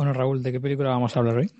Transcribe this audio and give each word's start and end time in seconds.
Bueno, 0.00 0.14
Raúl, 0.14 0.42
¿de 0.42 0.50
qué 0.50 0.58
película 0.58 0.88
vamos 0.88 1.14
a 1.14 1.18
hablar 1.18 1.36
hoy? 1.36 1.50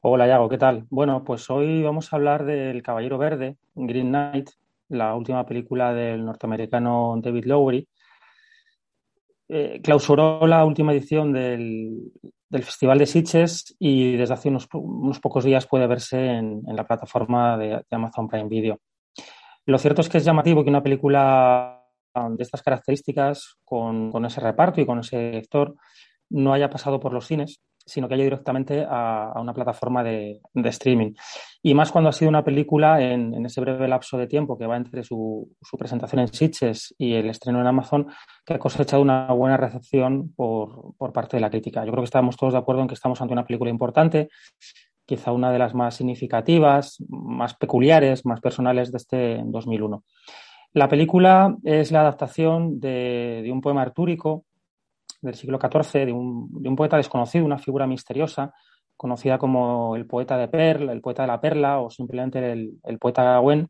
Hola, 0.00 0.26
Yago, 0.26 0.48
¿qué 0.48 0.56
tal? 0.56 0.86
Bueno, 0.88 1.22
pues 1.22 1.50
hoy 1.50 1.82
vamos 1.82 2.10
a 2.10 2.16
hablar 2.16 2.46
del 2.46 2.82
Caballero 2.82 3.18
Verde, 3.18 3.58
Green 3.74 4.08
Knight, 4.08 4.48
la 4.88 5.14
última 5.14 5.44
película 5.44 5.92
del 5.92 6.24
norteamericano 6.24 7.14
David 7.22 7.44
Lowery. 7.44 7.86
Eh, 9.50 9.82
clausuró 9.84 10.46
la 10.46 10.64
última 10.64 10.94
edición 10.94 11.30
del, 11.30 12.10
Festival 12.50 13.00
de 13.00 13.06
Sitges 13.06 13.76
y 13.78 14.16
desde 14.16 14.32
hace 14.32 14.48
unos, 14.48 14.66
pocos 15.20 15.44
días 15.44 15.66
puede 15.66 15.86
verse 15.86 16.18
en, 16.26 16.62
la 16.68 16.86
plataforma 16.86 17.58
de, 17.58 17.84
Amazon 17.90 18.28
Prime 18.28 18.48
Video. 18.48 18.80
Lo 19.66 19.76
cierto 19.76 20.00
es 20.00 20.08
que 20.08 20.16
es 20.16 20.24
llamativo 20.24 20.64
que 20.64 20.70
una 20.70 20.82
película 20.82 21.84
de 22.14 22.42
estas 22.42 22.62
características, 22.62 23.58
con, 23.62 24.10
con 24.10 24.24
ese 24.24 24.40
reparto 24.40 24.80
y 24.80 24.86
con 24.86 25.00
ese 25.00 25.36
actor, 25.36 25.74
no 26.30 26.52
haya 26.52 26.70
pasado 26.70 27.00
por 27.00 27.12
los 27.12 27.26
cines, 27.26 27.60
sino 27.86 28.08
que 28.08 28.14
haya 28.14 28.24
directamente 28.24 28.84
a, 28.88 29.32
una 29.36 29.54
plataforma 29.54 30.02
de, 30.02 30.40
streaming. 30.54 31.12
Y 31.62 31.72
más 31.74 31.92
cuando 31.92 32.10
ha 32.10 32.12
sido 32.12 32.28
una 32.28 32.44
película 32.44 33.00
en, 33.00 33.46
ese 33.46 33.60
breve 33.60 33.86
lapso 33.86 34.18
de 34.18 34.26
tiempo 34.26 34.58
que 34.58 34.66
va 34.66 34.76
entre 34.76 35.04
su, 35.04 35.48
presentación 35.78 36.20
en 36.20 36.28
Sitges 36.28 36.94
y 36.98 37.14
el 37.14 37.30
estreno 37.30 37.60
en 37.60 37.66
Amazon, 37.68 38.08
que 38.44 38.54
ha 38.54 38.58
cosechado 38.58 39.00
una 39.00 39.32
buena 39.32 39.56
recepción 39.56 40.32
por, 40.34 40.94
parte 41.12 41.36
de 41.36 41.40
la 41.40 41.50
crítica. 41.50 41.84
Yo 41.84 41.92
creo 41.92 42.02
que 42.02 42.06
estamos 42.06 42.36
todos 42.36 42.54
de 42.54 42.58
acuerdo 42.58 42.82
en 42.82 42.88
que 42.88 42.94
estamos 42.94 43.20
ante 43.20 43.32
una 43.32 43.46
película 43.46 43.70
importante, 43.70 44.28
quizá 45.06 45.30
una 45.30 45.52
de 45.52 45.58
las 45.60 45.72
más 45.72 45.94
significativas, 45.94 46.96
más 47.08 47.54
peculiares, 47.54 48.26
más 48.26 48.40
personales 48.40 48.90
de 48.90 48.96
este 48.96 49.42
2001. 49.44 50.02
La 50.72 50.88
película 50.88 51.56
es 51.62 51.92
la 51.92 52.00
adaptación 52.00 52.80
de, 52.80 53.42
de 53.44 53.52
un 53.52 53.60
poema 53.60 53.82
artúrico 53.82 54.44
del 55.26 55.34
siglo 55.34 55.58
XIV 55.60 56.06
de 56.06 56.12
un, 56.12 56.76
poeta 56.76 56.96
desconocido, 56.96 57.44
una 57.44 57.58
figura 57.58 57.86
misteriosa, 57.86 58.54
conocida 58.96 59.38
como 59.38 59.94
el 59.96 60.06
poeta 60.06 60.38
de 60.38 60.48
Perla, 60.48 60.92
el 60.92 61.02
poeta 61.02 61.22
de 61.22 61.28
la 61.28 61.40
Perla 61.40 61.80
o 61.80 61.90
simplemente 61.90 62.52
el, 62.52 62.98
poeta 62.98 63.22
Gawain. 63.22 63.68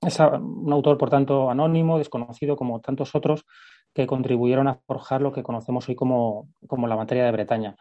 Es 0.00 0.18
un 0.20 0.72
autor, 0.72 0.98
por 0.98 1.10
tanto, 1.10 1.50
anónimo, 1.50 1.98
desconocido 1.98 2.56
como 2.56 2.80
tantos 2.80 3.14
otros 3.14 3.44
que 3.94 4.06
contribuyeron 4.06 4.68
a 4.68 4.80
forjar 4.86 5.22
lo 5.22 5.32
que 5.32 5.42
conocemos 5.42 5.88
hoy 5.88 5.94
como, 5.94 6.48
la 6.70 6.96
materia 6.96 7.24
de 7.24 7.32
Bretaña. 7.32 7.76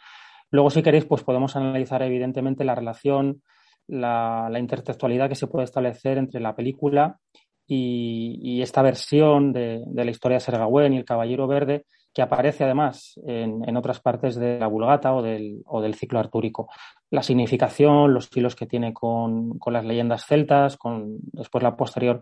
Luego, 0.50 0.70
si 0.70 0.82
queréis, 0.82 1.06
pues 1.06 1.24
podemos 1.24 1.56
analizar 1.56 2.02
evidentemente 2.02 2.64
la 2.64 2.76
relación, 2.76 3.44
la, 3.88 4.50
intertextualidad 4.58 5.30
que 5.30 5.36
se 5.36 5.48
puede 5.48 5.66
establecer 5.66 6.18
entre 6.18 6.40
la 6.40 6.56
película 6.56 7.20
y, 7.68 8.62
esta 8.62 8.82
versión 8.82 9.52
de, 9.54 9.84
la 9.94 10.10
historia 10.10 10.38
de 10.38 10.42
Ser 10.42 10.58
Gawain 10.58 10.94
y 10.94 10.98
el 10.98 11.06
Caballero 11.06 11.48
Verde, 11.48 11.86
que 12.18 12.24
aparece 12.24 12.64
además 12.64 13.14
en, 13.28 13.78
otras 13.78 14.00
partes 14.00 14.38
de 14.38 14.58
la 14.58 14.66
Vulgata 14.66 15.14
o 15.14 15.22
del, 15.22 15.94
ciclo 15.94 16.18
artúrico. 16.18 16.68
La 17.12 17.22
significación, 17.22 18.12
los 18.12 18.36
hilos 18.36 18.56
que 18.56 18.66
tiene 18.66 18.92
con, 18.92 19.60
las 19.68 19.86
leyendas 19.86 20.26
celtas, 20.26 20.78
con 20.78 21.20
después 21.32 21.64
la 21.64 21.78
posterior 21.78 22.22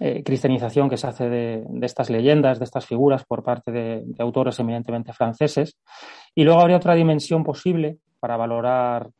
eh, 0.00 0.22
cristianización 0.24 0.88
que 0.88 0.96
se 0.96 1.06
hace 1.06 1.28
de, 1.28 1.66
estas 1.82 2.08
leyendas, 2.08 2.58
de 2.58 2.64
estas 2.64 2.86
figuras 2.86 3.26
por 3.26 3.44
parte 3.44 3.70
de, 3.72 4.04
autores 4.20 4.58
eminentemente 4.58 5.12
franceses. 5.12 5.76
Y 6.34 6.42
luego 6.42 6.62
habría 6.62 6.78
otra 6.78 6.94
dimensión 6.94 7.44
posible 7.44 7.98
para 8.18 8.38
valorar 8.38 9.10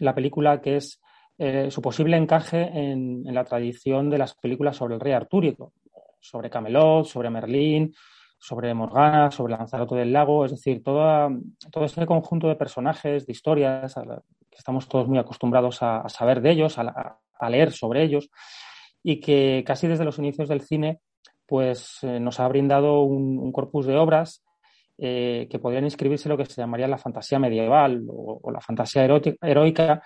la 0.00 0.12
película 0.12 0.60
que 0.60 0.78
es 0.78 1.00
eh, 1.38 1.70
su 1.70 1.80
posible 1.80 2.16
encaje 2.16 2.62
en, 2.62 3.22
en, 3.24 3.32
la 3.32 3.44
tradición 3.44 4.10
de 4.10 4.18
las 4.18 4.34
películas 4.34 4.76
sobre 4.76 4.94
el 4.94 5.00
rey 5.00 5.12
artúrico, 5.12 5.72
sobre 6.18 6.50
Camelot, 6.50 7.06
sobre 7.06 7.30
Merlín, 7.30 7.94
sobre 8.38 8.72
Morgana, 8.74 9.30
sobre 9.30 9.56
Lanzarote 9.56 9.94
del 9.96 10.12
Lago, 10.12 10.44
es 10.44 10.52
decir, 10.52 10.82
todo 10.82 11.30
ese 11.84 12.06
conjunto 12.06 12.48
de 12.48 12.56
personajes, 12.56 13.26
de 13.26 13.32
historias, 13.32 13.94
que 13.94 14.58
estamos 14.58 14.88
todos 14.88 15.08
muy 15.08 15.18
acostumbrados 15.18 15.82
a, 15.82 16.08
saber 16.08 16.40
de 16.40 16.50
ellos, 16.50 16.78
a, 16.78 17.18
leer 17.48 17.72
sobre 17.72 18.02
ellos, 18.02 18.30
y 19.02 19.20
que 19.20 19.64
casi 19.66 19.86
desde 19.86 20.04
los 20.04 20.18
inicios 20.18 20.48
del 20.48 20.62
cine 20.62 21.00
pues 21.48 21.98
eh, 22.02 22.18
nos 22.18 22.40
ha 22.40 22.48
brindado 22.48 23.02
un, 23.02 23.52
corpus 23.52 23.86
de 23.86 23.96
obras 23.96 24.44
eh, 24.98 25.46
que 25.48 25.60
podrían 25.60 25.84
inscribirse 25.84 26.28
lo 26.28 26.36
que 26.36 26.44
se 26.44 26.60
llamaría 26.60 26.88
la 26.88 26.98
fantasía 26.98 27.38
medieval 27.38 28.04
o, 28.08 28.50
la 28.50 28.60
fantasía 28.60 29.04
heroica, 29.04 30.02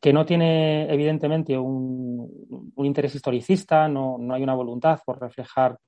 que 0.00 0.12
no 0.12 0.24
tiene 0.24 0.90
evidentemente 0.92 1.58
un, 1.58 2.72
interés 2.78 3.14
historicista, 3.14 3.86
no, 3.88 4.16
no, 4.18 4.34
hay 4.34 4.42
una 4.42 4.54
voluntad 4.54 4.98
por 5.04 5.20
reflejar 5.20 5.78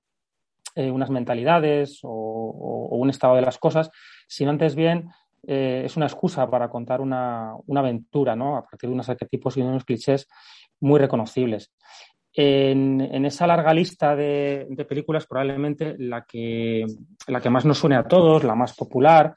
eh, 0.75 0.91
unas 0.91 1.11
mentalidades 1.11 2.01
o, 2.03 2.89
un 2.93 3.11
estado 3.11 3.35
de 3.37 3.43
las 3.43 3.59
cosas, 3.59 3.91
sino 4.29 4.51
antes 4.51 4.75
bien 4.75 5.11
eh, 5.47 5.83
es 5.85 5.97
una 5.97 6.07
excusa 6.07 6.49
para 6.49 6.69
contar 6.69 7.01
una, 7.01 7.55
aventura, 7.75 8.37
¿no? 8.37 8.57
A 8.57 8.63
partir 8.63 8.89
de 8.89 8.95
unos 8.95 9.09
arquetipos 9.09 9.57
y 9.57 9.63
unos 9.63 9.85
clichés 9.85 10.29
muy 10.81 11.01
reconocibles. 11.01 11.73
En, 12.33 13.25
esa 13.25 13.47
larga 13.47 13.75
lista 13.75 14.15
de, 14.15 14.67
películas, 14.89 15.27
probablemente 15.27 15.97
la 15.99 16.25
que, 16.25 16.85
la 17.27 17.41
que 17.41 17.51
más 17.51 17.65
nos 17.65 17.79
suene 17.79 17.97
a 17.97 18.05
todos, 18.05 18.45
la 18.45 18.55
más 18.55 18.75
popular, 18.77 19.35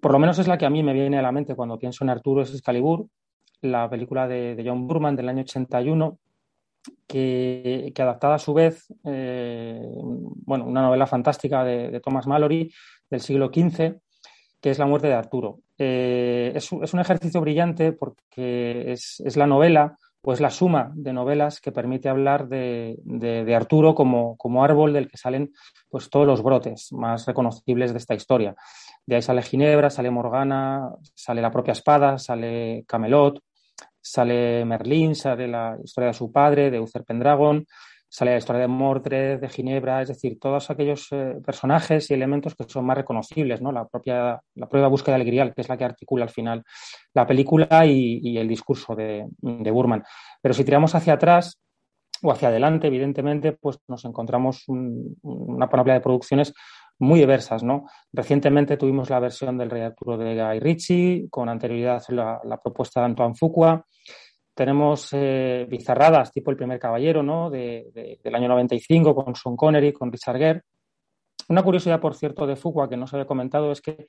por 0.00 0.12
lo 0.12 0.18
menos 0.18 0.38
es 0.38 0.46
la 0.46 0.56
que 0.56 0.66
a 0.66 0.70
mí 0.70 0.82
me 0.82 0.92
viene 0.92 1.18
a 1.18 1.22
la 1.22 1.32
mente 1.32 1.54
cuando 1.54 1.78
pienso 1.78 2.04
en 2.04 2.10
Arturo, 2.10 2.42
es 2.42 2.54
Excalibur, 2.54 3.06
la 3.60 3.90
película 3.90 4.26
de 4.26 4.62
John 4.64 4.86
Burman 4.86 5.16
del 5.16 5.28
año 5.28 5.42
81, 5.42 6.18
que, 7.06 7.92
adaptada 7.98 8.36
a 8.36 8.38
su 8.38 8.54
vez, 8.54 8.86
eh, 9.04 9.80
bueno, 9.92 10.64
una 10.66 10.82
novela 10.82 11.06
fantástica 11.06 11.64
de, 11.64 12.00
Thomas 12.00 12.26
Mallory 12.26 12.72
del 13.10 13.20
siglo 13.20 13.46
XV, 13.46 13.96
que 14.60 14.70
es 14.70 14.78
La 14.78 14.86
muerte 14.86 15.08
de 15.08 15.14
Arturo. 15.14 15.60
Eh, 15.78 16.52
es, 16.54 16.72
un 16.72 17.00
ejercicio 17.00 17.40
brillante 17.40 17.92
porque 17.92 18.92
es, 18.92 19.36
la 19.36 19.46
novela, 19.46 19.96
pues 20.20 20.40
la 20.40 20.50
suma 20.50 20.92
de 20.94 21.12
novelas 21.12 21.60
que 21.60 21.72
permite 21.72 22.08
hablar 22.08 22.48
de, 22.48 23.54
Arturo 23.56 23.94
como, 23.94 24.36
como, 24.36 24.62
árbol 24.62 24.92
del 24.92 25.08
que 25.08 25.16
salen 25.16 25.52
pues, 25.88 26.10
todos 26.10 26.26
los 26.26 26.42
brotes 26.42 26.92
más 26.92 27.26
reconocibles 27.26 27.92
de 27.92 27.98
esta 27.98 28.14
historia. 28.14 28.54
De 29.06 29.16
ahí 29.16 29.22
sale 29.22 29.42
Ginebra, 29.42 29.90
sale 29.90 30.10
Morgana, 30.10 30.90
sale 31.14 31.42
la 31.42 31.50
propia 31.50 31.72
espada, 31.72 32.18
sale 32.18 32.84
Camelot, 32.86 33.42
sale 34.10 34.64
Merlín, 34.64 35.14
sale 35.14 35.46
la 35.46 35.78
historia 35.82 36.08
de 36.08 36.14
su 36.14 36.32
padre, 36.32 36.70
de 36.70 36.80
Uther 36.80 37.04
Pendragon, 37.04 37.64
sale 38.08 38.32
la 38.32 38.38
historia 38.38 38.62
de 38.62 38.68
Mordred, 38.68 39.38
de 39.38 39.48
Ginebra, 39.48 40.02
es 40.02 40.08
decir, 40.08 40.36
todos 40.40 40.68
aquellos 40.68 41.06
eh, 41.12 41.36
personajes 41.46 42.10
y 42.10 42.14
elementos 42.14 42.56
que 42.56 42.64
son 42.64 42.84
más 42.84 42.96
reconocibles, 42.96 43.62
¿no? 43.62 43.70
La 43.70 43.86
propia, 43.86 44.40
la 44.56 44.68
propia 44.68 44.88
búsqueda 44.88 45.16
del 45.16 45.54
que 45.54 45.60
es 45.60 45.68
la 45.68 45.76
que 45.76 45.84
articula 45.84 46.24
al 46.24 46.30
final 46.30 46.64
la 47.14 47.24
película 47.24 47.86
y, 47.86 48.36
el 48.36 48.48
discurso 48.48 48.96
de, 48.96 49.26
Burman. 49.40 50.02
Pero 50.42 50.54
si 50.54 50.64
tiramos 50.64 50.96
hacia 50.96 51.12
atrás 51.12 51.60
o 52.20 52.32
hacia 52.32 52.48
adelante, 52.48 52.88
evidentemente, 52.88 53.52
pues 53.52 53.78
nos 53.86 54.04
encontramos 54.04 54.64
una 54.66 55.70
panoplia 55.70 55.94
de 55.94 56.00
producciones 56.00 56.52
muy 57.00 57.18
diversas, 57.18 57.62
¿no? 57.62 57.86
Recientemente 58.12 58.76
tuvimos 58.76 59.10
la 59.10 59.20
versión 59.20 59.58
del 59.58 59.70
Rey 59.70 59.82
Arturo 59.82 60.16
de 60.16 60.34
Guy 60.34 60.60
Ritchie, 60.60 61.28
con 61.30 61.48
anterioridad 61.48 62.02
la, 62.10 62.60
propuesta 62.62 63.00
de 63.00 63.06
Antoine 63.06 63.34
Fuqua. 63.34 63.84
Tenemos 64.54 65.08
eh, 65.12 65.66
bizarradas 65.68 66.30
tipo 66.30 66.50
El 66.50 66.56
primer 66.56 66.78
caballero, 66.78 67.22
¿no? 67.22 67.50
De, 67.50 68.18
del 68.22 68.34
año 68.34 68.48
95 68.48 69.14
con 69.14 69.34
Sean 69.34 69.56
Connery, 69.56 69.92
con 69.92 70.12
Richard 70.12 70.38
Gere. 70.38 70.62
Una 71.48 71.62
curiosidad, 71.62 72.00
por 72.00 72.14
cierto, 72.14 72.46
de 72.46 72.56
Fuqua 72.56 72.88
que 72.88 72.96
no 72.96 73.06
se 73.06 73.16
había 73.16 73.26
comentado 73.26 73.72
es 73.72 73.80
que 73.80 74.06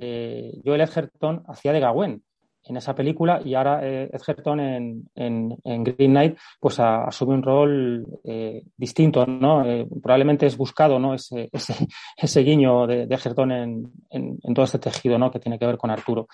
eh, 0.00 0.52
Joel 0.64 0.80
Edgerton 0.80 1.44
hacía 1.46 1.72
de 1.72 1.80
Gawain 1.80 2.22
en 2.64 2.76
esa 2.76 2.94
película 2.94 3.40
y 3.44 3.54
ahora 3.54 3.80
eh, 3.82 4.10
Edgerton 4.12 4.60
en, 4.60 5.08
en, 5.14 5.84
Green 5.84 6.12
Knight 6.12 6.38
pues 6.60 6.78
asume 6.78 7.34
un 7.34 7.42
rol 7.42 8.06
eh, 8.24 8.62
distinto, 8.76 9.26
¿no? 9.26 9.64
Eh, 9.66 9.86
probablemente 10.02 10.46
es 10.46 10.56
buscado, 10.56 10.98
¿no? 10.98 11.14
Ese, 11.14 11.48
ese, 11.52 11.74
ese 12.16 12.40
guiño 12.40 12.86
de, 12.86 13.06
de 13.06 13.14
Edgerton 13.14 13.52
en, 13.52 13.92
en, 14.10 14.54
todo 14.54 14.64
este 14.64 14.78
tejido, 14.78 15.18
¿no? 15.18 15.30
Que 15.30 15.40
tiene 15.40 15.58
que 15.58 15.66
ver 15.66 15.76
con 15.76 15.90
Arturo. 15.90 16.28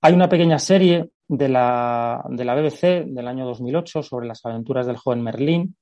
Hay 0.00 0.12
una 0.12 0.28
pequeña 0.28 0.58
serie 0.58 1.10
de 1.28 1.48
la, 1.48 2.22
de 2.28 2.44
la 2.44 2.54
BBC 2.54 3.06
del 3.06 3.26
año 3.26 3.46
2008 3.46 4.02
sobre 4.02 4.26
las 4.26 4.44
aventuras 4.44 4.86
del 4.86 4.96
joven 4.96 5.22
Merlín. 5.22 5.76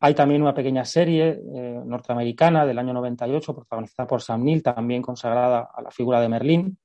Hay 0.00 0.14
también 0.14 0.42
una 0.42 0.54
pequeña 0.54 0.84
serie 0.84 1.40
eh, 1.54 1.80
norteamericana 1.84 2.64
del 2.64 2.78
año 2.78 2.92
98, 2.92 3.54
protagonizada 3.54 4.06
por 4.06 4.22
Sam 4.22 4.44
Neill, 4.44 4.62
también 4.62 5.02
consagrada 5.02 5.68
a 5.74 5.82
la 5.82 5.90
figura 5.90 6.20
de 6.20 6.28
Merlín. 6.28 6.78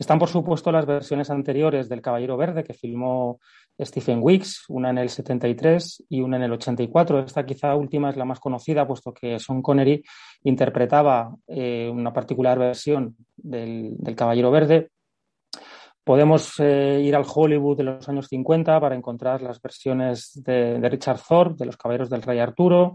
Están, 0.00 0.18
por 0.18 0.30
supuesto, 0.30 0.72
las 0.72 0.86
versiones 0.86 1.28
anteriores 1.28 1.90
del 1.90 2.00
Caballero 2.00 2.38
Verde 2.38 2.64
que 2.64 2.72
filmó 2.72 3.38
Stephen 3.78 4.20
Wicks, 4.22 4.64
una 4.68 4.88
en 4.88 4.96
el 4.96 5.10
73 5.10 6.04
y 6.08 6.22
una 6.22 6.38
en 6.38 6.44
el 6.44 6.52
84. 6.52 7.18
Esta 7.18 7.44
quizá 7.44 7.74
última 7.74 8.08
es 8.08 8.16
la 8.16 8.24
más 8.24 8.40
conocida, 8.40 8.86
puesto 8.86 9.12
que 9.12 9.38
Sean 9.38 9.60
Connery 9.60 10.02
interpretaba 10.44 11.36
eh, 11.46 11.90
una 11.92 12.14
particular 12.14 12.58
versión 12.58 13.14
del, 13.36 13.98
Caballero 14.16 14.50
Verde. 14.50 14.88
Podemos 16.02 16.54
eh, 16.60 17.02
ir 17.04 17.14
al 17.14 17.26
Hollywood 17.30 17.76
de 17.76 17.84
los 17.84 18.08
años 18.08 18.26
50 18.26 18.80
para 18.80 18.96
encontrar 18.96 19.42
las 19.42 19.60
versiones 19.60 20.32
de, 20.42 20.80
Richard 20.88 21.20
Thorpe, 21.20 21.56
de 21.58 21.66
Los 21.66 21.76
Caballeros 21.76 22.08
del 22.08 22.22
Rey 22.22 22.38
Arturo, 22.38 22.94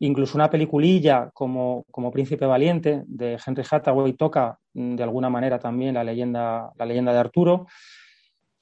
incluso 0.00 0.36
una 0.36 0.50
peliculilla 0.50 1.30
como, 1.32 1.84
como, 1.90 2.10
Príncipe 2.10 2.46
Valiente 2.46 3.02
de 3.06 3.38
Henry 3.44 3.64
Hathaway 3.68 4.12
toca 4.12 4.58
mm, 4.74 4.96
de 4.96 5.02
alguna 5.02 5.28
manera 5.28 5.58
también 5.58 5.94
la 5.94 6.04
leyenda, 6.04 6.70
la 6.76 6.86
leyenda 6.86 7.12
de 7.12 7.18
Arturo. 7.18 7.66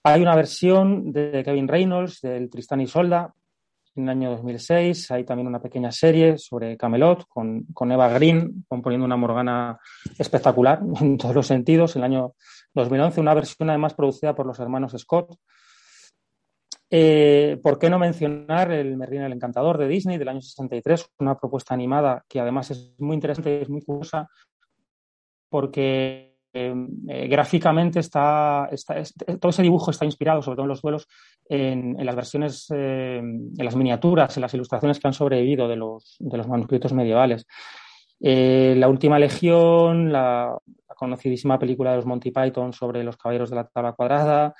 Hay 0.02 0.22
una 0.22 0.36
versión 0.36 1.12
de 1.12 1.42
Kevin 1.44 1.68
Reynolds 1.68 2.20
del 2.20 2.48
Tristán 2.48 2.80
y 2.80 2.86
Solda 2.86 3.34
en 3.96 4.04
el 4.04 4.10
año 4.10 4.30
2006. 4.30 5.10
Hay 5.10 5.24
también 5.24 5.48
una 5.48 5.60
pequeña 5.60 5.90
serie 5.90 6.38
sobre 6.38 6.76
Camelot 6.76 7.26
con, 7.28 7.64
con 7.72 7.90
Eva 7.90 8.08
Green 8.10 8.64
componiendo 8.68 9.04
una 9.04 9.16
Morgana 9.16 9.78
espectacular 10.18 10.80
en 11.00 11.18
todos 11.18 11.34
los 11.34 11.46
sentidos. 11.46 11.96
En 11.96 12.04
el 12.04 12.12
año 12.12 12.34
2011, 12.74 13.20
una 13.20 13.34
versión 13.34 13.68
además 13.70 13.94
producida 13.94 14.34
por 14.34 14.46
los 14.46 14.58
hermanos 14.60 14.94
Scott. 14.96 15.36
Eh, 16.88 17.58
¿Por 17.62 17.78
qué 17.78 17.90
no 17.90 17.98
mencionar 17.98 18.70
el 18.70 18.96
Merlín 18.96 19.22
el 19.22 19.32
Encantador 19.32 19.76
de 19.78 19.88
Disney 19.88 20.18
del 20.18 20.28
año 20.28 20.40
63? 20.40 21.14
Una 21.18 21.36
propuesta 21.36 21.74
animada 21.74 22.24
que 22.28 22.40
además 22.40 22.70
es 22.70 22.94
muy 22.98 23.14
interesante 23.14 23.58
y 23.58 23.62
es 23.62 23.68
muy 23.68 23.82
curiosa 23.82 24.28
porque 25.48 26.36
eh, 26.52 27.28
gráficamente 27.28 28.00
está, 28.00 28.68
todo 29.40 29.50
ese 29.50 29.62
dibujo 29.62 29.90
está 29.90 30.04
inspirado, 30.04 30.42
sobre 30.42 30.56
todo 30.56 30.64
en 30.64 30.68
los 30.68 30.82
duelos, 30.82 31.08
en, 31.48 31.96
las 32.04 32.16
versiones, 32.16 32.66
eh, 32.74 33.18
en 33.18 33.64
las 33.64 33.76
miniaturas, 33.76 34.36
en 34.36 34.42
las 34.42 34.54
ilustraciones 34.54 34.98
que 34.98 35.08
han 35.08 35.12
sobrevivido 35.12 35.68
de 35.68 35.76
los, 35.76 36.18
manuscritos 36.20 36.92
medievales. 36.92 37.46
La 38.18 38.88
última 38.88 39.18
legión, 39.18 40.10
la, 40.12 40.56
conocidísima 40.96 41.58
película 41.58 41.90
de 41.90 41.96
los 41.96 42.06
Monty 42.06 42.30
Python 42.30 42.72
sobre 42.72 43.04
los 43.04 43.16
caballeros 43.16 43.50
de 43.50 43.56
la 43.56 43.68
tabla 43.68 43.92
cuadrada, 43.92 44.54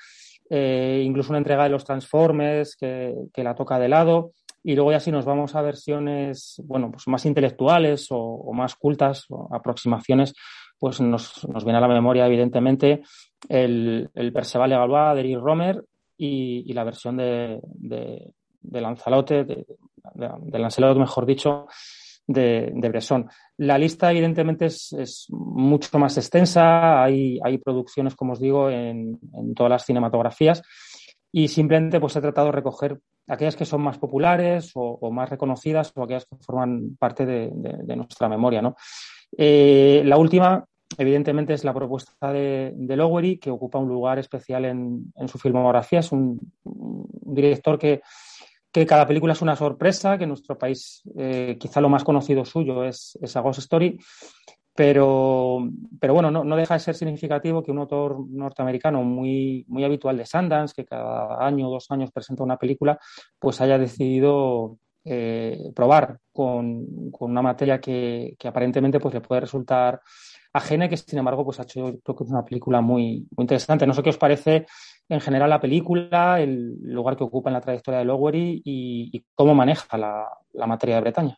incluso 0.49 1.29
una 1.29 1.39
entrega 1.39 1.63
de 1.63 1.69
los 1.69 1.83
Transformers 1.83 2.75
que, 2.75 3.13
la 3.35 3.55
toca 3.55 3.79
de 3.79 3.89
lado. 3.89 4.31
Y 4.63 4.75
luego 4.75 4.91
ya 4.91 4.99
si 4.99 5.11
nos 5.11 5.25
vamos 5.25 5.55
a 5.55 5.61
versiones, 5.61 6.61
bueno, 6.65 6.91
pues 6.91 7.07
más 7.07 7.25
intelectuales 7.25 8.07
o, 8.11 8.17
o 8.17 8.53
más 8.53 8.75
cultas 8.75 9.25
o 9.29 9.47
aproximaciones, 9.53 10.33
pues 10.79 10.99
nos, 10.99 11.47
nos, 11.47 11.63
viene 11.63 11.77
a 11.77 11.81
la 11.81 11.87
memoria, 11.87 12.25
evidentemente, 12.25 13.01
el, 13.49 14.09
el 14.13 14.33
Perceval 14.33 14.69
de 14.69 14.75
Galois 14.75 15.15
de 15.15 15.19
Eric 15.21 15.39
Romer 15.39 15.83
y, 16.17 16.73
la 16.73 16.83
versión 16.83 17.17
de, 17.17 17.59
de, 17.63 18.33
de 18.61 18.81
Lanzalote, 18.81 19.43
de, 19.43 19.65
de, 20.15 20.59
Lancelot, 20.59 20.97
mejor 20.97 21.25
dicho, 21.25 21.67
de, 22.27 22.71
de, 22.73 22.89
Bresson. 22.89 23.27
La 23.57 23.77
lista, 23.77 24.11
evidentemente, 24.11 24.65
es, 24.65 24.93
es, 24.93 25.27
mucho 25.29 25.97
más 25.97 26.17
extensa. 26.17 27.03
Hay, 27.03 27.39
hay 27.43 27.57
producciones, 27.57 28.15
como 28.15 28.33
os 28.33 28.39
digo, 28.39 28.69
en, 28.69 29.19
en, 29.33 29.53
todas 29.55 29.69
las 29.71 29.85
cinematografías. 29.85 30.61
Y 31.31 31.47
simplemente 31.47 31.99
pues, 31.99 32.15
he 32.15 32.21
tratado 32.21 32.47
de 32.47 32.53
recoger 32.53 32.99
aquellas 33.27 33.55
que 33.55 33.65
son 33.65 33.81
más 33.81 33.97
populares 33.97 34.71
o, 34.75 34.97
o 35.01 35.11
más 35.11 35.29
reconocidas 35.29 35.91
o 35.95 36.03
aquellas 36.03 36.25
que 36.25 36.37
forman 36.37 36.95
parte 36.97 37.25
de, 37.25 37.51
de 37.53 37.95
nuestra 37.95 38.29
memoria. 38.29 38.61
¿no? 38.61 38.75
Eh, 39.35 40.03
la 40.05 40.17
última, 40.17 40.65
evidentemente, 40.97 41.53
es 41.53 41.63
la 41.63 41.73
propuesta 41.73 42.31
de, 42.31 42.71
de, 42.75 42.95
Lowery, 42.95 43.37
que 43.37 43.51
ocupa 43.51 43.79
un 43.79 43.89
lugar 43.89 44.19
especial 44.19 44.65
en, 44.65 45.11
su 45.27 45.37
filmografía. 45.37 45.99
Es 45.99 46.11
un, 46.11 46.39
director 46.63 47.77
que, 47.77 48.01
cada 48.85 49.07
película 49.07 49.33
es 49.33 49.41
una 49.41 49.55
sorpresa, 49.55 50.17
que 50.17 50.23
en 50.25 50.29
nuestro 50.29 50.57
país 50.57 51.01
eh, 51.17 51.57
quizá 51.59 51.81
lo 51.81 51.89
más 51.89 52.03
conocido 52.03 52.45
suyo 52.45 52.83
es, 52.83 53.17
es 53.21 53.35
A 53.35 53.41
Ghost 53.41 53.59
Story, 53.59 53.99
pero, 54.77 55.67
pero 55.99 56.13
bueno, 56.13 56.29
no, 56.29 56.55
deja 56.55 56.75
de 56.75 56.79
ser 56.79 56.93
significativo 56.93 57.63
que 57.63 57.71
un 57.71 57.79
autor 57.79 58.29
norteamericano 58.29 59.01
muy, 59.01 59.65
muy 59.67 59.83
habitual 59.83 60.17
de 60.17 60.25
Sundance, 60.27 60.75
que 60.75 60.85
cada 60.85 61.43
año 61.43 61.67
o 61.67 61.71
dos 61.71 61.89
años 61.89 62.11
presenta 62.11 62.43
una 62.43 62.57
película, 62.57 62.99
pues 63.39 63.59
haya 63.59 63.79
decidido 63.79 64.77
eh, 65.03 65.71
probar 65.75 66.19
con, 66.31 67.11
una 67.19 67.41
materia 67.41 67.81
que, 67.81 68.35
aparentemente 68.45 68.99
pues, 68.99 69.15
le 69.15 69.21
puede 69.21 69.41
resultar 69.41 69.99
ajena 70.57 70.89
que 70.89 70.97
sin 70.97 71.19
embargo 71.19 71.45
pues 71.45 71.59
ha 71.59 71.63
hecho 71.63 71.99
creo 72.03 72.15
que 72.15 72.23
es 72.23 72.29
una 72.29 72.45
película 72.45 72.81
muy, 72.81 73.27
muy 73.35 73.43
interesante. 73.43 73.87
No 73.87 73.93
sé 73.93 74.03
qué 74.03 74.09
os 74.09 74.17
parece 74.17 74.65
en 75.09 75.21
general 75.21 75.49
la 75.49 75.61
película, 75.61 76.41
el 76.41 76.77
lugar 76.81 77.15
que 77.15 77.23
ocupa 77.23 77.49
en 77.49 77.53
la 77.53 77.61
trayectoria 77.61 77.99
de 77.99 78.05
Lowery 78.05 78.61
y, 78.63 79.25
cómo 79.35 79.55
maneja 79.55 79.97
la, 79.97 80.27
materia 80.67 80.95
de 80.95 81.01
Bretaña. 81.01 81.37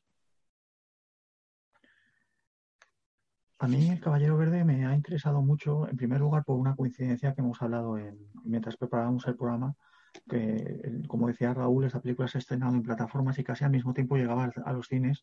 A 3.60 3.68
mí 3.68 3.90
el 3.90 4.00
Caballero 4.00 4.38
Verde 4.38 4.64
me 4.64 4.86
ha 4.86 4.96
interesado 4.96 5.42
mucho, 5.42 5.88
en 5.90 5.98
primer 5.98 6.22
lugar, 6.22 6.46
por 6.46 6.58
una 6.58 6.76
coincidencia 6.76 7.34
que 7.34 7.42
hemos 7.42 7.62
hablado 7.62 7.98
en, 7.98 8.18
mientras 8.46 8.78
preparábamos 8.78 9.28
el 9.28 9.36
programa, 9.36 9.76
que, 10.28 11.04
como 11.08 11.28
decía 11.28 11.54
Raúl, 11.54 11.84
esta 11.84 12.00
película 12.00 12.28
se 12.28 12.38
ha 12.38 12.40
estrenado 12.40 12.74
en 12.74 12.84
plataformas 12.84 13.38
y 13.38 13.44
casi 13.44 13.66
al 13.66 13.72
mismo 13.72 13.94
tiempo 13.94 14.16
llegaba 14.16 14.50
a 14.66 14.74
los 14.74 14.88
cines 14.88 15.22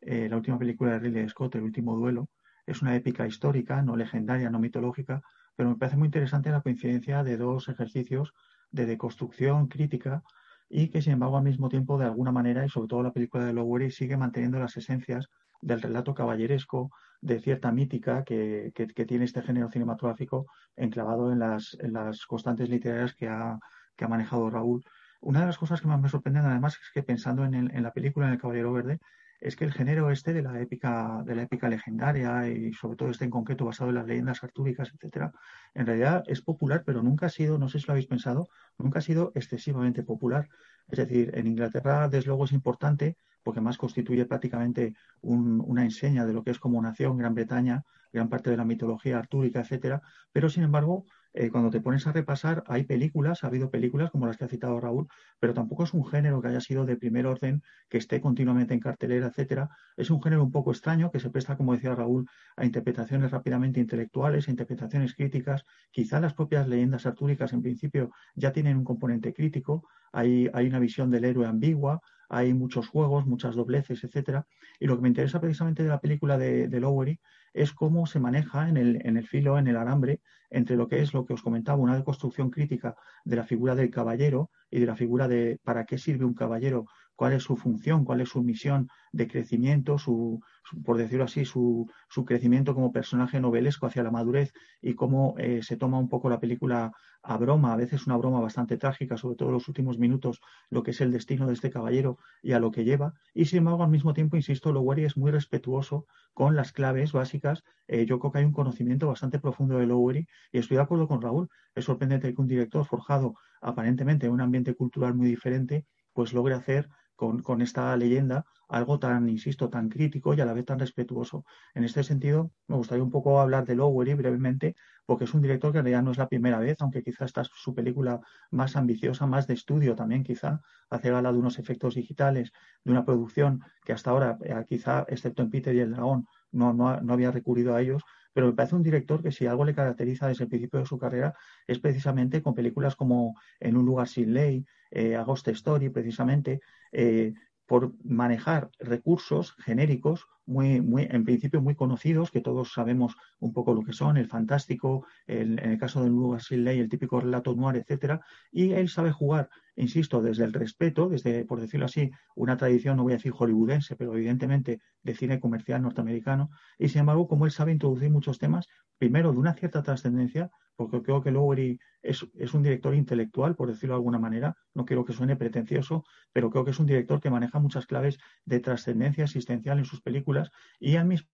eh, 0.00 0.28
la 0.28 0.36
última 0.36 0.58
película 0.58 0.92
de 0.92 0.98
Ridley 1.00 1.28
Scott, 1.28 1.56
El 1.56 1.62
último 1.62 1.96
duelo. 1.96 2.28
Es 2.68 2.82
una 2.82 2.94
épica 2.94 3.26
histórica, 3.26 3.82
no 3.82 3.96
legendaria, 3.96 4.50
no 4.50 4.58
mitológica, 4.58 5.22
pero 5.56 5.70
me 5.70 5.76
parece 5.76 5.96
muy 5.96 6.06
interesante 6.06 6.50
la 6.50 6.60
coincidencia 6.60 7.24
de 7.24 7.36
dos 7.36 7.68
ejercicios 7.68 8.34
de 8.70 8.86
deconstrucción 8.86 9.68
crítica 9.68 10.22
y 10.68 10.88
que, 10.88 11.00
sin 11.00 11.14
embargo, 11.14 11.38
al 11.38 11.44
mismo 11.44 11.68
tiempo, 11.68 11.98
de 11.98 12.04
alguna 12.04 12.30
manera, 12.30 12.64
y 12.64 12.68
sobre 12.68 12.88
todo 12.88 13.02
la 13.02 13.12
película 13.12 13.44
de 13.46 13.54
Lowery, 13.54 13.90
sigue 13.90 14.16
manteniendo 14.16 14.58
las 14.58 14.76
esencias 14.76 15.28
del 15.62 15.80
relato 15.80 16.14
caballeresco, 16.14 16.90
de 17.20 17.40
cierta 17.40 17.72
mítica 17.72 18.22
que, 18.22 18.70
que, 18.74 19.04
tiene 19.06 19.24
este 19.24 19.42
género 19.42 19.70
cinematográfico 19.70 20.46
enclavado 20.76 21.32
en 21.32 21.40
las, 21.40 21.76
en 21.80 21.94
las 21.94 22.26
constantes 22.26 22.68
literarias 22.68 23.14
que 23.14 23.28
ha, 23.28 23.58
que 23.96 24.04
ha 24.04 24.08
manejado 24.08 24.50
Raúl. 24.50 24.84
Una 25.20 25.40
de 25.40 25.46
las 25.46 25.58
cosas 25.58 25.80
que 25.80 25.88
más 25.88 26.00
me 26.00 26.08
sorprenden 26.08 26.44
además 26.44 26.78
es 26.80 26.90
que 26.92 27.02
pensando 27.02 27.44
en, 27.44 27.82
la 27.82 27.92
película 27.92 28.26
en 28.26 28.34
El 28.34 28.38
Caballero 28.38 28.72
Verde, 28.72 29.00
es 29.40 29.56
que 29.56 29.64
el 29.64 29.72
género 29.72 30.10
este 30.10 30.32
de 30.32 30.42
la 30.42 30.60
épica, 30.60 31.22
de 31.24 31.34
la 31.34 31.42
épica 31.42 31.68
legendaria 31.68 32.48
y 32.48 32.72
sobre 32.72 32.96
todo 32.96 33.10
este 33.10 33.24
en 33.24 33.30
concreto 33.30 33.64
basado 33.64 33.90
en 33.90 33.96
las 33.96 34.06
leyendas 34.06 34.42
artúricas, 34.42 34.90
etcétera, 34.94 35.32
en 35.74 35.86
realidad 35.86 36.24
es 36.26 36.42
popular, 36.42 36.82
pero 36.84 37.02
nunca 37.02 37.26
ha 37.26 37.30
sido, 37.30 37.58
no 37.58 37.68
sé 37.68 37.78
si 37.78 37.86
lo 37.86 37.92
habéis 37.92 38.06
pensado, 38.06 38.48
nunca 38.78 38.98
ha 38.98 39.02
sido 39.02 39.32
excesivamente 39.34 40.02
popular. 40.02 40.48
Es 40.88 40.98
decir, 40.98 41.30
en 41.34 41.46
Inglaterra 41.46 42.08
desde 42.08 42.28
luego 42.28 42.46
es 42.46 42.52
importante, 42.52 43.16
porque 43.42 43.60
más 43.60 43.78
constituye 43.78 44.26
prácticamente 44.26 44.94
una 45.22 45.84
enseña 45.84 46.26
de 46.26 46.32
lo 46.32 46.42
que 46.42 46.50
es 46.50 46.58
como 46.58 46.82
nación 46.82 47.16
Gran 47.16 47.34
Bretaña, 47.34 47.84
gran 48.12 48.28
parte 48.28 48.50
de 48.50 48.56
la 48.56 48.64
mitología 48.64 49.18
artúrica, 49.18 49.60
etcétera, 49.60 50.02
pero 50.32 50.48
sin 50.48 50.64
embargo 50.64 51.04
eh, 51.38 51.50
cuando 51.50 51.70
te 51.70 51.80
pones 51.80 52.04
a 52.08 52.12
repasar, 52.12 52.64
hay 52.66 52.82
películas, 52.82 53.44
ha 53.44 53.46
habido 53.46 53.70
películas 53.70 54.10
como 54.10 54.26
las 54.26 54.36
que 54.36 54.44
ha 54.44 54.48
citado 54.48 54.80
Raúl, 54.80 55.06
pero 55.38 55.54
tampoco 55.54 55.84
es 55.84 55.94
un 55.94 56.04
género 56.04 56.42
que 56.42 56.48
haya 56.48 56.60
sido 56.60 56.84
de 56.84 56.96
primer 56.96 57.26
orden, 57.26 57.62
que 57.88 57.98
esté 57.98 58.20
continuamente 58.20 58.74
en 58.74 58.80
cartelera, 58.80 59.28
etcétera. 59.28 59.68
Es 59.96 60.10
un 60.10 60.20
género 60.20 60.42
un 60.42 60.50
poco 60.50 60.72
extraño 60.72 61.12
que 61.12 61.20
se 61.20 61.30
presta, 61.30 61.56
como 61.56 61.74
decía 61.74 61.94
Raúl, 61.94 62.26
a 62.56 62.64
interpretaciones 62.64 63.30
rápidamente 63.30 63.78
intelectuales, 63.78 64.48
a 64.48 64.50
interpretaciones 64.50 65.14
críticas. 65.14 65.64
Quizá 65.92 66.18
las 66.18 66.34
propias 66.34 66.66
leyendas 66.66 67.06
artúricas, 67.06 67.52
en 67.52 67.62
principio, 67.62 68.10
ya 68.34 68.52
tienen 68.52 68.76
un 68.76 68.84
componente 68.84 69.32
crítico. 69.32 69.86
Hay, 70.12 70.50
hay 70.52 70.66
una 70.66 70.80
visión 70.80 71.08
del 71.08 71.24
héroe 71.24 71.46
ambigua, 71.46 72.00
hay 72.28 72.54
muchos 72.54 72.88
juegos, 72.88 73.26
muchas 73.26 73.54
dobleces, 73.54 74.04
etcétera. 74.04 74.46
Y 74.78 74.86
lo 74.86 74.96
que 74.96 75.02
me 75.02 75.08
interesa 75.08 75.40
precisamente 75.40 75.82
de 75.82 75.88
la 75.88 76.00
película 76.00 76.38
de, 76.38 76.68
Lowery 76.80 77.20
es 77.54 77.72
cómo 77.72 78.06
se 78.06 78.20
maneja 78.20 78.68
en 78.68 78.76
el, 78.76 79.00
en 79.04 79.16
el 79.16 79.26
filo, 79.26 79.58
en 79.58 79.68
el 79.68 79.76
alambre, 79.76 80.20
entre 80.50 80.76
lo 80.76 80.88
que 80.88 81.00
es 81.00 81.12
lo 81.12 81.24
que 81.24 81.34
os 81.34 81.42
comentaba, 81.42 81.78
una 81.78 81.96
deconstrucción 81.96 82.50
crítica 82.50 82.96
de 83.24 83.36
la 83.36 83.44
figura 83.44 83.74
del 83.74 83.90
caballero 83.90 84.50
y 84.70 84.80
de 84.80 84.86
la 84.86 84.96
figura 84.96 85.28
de 85.28 85.58
para 85.62 85.84
qué 85.84 85.98
sirve 85.98 86.24
un 86.24 86.34
caballero, 86.34 86.86
cuál 87.18 87.32
es 87.32 87.42
su 87.42 87.56
función, 87.56 88.04
cuál 88.04 88.20
es 88.20 88.28
su 88.28 88.44
misión 88.44 88.88
de 89.10 89.26
crecimiento, 89.26 89.98
su, 89.98 90.40
por 90.84 90.96
decirlo 90.96 91.24
así, 91.24 91.44
su, 91.44 91.90
su, 92.08 92.24
crecimiento 92.24 92.76
como 92.76 92.92
personaje 92.92 93.40
novelesco 93.40 93.86
hacia 93.86 94.04
la 94.04 94.12
madurez 94.12 94.52
y 94.80 94.94
cómo 94.94 95.34
eh, 95.36 95.64
se 95.64 95.76
toma 95.76 95.98
un 95.98 96.08
poco 96.08 96.30
la 96.30 96.38
película 96.38 96.92
a 97.24 97.36
broma, 97.36 97.72
a 97.72 97.76
veces 97.76 98.06
una 98.06 98.16
broma 98.16 98.38
bastante 98.38 98.76
trágica, 98.76 99.16
sobre 99.16 99.34
todo 99.34 99.48
en 99.48 99.54
los 99.54 99.66
últimos 99.66 99.98
minutos, 99.98 100.40
lo 100.70 100.84
que 100.84 100.92
es 100.92 101.00
el 101.00 101.10
destino 101.10 101.48
de 101.48 101.54
este 101.54 101.70
caballero 101.70 102.18
y 102.40 102.52
a 102.52 102.60
lo 102.60 102.70
que 102.70 102.84
lleva. 102.84 103.14
Y 103.34 103.46
sin 103.46 103.58
embargo, 103.58 103.82
al 103.82 103.90
mismo 103.90 104.14
tiempo, 104.14 104.36
insisto, 104.36 104.72
Lowery 104.72 105.04
es 105.04 105.16
muy 105.16 105.32
respetuoso 105.32 106.06
con 106.34 106.54
las 106.54 106.70
claves 106.70 107.10
básicas. 107.10 107.64
Eh, 107.88 108.06
yo 108.06 108.20
creo 108.20 108.30
que 108.30 108.38
hay 108.38 108.44
un 108.44 108.52
conocimiento 108.52 109.08
bastante 109.08 109.40
profundo 109.40 109.76
de 109.78 109.86
Lowery 109.86 110.28
y 110.52 110.58
estoy 110.58 110.76
de 110.76 110.84
acuerdo 110.84 111.08
con 111.08 111.20
Raúl. 111.20 111.48
Es 111.74 111.86
sorprendente 111.86 112.32
que 112.32 112.40
un 112.40 112.46
director 112.46 112.84
forjado 112.84 113.34
aparentemente 113.60 114.26
en 114.26 114.32
un 114.32 114.40
ambiente 114.40 114.72
cultural 114.74 115.14
muy 115.14 115.26
diferente, 115.26 115.84
pues 116.12 116.32
logre 116.32 116.54
hacer 116.54 116.88
con, 117.18 117.42
con 117.42 117.60
esta 117.62 117.96
leyenda 117.96 118.46
algo 118.68 118.98
tan, 118.98 119.28
insisto, 119.28 119.68
tan 119.70 119.88
crítico 119.88 120.34
y 120.34 120.40
a 120.40 120.44
la 120.44 120.52
vez 120.52 120.66
tan 120.66 120.78
respetuoso. 120.78 121.44
En 121.74 121.84
este 121.84 122.04
sentido, 122.04 122.52
me 122.68 122.76
gustaría 122.76 123.02
un 123.02 123.10
poco 123.10 123.40
hablar 123.40 123.66
de 123.66 123.74
Lowery 123.74 124.14
brevemente, 124.14 124.76
porque 125.06 125.24
es 125.24 125.34
un 125.34 125.42
director 125.42 125.72
que 125.72 125.78
en 125.78 125.84
realidad 125.84 126.02
no 126.02 126.12
es 126.12 126.18
la 126.18 126.28
primera 126.28 126.58
vez, 126.58 126.76
aunque 126.80 127.02
quizá 127.02 127.24
esta 127.24 127.40
es 127.40 127.50
su 127.54 127.74
película 127.74 128.20
más 128.50 128.76
ambiciosa, 128.76 129.26
más 129.26 129.46
de 129.46 129.54
estudio 129.54 129.96
también 129.96 130.22
quizá, 130.22 130.60
hace 130.90 131.10
gala 131.10 131.32
de 131.32 131.38
unos 131.38 131.58
efectos 131.58 131.94
digitales, 131.94 132.52
de 132.84 132.92
una 132.92 133.04
producción 133.04 133.62
que 133.84 133.92
hasta 133.94 134.10
ahora, 134.10 134.38
eh, 134.44 134.64
quizá, 134.68 135.04
excepto 135.08 135.42
en 135.42 135.50
Peter 135.50 135.74
y 135.74 135.80
el 135.80 135.92
Dragón, 135.92 136.26
no, 136.52 136.72
no, 136.72 137.00
no 137.00 137.12
había 137.14 137.30
recurrido 137.30 137.74
a 137.74 137.80
ellos, 137.80 138.02
pero 138.38 138.46
me 138.46 138.52
parece 138.52 138.76
un 138.76 138.84
director 138.84 139.20
que 139.20 139.32
si 139.32 139.48
algo 139.48 139.64
le 139.64 139.74
caracteriza 139.74 140.28
desde 140.28 140.44
el 140.44 140.48
principio 140.48 140.78
de 140.78 140.86
su 140.86 140.96
carrera 140.96 141.34
es 141.66 141.80
precisamente 141.80 142.40
con 142.40 142.54
películas 142.54 142.94
como 142.94 143.34
En 143.58 143.76
un 143.76 143.84
lugar 143.84 144.06
sin 144.06 144.32
ley, 144.32 144.64
eh, 144.92 145.18
Story, 145.46 145.88
precisamente, 145.88 146.60
eh, 146.92 147.34
por 147.66 147.94
manejar 148.04 148.70
recursos 148.78 149.56
genéricos 149.58 150.28
muy, 150.48 150.80
muy, 150.80 151.06
en 151.10 151.24
principio 151.24 151.60
muy 151.60 151.74
conocidos, 151.74 152.30
que 152.30 152.40
todos 152.40 152.72
sabemos 152.72 153.14
un 153.38 153.52
poco 153.52 153.74
lo 153.74 153.82
que 153.82 153.92
son, 153.92 154.16
el 154.16 154.28
fantástico, 154.28 155.06
el, 155.26 155.58
en 155.58 155.72
el 155.72 155.78
caso 155.78 156.02
de 156.02 156.08
Lugar 156.08 156.40
Ley, 156.50 156.80
el 156.80 156.88
típico 156.88 157.20
relato 157.20 157.54
noir, 157.54 157.76
etcétera, 157.76 158.22
y 158.50 158.72
él 158.72 158.88
sabe 158.88 159.12
jugar, 159.12 159.50
insisto, 159.76 160.22
desde 160.22 160.44
el 160.44 160.54
respeto, 160.54 161.10
desde, 161.10 161.44
por 161.44 161.60
decirlo 161.60 161.84
así, 161.84 162.10
una 162.34 162.56
tradición, 162.56 162.96
no 162.96 163.02
voy 163.02 163.12
a 163.12 163.16
decir 163.16 163.32
hollywoodense, 163.32 163.94
pero 163.94 164.14
evidentemente 164.14 164.80
de 165.02 165.14
cine 165.14 165.38
comercial 165.38 165.82
norteamericano, 165.82 166.48
y 166.78 166.88
sin 166.88 167.00
embargo, 167.00 167.28
como 167.28 167.44
él 167.44 167.52
sabe 167.52 167.72
introducir 167.72 168.10
muchos 168.10 168.38
temas, 168.38 168.66
primero 168.96 169.32
de 169.32 169.38
una 169.38 169.52
cierta 169.52 169.82
trascendencia, 169.82 170.50
porque 170.76 171.02
creo 171.02 171.20
que 171.20 171.32
Lowery 171.32 171.80
es, 172.02 172.24
es, 172.34 172.54
un 172.54 172.62
director 172.62 172.94
intelectual, 172.94 173.56
por 173.56 173.68
decirlo 173.68 173.96
de 173.96 173.98
alguna 173.98 174.20
manera, 174.20 174.56
no 174.74 174.84
quiero 174.84 175.04
que 175.04 175.12
suene 175.12 175.34
pretencioso, 175.34 176.04
pero 176.32 176.50
creo 176.50 176.64
que 176.64 176.70
es 176.70 176.78
un 176.78 176.86
director 176.86 177.20
que 177.20 177.30
maneja 177.30 177.58
muchas 177.58 177.84
claves 177.84 178.16
de 178.44 178.60
trascendencia 178.60 179.24
existencial 179.24 179.78
en 179.78 179.84
sus 179.84 180.00
películas 180.00 180.37
y 180.78 180.96
al 180.96 181.06
mismo 181.06 181.28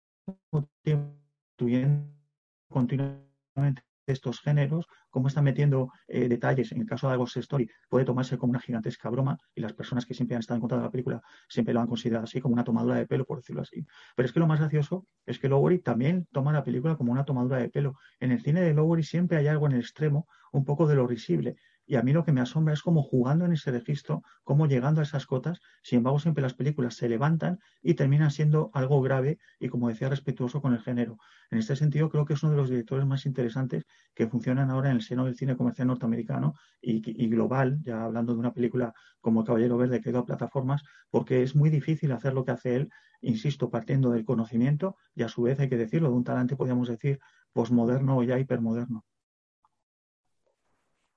tiempo 0.82 1.18
continuamente 2.68 3.82
estos 4.06 4.40
géneros, 4.40 4.87
cómo 5.11 5.28
está 5.28 5.42
metiendo 5.42 5.90
eh, 6.08 6.28
detalles, 6.28 6.73
en 6.73 6.80
el 6.80 6.87
caso 6.87 7.11
de 7.11 7.16
Ghost 7.16 7.37
Story, 7.38 7.70
puede 7.88 8.04
tomarse 8.04 8.37
como 8.38 8.50
una 8.50 8.61
gigantesca 8.61 9.08
broma, 9.08 9.38
y 9.54 9.61
las 9.61 9.73
personas 9.73 10.04
que 10.04 10.14
siempre 10.14 10.37
han 10.37 10.40
estado 10.40 10.56
en 10.56 10.61
contra 10.61 10.78
de 10.78 10.84
la 10.84 10.90
película 10.90 11.23
siempre 11.49 11.73
lo 11.73 11.80
han 11.80 11.87
considerado 11.87 12.25
así, 12.25 12.40
como 12.40 12.54
una 12.54 12.64
tomadura 12.64 12.96
de 12.96 13.06
pelo, 13.06 13.25
por 13.25 13.38
decirlo 13.38 13.62
así. 13.62 13.87
Pero 14.14 14.26
es 14.26 14.32
que 14.32 14.40
lo 14.40 14.46
más 14.46 14.61
gracioso 14.61 15.06
es 15.26 15.38
que 15.38 15.49
Lowery 15.49 15.80
también 15.80 16.26
toma 16.32 16.52
la 16.52 16.64
película 16.64 16.96
como 16.96 17.12
una 17.12 17.25
tomadura 17.25 17.58
de 17.58 17.68
pelo. 17.68 17.96
En 18.20 18.32
el 18.32 18.40
cine 18.40 18.61
de 18.61 18.75
Lowery 18.75 19.02
siempre 19.02 19.38
hay 19.38 19.46
algo 19.46 19.66
en 19.66 19.73
el 19.73 19.80
extremo, 19.80 20.26
un 20.52 20.64
poco 20.64 20.87
de 20.87 20.96
lo 20.96 21.06
risible. 21.06 21.56
Y 21.87 21.97
a 21.97 22.03
mí 22.03 22.12
lo 22.12 22.25
que 22.25 22.33
me 22.33 22.41
asombra 22.41 22.73
es 22.73 22.83
cómo 22.83 23.03
jugando 23.03 23.45
en 23.45 23.53
ese 23.53 23.71
registro, 23.71 24.23
cómo 24.43 24.67
llegando 24.67 25.00
a 25.00 25.05
esas 25.05 25.26
cotas, 25.26 25.61
sin 25.83 25.99
embargo 25.99 26.19
siempre 26.19 26.43
las 26.43 26.55
películas 26.55 26.95
se 26.95 27.09
levantan 27.09 27.59
y 27.83 27.95
terminan 27.95 28.31
siendo 28.31 28.71
algo 28.73 29.03
grave 29.03 29.38
y, 29.59 29.69
como 29.69 29.88
decía, 29.88 30.09
respetuoso 30.09 30.62
con 30.62 30.73
el 30.73 30.81
género. 30.81 31.19
En 31.50 31.59
este 31.59 31.76
sentido, 31.76 32.09
creo 32.09 32.25
que 32.25 32.35
es 32.35 32.43
uno 32.43 32.53
de 32.53 32.59
los 32.59 32.71
directores 32.71 33.07
más 33.07 33.26
interesantes 33.26 33.85
que 34.14 34.26
funcionan 34.26 34.71
ahora 34.71 34.91
en 34.91 34.97
el 34.97 35.03
seno 35.03 35.26
del 35.26 35.37
cine 35.37 35.57
comercial 35.57 35.88
norteamericano 35.88 36.55
y, 36.81 37.29
global, 37.29 37.79
ya 37.83 38.05
hablando 38.05 38.33
de 38.33 38.41
una 38.41 38.53
película 38.53 38.95
como 39.21 39.45
Caballero 39.45 39.76
Verde 39.76 40.00
que 40.00 40.09
ha 40.09 40.12
ido 40.12 40.21
a 40.21 40.26
plataformas, 40.26 40.83
porque 41.11 41.43
es 41.43 41.55
muy 41.55 41.71
difícil 41.71 42.12
hacer 42.12 42.33
lo 42.33 42.45
que 42.45 42.53
hace 42.53 42.76
él, 42.76 42.88
insisto, 43.21 43.71
partiendo 43.71 44.11
del 44.11 44.25
conocimiento 44.25 44.97
y 45.14 45.23
a 45.23 45.29
su 45.29 45.43
vez, 45.43 45.61
hay 45.61 45.69
que 45.69 45.76
decirlo, 45.76 46.09
de 46.09 46.14
un 46.14 46.25
talante, 46.25 46.57
podríamos 46.57 46.88
decir, 46.88 47.19
posmoderno 47.53 48.17
o 48.19 48.23
ya 48.23 48.38
hipermoderno. 48.38 49.05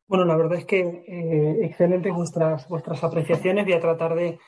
Bueno, 0.07 0.23
la 0.23 0.37
verdad 0.37 0.57
es 0.57 0.65
que 0.65 0.79
eh, 0.79 1.65
excelentes 1.65 2.13
vuestras, 2.13 2.67
vuestras 2.69 3.03
apreciaciones. 3.03 3.65
Voy 3.65 3.73
a 3.73 3.81
tratar 3.81 4.15
de, 4.15 4.39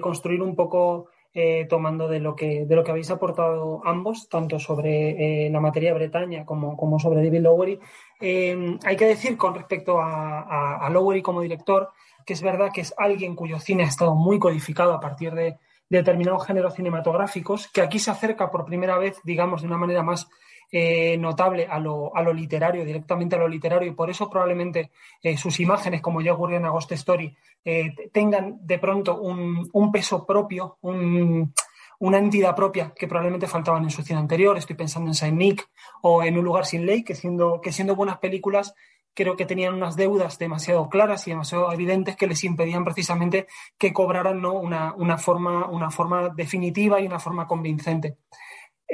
construir 0.00 0.40
un 0.40 0.56
poco 0.56 1.08
eh, 1.34 1.66
tomando 1.68 2.08
de 2.08 2.18
lo, 2.18 2.34
que, 2.34 2.64
de 2.64 2.76
lo 2.76 2.82
que 2.82 2.92
habéis 2.92 3.10
aportado 3.10 3.82
ambos, 3.84 4.28
tanto 4.30 4.58
sobre 4.58 5.46
eh, 5.46 5.50
la 5.50 5.60
materia 5.60 5.90
de 5.90 5.98
Bretaña 5.98 6.46
como, 6.46 6.76
como 6.78 6.98
sobre 6.98 7.22
David 7.22 7.40
Lowery. 7.40 7.78
hay 8.20 8.96
que 8.96 9.06
decir 9.06 9.36
con 9.36 9.54
respecto 9.54 9.98
a, 10.00 10.88
Lowery 10.90 11.20
como 11.20 11.42
director 11.42 11.90
que 12.24 12.34
es 12.34 12.42
verdad 12.42 12.70
que 12.72 12.82
es 12.82 12.94
alguien 12.96 13.34
cuyo 13.34 13.58
cine 13.58 13.82
ha 13.82 13.88
estado 13.88 14.14
muy 14.14 14.38
codificado 14.38 14.94
a 14.94 15.00
partir 15.00 15.34
de, 15.34 15.58
de 15.88 15.98
determinados 15.98 16.46
géneros 16.46 16.74
cinematográficos, 16.74 17.66
que 17.68 17.82
aquí 17.82 17.98
se 17.98 18.12
acerca 18.12 18.48
por 18.50 18.64
primera 18.64 18.96
vez, 18.96 19.18
digamos, 19.24 19.62
de 19.62 19.66
una 19.66 19.76
manera 19.76 20.04
más 20.04 20.28
eh, 20.74 21.18
notable 21.18 21.66
a 21.70 21.78
lo, 21.78 22.16
a 22.16 22.22
lo, 22.22 22.32
literario, 22.32 22.82
directamente 22.84 23.36
a 23.36 23.38
lo 23.38 23.46
literario, 23.46 23.90
y 23.90 23.94
por 23.94 24.08
eso 24.08 24.30
probablemente 24.30 24.90
eh, 25.22 25.36
sus 25.36 25.60
imágenes, 25.60 26.00
como 26.00 26.22
ya 26.22 26.32
ocurrió 26.32 26.56
en 26.56 26.64
Agost 26.64 26.92
Story, 26.92 27.36
eh, 27.62 27.94
tengan 28.10 28.56
de 28.62 28.78
pronto 28.78 29.20
un, 29.20 29.68
un 29.70 29.92
peso 29.92 30.26
propio, 30.26 30.78
un, 30.80 31.52
una 31.98 32.18
entidad 32.18 32.56
propia 32.56 32.92
que 32.96 33.06
probablemente 33.06 33.46
faltaban 33.46 33.84
en 33.84 33.90
su 33.90 34.02
cine 34.02 34.18
anterior. 34.18 34.56
Estoy 34.56 34.74
pensando 34.74 35.10
en 35.10 35.14
Saint 35.14 35.36
Nick 35.36 35.68
o 36.00 36.22
en 36.22 36.38
Un 36.38 36.44
lugar 36.44 36.64
sin 36.64 36.86
ley, 36.86 37.04
que 37.04 37.14
siendo, 37.14 37.60
que 37.60 37.70
siendo 37.70 37.94
buenas 37.94 38.18
películas 38.18 38.74
creo 39.14 39.36
que 39.36 39.46
tenían 39.46 39.74
unas 39.74 39.96
deudas 39.96 40.38
demasiado 40.38 40.88
claras 40.88 41.26
y 41.26 41.30
demasiado 41.32 41.70
evidentes 41.70 42.16
que 42.16 42.26
les 42.26 42.42
impedían 42.44 42.84
precisamente 42.84 43.46
que 43.78 43.92
cobraran 43.92 44.40
¿no? 44.40 44.54
una, 44.54 44.94
una, 44.94 45.18
forma, 45.18 45.66
una 45.66 45.90
forma 45.90 46.30
definitiva 46.30 47.00
y 47.00 47.06
una 47.06 47.18
forma 47.18 47.46
convincente. 47.46 48.16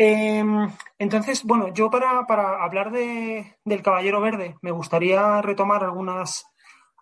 Em, 0.01 0.71
entonces, 1.01 1.43
bueno, 1.43 1.75
yo 1.75 1.91
para, 1.91 2.63
hablar 2.63 2.93
de, 2.93 3.57
del 3.65 3.83
Caballero 3.83 4.21
Verde 4.21 4.57
me 4.63 4.71
gustaría 4.71 5.43
retomar 5.43 5.83
algunas, 5.83 6.47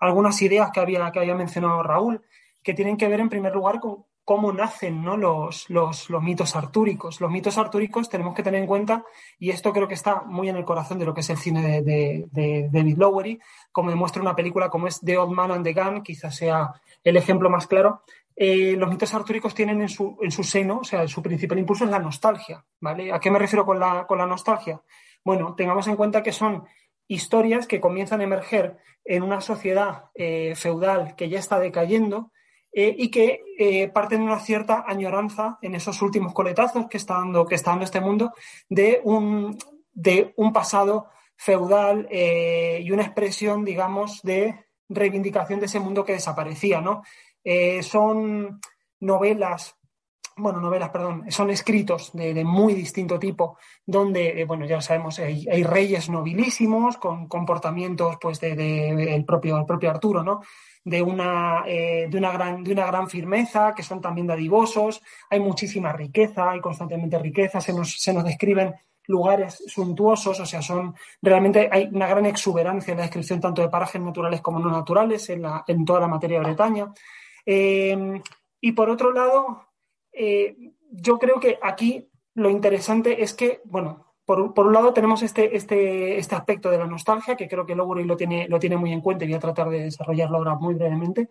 algunas 0.01 0.41
ideas 0.41 0.71
que 0.73 0.81
había, 0.81 1.13
que 1.13 1.19
había 1.19 1.35
mencionado 1.35 1.83
Raúl, 1.83 2.23
que 2.63 2.73
tienen 2.73 2.97
que 2.97 3.07
ver 3.07 3.21
en 3.21 3.29
primer 3.29 3.55
lugar 3.55 3.81
con 3.81 4.07
cómo 4.25 4.51
nacen 4.51 5.05
¿no? 5.05 5.19
los, 5.19 5.69
los, 5.69 6.09
mitos 6.23 6.57
artúricos. 6.57 7.21
Los 7.21 7.31
mitos 7.31 7.59
artúricos 7.59 8.09
tenemos 8.09 8.35
que 8.35 8.43
tener 8.43 8.63
en 8.63 8.67
cuenta, 8.67 9.05
y 9.39 9.51
esto 9.51 9.75
creo 9.75 9.87
que 9.87 9.93
está 9.93 10.23
muy 10.23 10.49
en 10.49 10.57
el 10.57 10.65
corazón 10.65 10.99
de 10.99 11.05
lo 11.05 11.13
que 11.13 11.21
es 11.21 11.29
el 11.29 11.37
cine 11.37 11.83
de, 11.83 12.27
de 12.33 12.71
David 12.73 12.97
Lowery, 12.97 13.39
como 13.73 13.91
demuestra 13.91 14.23
una 14.23 14.35
película 14.35 14.71
como 14.71 14.87
es 14.87 15.01
The 15.01 15.19
Old 15.19 15.35
Man 15.35 15.51
and 15.51 15.65
the 15.65 15.75
Gun, 15.75 16.03
quizás 16.03 16.35
sea 16.35 16.73
el 17.05 17.19
ejemplo 17.19 17.51
más 17.51 17.67
claro, 17.67 18.01
eh, 18.39 18.77
los 18.77 18.91
mitos 18.91 19.15
artúricos 19.15 19.55
tienen 19.55 19.81
en 19.81 19.89
su, 19.89 20.19
en 20.21 20.31
su, 20.31 20.45
seno, 20.45 20.81
o 20.81 20.85
sea, 20.85 21.09
su 21.09 21.23
principal 21.23 21.59
impulso 21.59 21.85
es 21.85 21.91
la 21.91 21.99
nostalgia, 21.99 22.63
¿vale? 22.81 23.11
¿A 23.11 23.19
qué 23.19 23.31
me 23.31 23.39
refiero 23.39 23.65
con 23.65 23.81
la, 23.81 24.07
con 24.07 24.19
la 24.19 24.27
nostalgia? 24.27 24.83
Bueno, 25.25 25.55
tengamos 25.55 25.89
en 25.89 25.97
cuenta 25.97 26.23
que 26.23 26.33
son 26.33 26.65
historias 27.09 27.67
que 27.67 27.81
comienzan 27.81 28.21
a 28.21 28.25
emerger 28.25 28.77
en 29.07 29.23
una 29.23 29.41
sociedad 29.41 30.11
eh, 30.15 30.53
feudal 30.55 31.17
que 31.17 31.31
ya 31.31 31.39
está 31.39 31.59
decayendo 31.59 32.31
eh, 32.73 32.95
y 32.99 33.11
que 33.11 33.91
parten 33.95 34.19
de 34.19 34.27
una 34.27 34.41
cierta 34.41 34.85
añoranza 34.87 35.59
en 35.63 35.75
esos 35.75 36.03
últimos 36.03 36.35
coletazos 36.35 36.89
que 36.89 36.99
está 36.99 37.15
dando, 37.15 37.47
que 37.47 37.55
está 37.55 37.71
dando 37.71 37.87
este 37.87 38.03
mundo 38.03 38.35
de 38.69 39.01
un, 39.03 39.57
de 39.95 40.35
un 40.37 40.53
pasado 40.53 41.09
feudal 41.37 42.07
y 42.11 42.91
una 42.91 43.03
expresión, 43.03 43.65
digamos, 43.65 44.21
de 44.23 44.67
reivindicación 44.91 45.59
de 45.61 45.67
ese 45.67 45.81
mundo 45.81 46.05
que 46.05 46.13
desaparecía, 46.13 46.83
¿no? 46.83 47.03
Eh, 47.49 47.81
son 47.85 48.61
novelas, 48.99 49.77
bueno, 50.37 50.61
novelas, 50.61 50.91
perdón, 50.91 51.31
son 51.31 51.49
escritos 51.51 52.11
de, 52.13 52.45
muy 52.45 52.75
distinto 52.75 53.21
tipo, 53.21 53.57
donde, 53.87 54.41
eh, 54.41 54.45
bueno, 54.45 54.67
ya 54.67 54.81
sabemos, 54.81 55.21
hay, 55.21 55.63
reyes 55.63 56.11
nobilísimos 56.11 56.97
con 56.97 57.29
comportamientos, 57.29 58.17
pues, 58.21 58.41
de, 58.41 59.15
el, 59.15 59.25
propio, 59.25 59.59
el 59.59 59.65
propio 59.65 59.91
Arturo, 59.91 60.25
¿no? 60.25 60.41
De 60.85 61.01
una, 61.01 61.63
eh, 61.69 62.09
de, 62.11 62.19
una 62.19 62.33
gran, 62.33 62.65
de 62.65 62.73
una 62.73 62.87
gran 62.87 63.09
firmeza, 63.09 63.75
que 63.77 63.85
son 63.85 64.01
también 64.01 64.27
dadivosos, 64.27 65.01
hay 65.31 65.39
muchísima 65.39 65.93
riqueza, 65.93 66.51
hay 66.51 66.61
constantemente 66.61 67.17
riqueza, 67.17 67.61
se 67.61 67.73
nos, 67.73 67.93
se 67.93 68.13
nos 68.13 68.25
describen 68.25 68.75
lugares 69.07 69.63
suntuosos, 69.69 70.41
o 70.41 70.47
sea, 70.47 70.63
son 70.63 70.97
realmente 71.23 71.69
hay 71.71 71.89
una 71.93 72.09
gran 72.09 72.27
exuberancia 72.27 72.91
en 72.91 72.99
la 72.99 73.05
descripción 73.05 73.41
tanto 73.41 73.63
de 73.63 73.69
parajes 73.69 74.03
naturales 74.03 74.41
como 74.41 74.59
no 74.59 74.69
naturales 74.69 75.31
en, 75.31 75.43
la, 75.43 75.63
en 75.69 75.85
toda 75.85 76.01
la 76.01 76.09
materia 76.09 76.41
de 76.41 76.47
Bretaña. 76.47 76.93
Em, 77.47 78.21
y 78.61 78.73
por 78.73 78.91
otro 78.91 79.13
lado, 79.13 79.69
eh, 80.13 80.57
yo 80.91 81.19
creo 81.19 81.41
que 81.41 81.59
aquí 81.63 82.11
lo 82.35 82.51
interesante 82.51 83.23
es 83.23 83.33
que, 83.33 83.63
bueno, 83.65 84.07
por, 84.27 84.41
un 84.41 84.73
lado 84.73 84.93
tenemos 84.93 85.23
este, 85.23 85.57
este, 85.57 86.19
este, 86.19 86.35
aspecto 86.35 86.69
de 86.71 86.79
la 86.79 86.87
nostalgia, 86.87 87.37
que 87.37 87.49
creo 87.49 87.65
que 87.65 87.77
Lowry 87.77 88.05
lo 88.05 88.17
tiene, 88.17 88.49
lo 88.49 88.59
tiene 88.59 88.77
muy 88.77 88.93
en 88.93 89.01
cuenta 89.01 89.25
y 89.25 89.29
voy 89.29 89.37
a 89.37 89.41
tratar 89.41 89.69
de 89.71 89.85
desarrollarlo 89.85 90.39
ahora 90.39 90.57
muy 90.57 90.75
brevemente, 90.75 91.29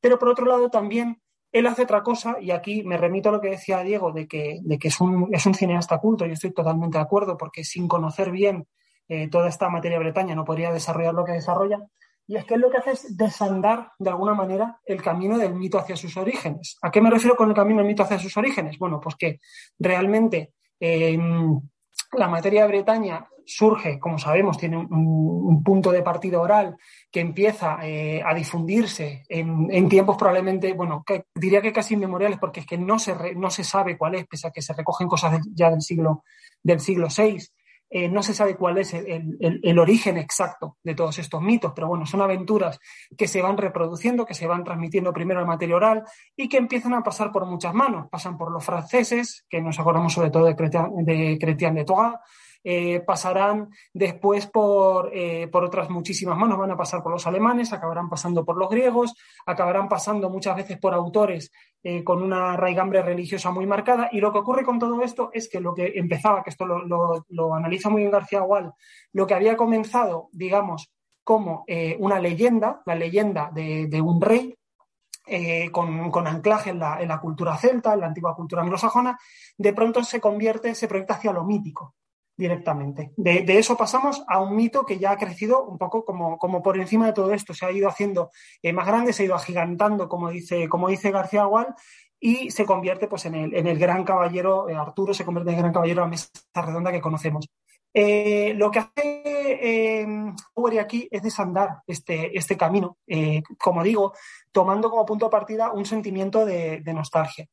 pero 0.00 0.18
por 0.18 0.28
otro 0.28 0.46
lado 0.46 0.70
también 0.70 1.20
él 1.52 1.66
hace 1.66 1.82
otra 1.82 2.02
cosa, 2.02 2.36
y 2.40 2.50
aquí 2.52 2.82
me 2.84 2.96
remito 2.96 3.28
a 3.28 3.32
lo 3.32 3.40
que 3.40 3.50
decía 3.50 3.82
Diego, 3.82 4.12
de 4.12 4.26
que, 4.26 4.60
de 4.62 4.78
que 4.78 4.88
es, 4.88 5.00
un, 5.00 5.28
es 5.32 5.44
un 5.44 5.54
cineasta 5.54 5.98
culto, 5.98 6.24
y 6.24 6.32
estoy 6.32 6.52
totalmente 6.52 6.96
de 6.96 7.04
acuerdo, 7.04 7.36
porque 7.36 7.64
sin 7.64 7.88
conocer 7.88 8.30
bien 8.30 8.66
eh, 9.08 9.28
toda 9.28 9.48
esta 9.48 9.68
materia 9.68 9.98
bretaña 9.98 10.34
no 10.34 10.44
podría 10.44 10.72
desarrollar 10.72 11.12
lo 11.12 11.24
que 11.24 11.32
desarrolla, 11.32 11.80
y 12.30 12.36
es 12.36 12.44
que 12.44 12.56
lo 12.56 12.70
que 12.70 12.76
hace 12.76 12.92
es 12.92 13.16
desandar, 13.16 13.90
de 13.98 14.08
alguna 14.08 14.34
manera, 14.34 14.78
el 14.84 15.02
camino 15.02 15.36
del 15.36 15.52
mito 15.52 15.80
hacia 15.80 15.96
sus 15.96 16.16
orígenes. 16.16 16.78
¿A 16.80 16.88
qué 16.88 17.00
me 17.00 17.10
refiero 17.10 17.34
con 17.34 17.48
el 17.48 17.56
camino 17.56 17.78
del 17.78 17.88
mito 17.88 18.04
hacia 18.04 18.20
sus 18.20 18.36
orígenes? 18.36 18.78
Bueno, 18.78 19.00
pues 19.00 19.16
que 19.16 19.40
realmente 19.80 20.52
em, 20.78 21.60
la 22.12 22.28
materia 22.28 22.62
de 22.62 22.68
Bretaña 22.68 23.26
surge, 23.44 23.98
como 23.98 24.16
sabemos, 24.16 24.56
tiene 24.58 24.76
un, 24.76 25.60
punto 25.64 25.90
de 25.90 26.02
partida 26.02 26.40
oral 26.40 26.76
que 27.10 27.18
empieza 27.18 27.78
eh, 27.82 28.22
a 28.24 28.32
difundirse 28.32 29.24
en, 29.28 29.88
tiempos 29.88 30.16
probablemente, 30.16 30.72
bueno, 30.72 31.02
diría 31.34 31.60
que 31.60 31.72
casi 31.72 31.94
inmemoriales, 31.94 32.38
porque 32.38 32.60
es 32.60 32.66
que 32.66 32.78
no 32.78 33.00
se, 33.00 33.34
no 33.34 33.50
se 33.50 33.64
sabe 33.64 33.98
cuál 33.98 34.14
es, 34.14 34.26
pese 34.28 34.46
a 34.46 34.52
que 34.52 34.62
se 34.62 34.72
recogen 34.72 35.08
cosas 35.08 35.40
ya 35.52 35.68
del 35.68 35.82
siglo, 35.82 36.22
del 36.62 36.78
siglo 36.78 37.08
VI. 37.08 37.38
Eh, 37.92 38.08
no 38.08 38.22
se 38.22 38.34
sabe 38.34 38.56
cuál 38.56 38.78
es 38.78 38.94
el, 38.94 39.78
origen 39.78 40.16
exacto 40.16 40.76
de 40.82 40.94
todos 40.94 41.18
estos 41.18 41.42
mitos, 41.42 41.72
pero 41.74 41.88
bueno, 41.88 42.06
son 42.06 42.20
aventuras 42.20 42.78
que 43.16 43.26
se 43.26 43.42
van 43.42 43.56
reproduciendo, 43.56 44.24
que 44.24 44.34
se 44.34 44.46
van 44.46 44.62
transmitiendo 44.62 45.12
primero 45.12 45.40
en 45.40 45.48
materia 45.48 45.74
oral 45.74 46.04
y 46.36 46.48
que 46.48 46.56
empiezan 46.56 46.94
a 46.94 47.02
pasar 47.02 47.32
por 47.32 47.46
muchas 47.46 47.74
manos. 47.74 48.06
Pasan 48.08 48.38
por 48.38 48.52
los 48.52 48.64
franceses, 48.64 49.44
que 49.48 49.60
nos 49.60 49.80
acordamos 49.80 50.12
sobre 50.12 50.30
todo 50.30 50.44
de 50.44 50.54
Chrétien 50.54 51.04
de, 51.04 51.36
de 51.80 51.84
Troyes, 51.84 52.14
eh, 52.62 53.00
pasarán 53.00 53.70
después 53.94 54.46
por, 54.46 55.10
eh, 55.14 55.48
por 55.48 55.64
otras 55.64 55.88
muchísimas 55.88 56.36
manos, 56.36 56.58
van 56.58 56.70
a 56.70 56.76
pasar 56.76 57.02
por 57.02 57.10
los 57.10 57.26
alemanes, 57.26 57.72
acabarán 57.72 58.10
pasando 58.10 58.44
por 58.44 58.58
los 58.58 58.68
griegos, 58.68 59.14
acabarán 59.46 59.88
pasando 59.88 60.28
muchas 60.28 60.56
veces 60.56 60.78
por 60.78 60.92
autores 60.92 61.50
eh, 61.82 62.04
con 62.04 62.22
una 62.22 62.56
raigambre 62.56 63.02
religiosa 63.02 63.50
muy 63.50 63.66
marcada. 63.66 64.08
Y 64.12 64.20
lo 64.20 64.32
que 64.32 64.38
ocurre 64.38 64.64
con 64.64 64.78
todo 64.78 65.02
esto 65.02 65.30
es 65.32 65.48
que 65.48 65.60
lo 65.60 65.74
que 65.74 65.92
empezaba, 65.96 66.42
que 66.42 66.50
esto 66.50 66.66
lo, 66.66 67.54
analiza 67.54 67.88
muy 67.88 68.02
bien 68.02 68.12
García 68.12 68.40
Gual, 68.40 68.72
lo 69.12 69.26
que 69.26 69.34
había 69.34 69.56
comenzado, 69.56 70.28
digamos, 70.32 70.90
como 71.24 71.64
una 71.98 72.18
leyenda, 72.18 72.82
la 72.86 72.94
leyenda 72.96 73.50
de, 73.54 74.00
un 74.02 74.20
rey, 74.20 74.56
con, 75.70 76.26
anclaje 76.26 76.70
en 76.70 76.80
la, 76.80 77.00
en 77.00 77.08
la, 77.08 77.20
cultura 77.20 77.56
celta, 77.56 77.94
en 77.94 78.00
la 78.00 78.06
antigua 78.06 78.34
cultura 78.34 78.62
anglosajona, 78.62 79.16
de 79.56 79.72
pronto 79.72 80.02
se 80.02 80.20
convierte, 80.20 80.74
se 80.74 80.88
proyecta 80.88 81.14
hacia 81.14 81.32
lo 81.32 81.44
mítico 81.44 81.94
directamente. 82.40 83.12
De, 83.18 83.44
eso 83.58 83.76
pasamos 83.76 84.24
a 84.26 84.40
un 84.40 84.56
mito 84.56 84.86
que 84.86 84.98
ya 84.98 85.10
ha 85.10 85.18
crecido 85.18 85.62
un 85.66 85.76
poco 85.76 86.06
como, 86.06 86.38
como 86.38 86.62
por 86.62 86.78
encima 86.80 87.06
de 87.06 87.12
todo 87.12 87.34
esto, 87.34 87.52
se 87.52 87.66
ha 87.66 87.70
ido 87.70 87.86
haciendo 87.86 88.30
eh, 88.62 88.72
más 88.72 88.86
grande, 88.86 89.12
se 89.12 89.22
ha 89.22 89.26
ido 89.26 89.34
agigantando, 89.34 90.08
como 90.08 90.30
dice, 90.30 90.66
como 90.66 90.88
dice 90.88 91.10
García 91.10 91.42
Agual, 91.42 91.74
y 92.18 92.50
se 92.50 92.64
convierte 92.64 93.08
pues, 93.08 93.26
en, 93.26 93.34
el, 93.34 93.54
en 93.54 93.66
el 93.66 93.78
gran 93.78 94.04
caballero, 94.04 94.70
eh, 94.70 94.74
Arturo 94.74 95.12
se 95.12 95.24
convierte 95.24 95.50
en 95.50 95.56
el 95.56 95.62
gran 95.62 95.72
caballero 95.74 96.00
la 96.00 96.08
mesa 96.08 96.30
redonda 96.54 96.90
que 96.90 97.02
conocemos. 97.02 97.46
Eh, 97.92 98.54
lo 98.56 98.70
que 98.70 98.78
hace 98.78 100.06
Uber 100.54 100.80
aquí 100.80 101.08
es 101.10 101.22
desandar 101.22 101.82
este, 101.86 102.38
este 102.38 102.56
camino, 102.56 102.96
como 103.58 103.82
digo, 103.82 104.14
tomando 104.50 104.88
como 104.88 105.04
punto 105.04 105.26
de 105.26 105.30
partida 105.30 105.72
un 105.72 105.84
sentimiento 105.84 106.46
de 106.46 106.94
nostalgia. 106.94 107.46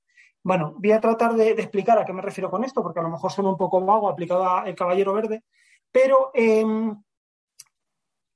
Bueno, 0.47 0.75
voy 0.77 0.93
a 0.93 1.01
tratar 1.01 1.33
de, 1.33 1.49
explicar 1.49 1.99
a 1.99 2.05
qué 2.05 2.13
me 2.13 2.21
refiero 2.21 2.49
con 2.49 2.63
esto, 2.63 2.81
porque 2.81 3.01
a 3.01 3.03
lo 3.03 3.09
mejor 3.09 3.29
suena 3.29 3.49
un 3.49 3.57
poco 3.57 3.81
vago 3.81 4.07
aplicado 4.07 4.47
al 4.47 4.73
Caballero 4.75 5.11
Verde, 5.13 5.43
pero 5.91 6.31
em, 6.33 6.95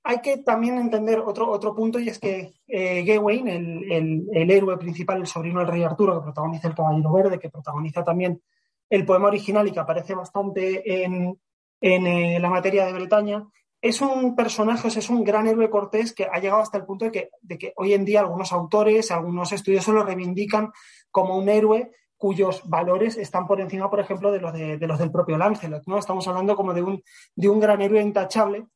hay 0.03 0.19
que 0.19 0.39
también 0.39 0.77
entender 0.77 1.19
otro, 1.19 1.49
otro 1.49 1.73
punto 1.73 1.99
y 1.99 2.09
es 2.09 2.19
que 2.19 2.55
eh, 2.67 3.05
Gawain, 3.05 3.47
el, 3.47 4.51
héroe 4.51 4.77
principal, 4.77 5.21
el 5.21 5.25
sobrino 5.25 5.59
del 5.61 5.69
rey 5.69 5.83
Arturo, 5.83 6.15
que 6.15 6.23
protagoniza 6.25 6.67
el 6.67 6.75
Caballero 6.75 7.13
Verde, 7.13 7.39
que 7.39 7.49
protagoniza 7.49 8.03
también 8.03 8.41
el 8.89 9.05
poema 9.05 9.29
original 9.29 9.65
y 9.69 9.71
que 9.71 9.79
aparece 9.79 10.13
bastante 10.13 11.05
en, 11.05 11.39
eh, 11.79 12.39
la 12.41 12.49
materia 12.49 12.87
de 12.87 12.91
Bretaña, 12.91 13.47
es 13.81 14.01
un 14.01 14.35
personaje, 14.35 14.89
es 14.89 15.09
un 15.09 15.23
gran 15.23 15.47
héroe 15.47 15.69
cortés 15.69 16.13
que 16.13 16.25
ha 16.25 16.39
llegado 16.39 16.61
hasta 16.61 16.77
el 16.77 16.85
punto 16.85 17.05
de 17.05 17.11
que, 17.11 17.29
de 17.41 17.57
que 17.57 17.73
hoy 17.77 17.93
en 17.93 18.03
día 18.03 18.19
algunos 18.19 18.51
autores, 18.51 19.11
algunos 19.11 19.53
estudiosos 19.53 19.95
lo 19.95 20.03
reivindican 20.03 20.73
como 21.11 21.37
un 21.37 21.49
héroe 21.49 21.91
cuyos 22.21 22.61
valores 22.69 23.17
están 23.17 23.47
por 23.47 23.59
encima, 23.59 23.89
por 23.89 23.99
ejemplo, 23.99 24.31
de 24.31 24.39
los, 24.39 24.53
de, 24.53 24.77
los 24.77 24.99
del 24.99 25.11
propio 25.11 25.37
Lancelot. 25.37 25.83
¿no? 25.87 25.97
Estamos 25.97 26.27
hablando 26.27 26.55
como 26.55 26.71
de 26.71 26.83
un, 26.83 27.03
de 27.35 27.49
un 27.49 27.59
gran 27.59 27.81
héroe 27.81 27.99
intachable. 27.99 28.67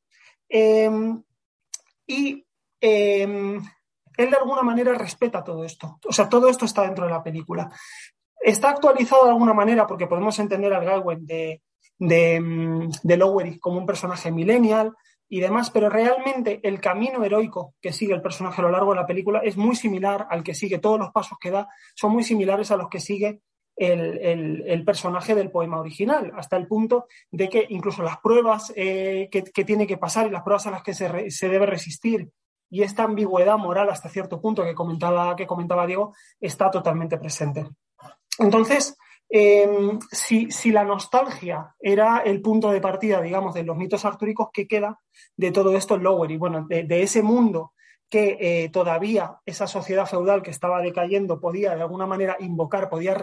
Em, 0.49 1.21
y 2.07 2.43
em, 2.81 3.57
él 4.17 4.29
de 4.31 4.37
alguna 4.37 4.63
manera 4.63 4.95
respeta 4.95 5.43
todo 5.43 5.63
esto. 5.63 5.99
O 6.07 6.11
sea, 6.11 6.27
todo 6.27 6.49
esto 6.49 6.65
está 6.65 6.81
dentro 6.81 7.05
de 7.05 7.11
la 7.11 7.21
película. 7.21 7.69
Está 8.41 8.71
actualizado 8.71 9.25
de 9.25 9.31
alguna 9.31 9.53
manera 9.53 9.85
porque 9.85 10.07
podemos 10.07 10.37
entender 10.39 10.73
al 10.73 10.83
Gawain 10.83 11.23
de, 11.25 11.61
de, 11.99 12.35
em, 12.35 12.89
de 13.03 13.17
Lowery 13.17 13.59
como 13.59 13.77
un 13.77 13.85
personaje 13.85 14.31
millennial, 14.31 14.95
y 15.27 15.39
demás, 15.39 15.71
pero 15.71 15.89
realmente 15.89 16.59
el 16.63 16.79
camino 16.79 17.23
heroico 17.23 17.73
que 17.81 17.91
sigue 17.91 18.13
el 18.13 18.21
personaje 18.21 18.61
a 18.61 18.65
lo 18.65 18.71
largo 18.71 18.91
de 18.91 18.99
la 18.99 19.07
película 19.07 19.39
es 19.39 19.57
muy 19.57 19.75
similar 19.75 20.27
al 20.29 20.43
que 20.43 20.53
sigue, 20.53 20.77
todos 20.77 20.99
los 20.99 21.11
pasos 21.11 21.37
que 21.39 21.51
da 21.51 21.67
son 21.95 22.11
muy 22.11 22.23
similares 22.23 22.71
a 22.71 22.77
los 22.77 22.89
que 22.89 22.99
sigue 22.99 23.41
el, 23.75 24.83
personaje 24.85 25.35
del 25.35 25.51
poema 25.51 25.79
original, 25.79 26.31
hasta 26.35 26.55
el 26.57 26.67
punto 26.67 27.07
de 27.31 27.49
que 27.49 27.65
incluso 27.69 28.03
las 28.03 28.17
pruebas 28.17 28.71
eh, 28.75 29.29
que, 29.31 29.41
tiene 29.65 29.87
que 29.87 29.97
pasar 29.97 30.27
y 30.27 30.29
las 30.29 30.43
pruebas 30.43 30.67
a 30.67 30.71
las 30.71 30.83
que 30.83 30.93
se, 30.93 31.29
se, 31.29 31.49
debe 31.49 31.65
resistir 31.65 32.29
y 32.69 32.83
esta 32.83 33.03
ambigüedad 33.03 33.57
moral 33.57 33.89
hasta 33.89 34.09
cierto 34.09 34.39
punto 34.39 34.63
que 34.63 34.75
comentaba, 34.75 35.35
que 35.35 35.47
comentaba 35.47 35.87
Diego 35.87 36.13
está 36.39 36.71
totalmente 36.71 37.17
presente. 37.17 37.65
Entonces, 38.39 38.97
Em, 39.27 39.99
si, 40.11 40.71
la 40.71 40.83
nostalgia 40.83 41.75
era 41.79 42.19
el 42.19 42.41
punto 42.41 42.71
de 42.71 42.79
partida, 42.79 43.21
digamos, 43.21 43.53
de 43.53 43.63
los 43.63 43.75
mitos 43.75 44.05
artúricos, 44.05 44.49
¿qué 44.53 44.67
queda 44.67 44.99
de 45.35 45.51
todo 45.51 45.75
esto 45.75 45.95
en 45.95 46.03
Lowery? 46.03 46.37
Bueno, 46.37 46.65
de, 46.67 47.01
ese 47.01 47.23
mundo 47.23 47.73
que 48.07 48.37
eh, 48.39 48.69
todavía 48.69 49.39
esa 49.45 49.65
sociedad 49.65 50.05
feudal 50.05 50.43
que 50.43 50.51
estaba 50.51 50.79
decayendo 50.79 51.39
podía 51.39 51.75
de 51.75 51.81
alguna 51.81 52.05
manera 52.05 52.37
invocar, 52.39 52.87
podía 52.87 53.17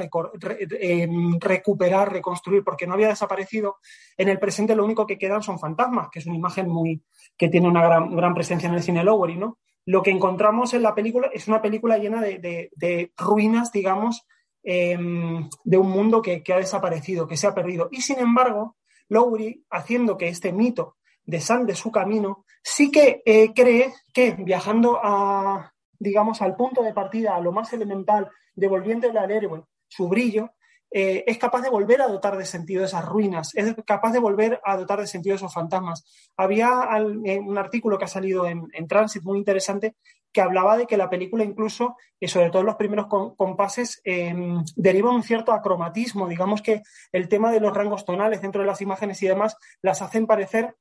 em, 0.80 1.38
recuperar, 1.38 2.12
reconstruir, 2.12 2.64
porque 2.64 2.86
no 2.86 2.94
había 2.94 3.08
desaparecido. 3.08 3.76
En 4.16 4.28
el 4.28 4.40
presente 4.40 4.74
lo 4.74 4.84
único 4.84 5.06
que 5.06 5.18
quedan 5.18 5.42
son 5.42 5.60
fantasmas, 5.60 6.08
que 6.10 6.18
es 6.18 6.26
una 6.26 6.36
imagen 6.36 6.68
muy 6.68 7.00
que 7.38 7.48
tiene 7.48 7.68
una 7.68 7.82
gran, 7.82 8.14
gran 8.14 8.34
presencia 8.34 8.68
en 8.68 8.74
el 8.74 8.82
cine 8.82 9.04
Lowery, 9.04 9.36
¿no? 9.36 9.58
Lo 9.86 10.02
que 10.02 10.10
encontramos 10.10 10.74
en 10.74 10.82
la 10.82 10.94
película 10.94 11.30
es 11.32 11.46
una 11.48 11.62
película 11.62 11.98
llena 11.98 12.20
de, 12.20 12.70
de 12.74 13.12
ruinas, 13.16 13.72
digamos, 13.72 14.26
Em, 14.64 15.48
de 15.64 15.76
un 15.76 15.90
mundo 15.90 16.22
que, 16.22 16.42
ha 16.52 16.56
desaparecido, 16.56 17.26
que 17.26 17.36
se 17.36 17.48
ha 17.48 17.54
perdido. 17.54 17.88
Y 17.90 18.00
sin 18.00 18.20
embargo, 18.20 18.76
Lowry, 19.08 19.64
haciendo 19.70 20.16
que 20.16 20.28
este 20.28 20.52
mito 20.52 20.96
desande 21.24 21.74
su 21.74 21.90
camino, 21.90 22.44
sí 22.62 22.90
que 22.90 23.22
eh, 23.24 23.52
cree 23.52 23.92
que 24.14 24.36
viajando 24.38 25.00
a, 25.02 25.72
digamos, 25.98 26.42
al 26.42 26.54
punto 26.54 26.82
de 26.82 26.94
partida, 26.94 27.34
a 27.34 27.40
lo 27.40 27.50
más 27.50 27.72
elemental, 27.72 28.30
devolviéndole 28.54 29.18
al 29.18 29.30
héroe 29.32 29.64
su 29.88 30.08
brillo, 30.08 30.50
eh, 30.92 31.24
es 31.26 31.38
capaz 31.38 31.62
de 31.62 31.70
volver 31.70 32.02
a 32.02 32.06
dotar 32.06 32.36
de 32.36 32.44
sentido 32.44 32.84
esas 32.84 33.04
ruinas, 33.04 33.54
es 33.54 33.74
capaz 33.86 34.12
de 34.12 34.18
volver 34.18 34.60
a 34.64 34.76
dotar 34.76 35.00
de 35.00 35.06
sentido 35.06 35.36
esos 35.36 35.52
fantasmas. 35.52 36.04
Había 36.36 36.86
eh, 37.24 37.38
un 37.38 37.56
artículo 37.56 37.98
que 37.98 38.04
ha 38.04 38.08
salido 38.08 38.46
en, 38.46 38.68
Transit 38.88 39.22
muy 39.22 39.38
interesante 39.38 39.96
que 40.32 40.40
hablaba 40.40 40.76
de 40.76 40.86
que 40.86 40.96
la 40.96 41.10
película 41.10 41.44
incluso, 41.44 41.96
y 42.18 42.28
sobre 42.28 42.48
todo 42.48 42.60
en 42.60 42.66
los 42.66 42.76
primeros 42.76 43.06
compases, 43.06 44.00
em, 44.04 44.62
deriva 44.76 45.10
un 45.10 45.22
cierto 45.22 45.52
acromatismo, 45.52 46.26
digamos 46.26 46.62
que 46.62 46.82
el 47.12 47.28
tema 47.28 47.52
de 47.52 47.60
los 47.60 47.74
rangos 47.74 48.06
tonales 48.06 48.40
dentro 48.40 48.62
de 48.62 48.66
las 48.66 48.80
imágenes 48.80 49.22
y 49.22 49.28
demás 49.28 49.56
las 49.82 50.00
hacen 50.00 50.26
parecer 50.26 50.74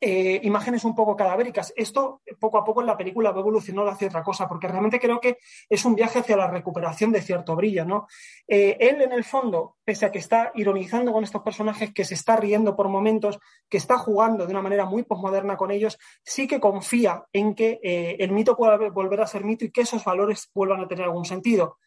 eh, 0.00 0.40
imágenes 0.42 0.84
un 0.84 0.94
poco 0.94 1.16
cadavéricas. 1.16 1.72
Esto 1.76 2.20
poco 2.38 2.58
a 2.58 2.64
poco 2.64 2.80
en 2.80 2.86
la 2.86 2.96
película 2.96 3.30
va 3.30 3.40
evolucionando 3.40 3.90
hacia 3.90 4.08
otra 4.08 4.22
cosa, 4.22 4.48
porque 4.48 4.68
realmente 4.68 5.00
creo 5.00 5.20
que 5.20 5.38
es 5.68 5.84
un 5.84 5.94
viaje 5.94 6.18
hacia 6.18 6.36
la 6.36 6.48
recuperación 6.48 7.12
de 7.12 7.22
cierto 7.22 7.56
brillo. 7.56 7.84
¿no? 7.84 8.06
Eh, 8.46 8.76
él, 8.80 9.00
en 9.00 9.12
el 9.12 9.24
fondo, 9.24 9.76
pese 9.84 10.06
a 10.06 10.12
que 10.12 10.18
está 10.18 10.52
ironizando 10.54 11.12
con 11.12 11.24
estos 11.24 11.42
personajes, 11.42 11.92
que 11.92 12.04
se 12.04 12.14
está 12.14 12.36
riendo 12.36 12.76
por 12.76 12.88
momentos, 12.88 13.38
que 13.68 13.78
está 13.78 13.98
jugando 13.98 14.46
de 14.46 14.52
una 14.52 14.62
manera 14.62 14.84
muy 14.84 15.02
posmoderna 15.02 15.56
con 15.56 15.70
ellos, 15.70 15.98
sí 16.22 16.46
que 16.46 16.60
confía 16.60 17.24
en 17.32 17.54
que 17.54 17.80
eh, 17.82 18.16
el 18.18 18.32
mito 18.32 18.56
pueda 18.56 18.76
volver 18.90 19.20
a 19.20 19.26
ser 19.26 19.44
mito 19.44 19.64
y 19.64 19.70
que 19.70 19.82
esos 19.82 20.04
valores 20.04 20.50
vuelvan 20.54 20.80
a 20.80 20.88
tener 20.88 21.04
algún 21.04 21.24
sentido. 21.24 21.78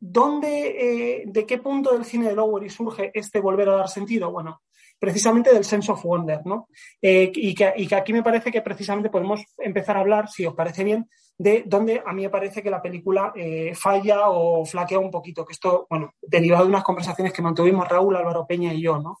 ¿dónde, 0.00 1.24
¿De 1.26 1.44
qué 1.44 1.58
punto 1.58 1.92
del 1.92 2.06
cine 2.06 2.28
de 2.28 2.34
Lowery 2.34 2.70
surge 2.70 3.10
este 3.12 3.40
volver 3.40 3.68
a 3.68 3.76
dar 3.76 3.88
sentido? 3.90 4.30
Bueno, 4.32 4.62
precisamente 4.98 5.52
del 5.52 5.64
sense 5.64 5.90
of 5.92 6.04
wonder, 6.04 6.40
¿no? 6.44 6.68
Eh, 7.00 7.30
y, 7.34 7.54
que, 7.54 7.94
aquí 7.94 8.12
me 8.12 8.22
parece 8.22 8.50
que 8.50 8.62
precisamente 8.62 9.10
podemos 9.10 9.42
empezar 9.58 9.96
a 9.96 10.00
hablar, 10.00 10.28
si 10.28 10.46
os 10.46 10.54
parece 10.54 10.84
bien, 10.84 11.08
de 11.36 11.64
dónde 11.66 12.02
a 12.04 12.12
mí 12.12 12.22
me 12.22 12.30
parece 12.30 12.62
que 12.62 12.70
la 12.70 12.80
película 12.80 13.32
eh, 13.34 13.74
falla 13.74 14.28
o 14.28 14.64
flaquea 14.64 14.98
un 14.98 15.10
poquito, 15.10 15.44
que 15.44 15.52
esto, 15.52 15.86
bueno, 15.90 16.14
derivado 16.22 16.64
de 16.64 16.70
unas 16.70 16.84
conversaciones 16.84 17.32
que 17.32 17.42
mantuvimos 17.42 17.88
Raúl, 17.88 18.16
Álvaro 18.16 18.46
Peña 18.46 18.72
y 18.72 18.82
yo, 18.82 18.98
¿no? 18.98 19.18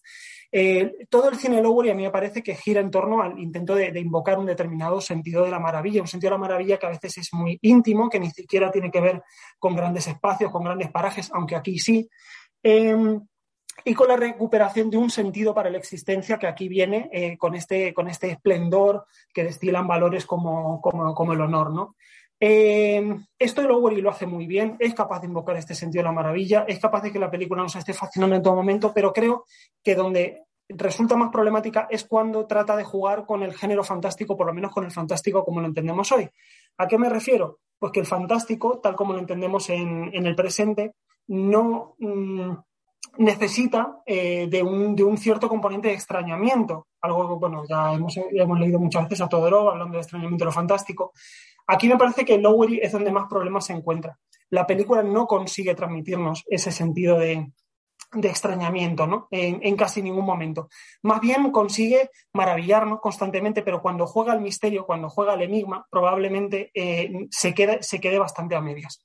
Eh, 0.56 1.08
todo 1.10 1.30
el 1.30 1.36
cine 1.36 1.60
Lowery 1.60 1.90
a 1.90 1.94
mí 1.94 2.04
me 2.04 2.12
parece 2.12 2.40
que 2.40 2.54
gira 2.54 2.80
en 2.80 2.88
torno 2.88 3.20
al 3.20 3.36
intento 3.40 3.74
de, 3.74 3.88
invocar 3.98 4.38
un 4.38 4.46
determinado 4.46 5.00
sentido 5.00 5.44
de 5.44 5.50
la 5.50 5.58
maravilla, 5.58 6.00
un 6.00 6.06
sentido 6.06 6.30
de 6.30 6.36
la 6.36 6.46
maravilla 6.46 6.78
que 6.78 6.86
a 6.86 6.90
veces 6.90 7.18
es 7.18 7.34
muy 7.34 7.58
íntimo, 7.60 8.08
que 8.08 8.20
ni 8.20 8.30
siquiera 8.30 8.70
tiene 8.70 8.88
que 8.88 9.00
ver 9.00 9.20
con 9.58 9.74
grandes 9.74 10.06
espacios, 10.06 10.52
con 10.52 10.62
grandes 10.62 10.92
parajes, 10.92 11.28
aunque 11.34 11.56
aquí 11.56 11.80
sí. 11.80 12.08
Em, 12.62 13.20
y 13.84 13.94
con 13.94 14.08
la 14.08 14.16
recuperación 14.16 14.90
de 14.90 14.96
un 14.96 15.10
sentido 15.10 15.54
para 15.54 15.70
la 15.70 15.78
existencia 15.78 16.38
que 16.38 16.46
aquí 16.46 16.68
viene 16.68 17.08
eh, 17.12 17.36
con, 17.36 17.54
este, 17.54 17.92
con 17.92 18.08
este 18.08 18.30
esplendor 18.30 19.06
que 19.32 19.44
destilan 19.44 19.86
valores 19.86 20.26
como, 20.26 20.80
como, 20.80 21.32
el 21.32 21.40
honor. 21.40 21.70
¿no? 21.70 21.96
Eh, 22.40 23.16
esto 23.38 23.62
Lowery 23.62 24.00
lo 24.00 24.10
hace 24.10 24.26
muy 24.26 24.46
bien, 24.46 24.76
es 24.78 24.94
capaz 24.94 25.20
de 25.20 25.26
invocar 25.26 25.56
este 25.56 25.74
sentido 25.74 26.02
de 26.02 26.08
la 26.08 26.12
maravilla, 26.12 26.64
es 26.68 26.78
capaz 26.78 27.02
de 27.02 27.12
que 27.12 27.18
la 27.18 27.30
película 27.30 27.62
nos 27.62 27.76
esté 27.76 27.92
fascinando 27.92 28.36
en 28.36 28.42
todo 28.42 28.54
momento, 28.54 28.92
pero 28.94 29.12
creo 29.12 29.44
que 29.82 29.94
donde 29.94 30.44
resulta 30.68 31.16
más 31.16 31.30
problemática 31.30 31.86
es 31.90 32.04
cuando 32.04 32.46
trata 32.46 32.76
de 32.76 32.84
jugar 32.84 33.26
con 33.26 33.42
el 33.42 33.54
género 33.54 33.84
fantástico, 33.84 34.36
por 34.36 34.46
lo 34.46 34.54
menos 34.54 34.72
con 34.72 34.84
el 34.84 34.90
fantástico 34.90 35.44
como 35.44 35.60
lo 35.60 35.66
entendemos 35.66 36.10
hoy. 36.12 36.28
¿A 36.78 36.88
qué 36.88 36.98
me 36.98 37.08
refiero? 37.08 37.60
Pues 37.78 37.92
que 37.92 38.00
el 38.00 38.06
fantástico, 38.06 38.80
tal 38.80 38.96
como 38.96 39.12
lo 39.12 39.18
entendemos 39.18 39.68
en, 39.70 40.10
el 40.14 40.34
presente, 40.34 40.94
no 41.28 41.94
mm, 41.98 42.52
necesita 43.18 44.02
eh, 44.06 44.46
de, 44.48 44.62
un, 44.62 45.18
cierto 45.18 45.48
componente 45.48 45.88
de 45.88 45.94
extrañamiento. 45.94 46.88
Algo 47.00 47.28
que, 47.28 47.34
bueno, 47.34 47.64
ya 47.68 47.92
hemos, 47.92 48.16
leído 48.58 48.78
muchas 48.78 49.04
veces 49.04 49.20
a 49.20 49.28
Todorov 49.28 49.70
hablando 49.70 49.94
de 49.94 50.02
extrañamiento 50.02 50.44
de 50.44 50.46
lo 50.46 50.52
fantástico. 50.52 51.12
Aquí 51.66 51.88
me 51.88 51.96
parece 51.96 52.24
que 52.24 52.38
Lowery 52.38 52.80
es 52.82 52.92
donde 52.92 53.10
más 53.10 53.28
problemas 53.28 53.66
se 53.66 53.72
encuentra. 53.72 54.18
La 54.50 54.66
película 54.66 55.02
no 55.02 55.26
consigue 55.26 55.74
transmitirnos 55.74 56.44
ese 56.46 56.70
sentido 56.70 57.18
de, 57.18 57.50
extrañamiento 58.22 59.06
¿no? 59.06 59.26
En, 59.30 59.76
casi 59.76 60.02
ningún 60.02 60.24
momento. 60.24 60.68
Más 61.02 61.20
bien 61.20 61.50
consigue 61.50 62.10
maravillarnos 62.32 63.00
constantemente, 63.00 63.62
pero 63.62 63.82
cuando 63.82 64.06
juega 64.06 64.32
al 64.32 64.40
misterio, 64.40 64.86
cuando 64.86 65.08
juega 65.08 65.32
al 65.32 65.42
enigma, 65.42 65.86
probablemente 65.90 66.70
eh, 66.74 67.10
se, 67.30 67.54
se 67.80 68.00
quede 68.00 68.18
bastante 68.18 68.54
a 68.54 68.60
medias. 68.60 69.04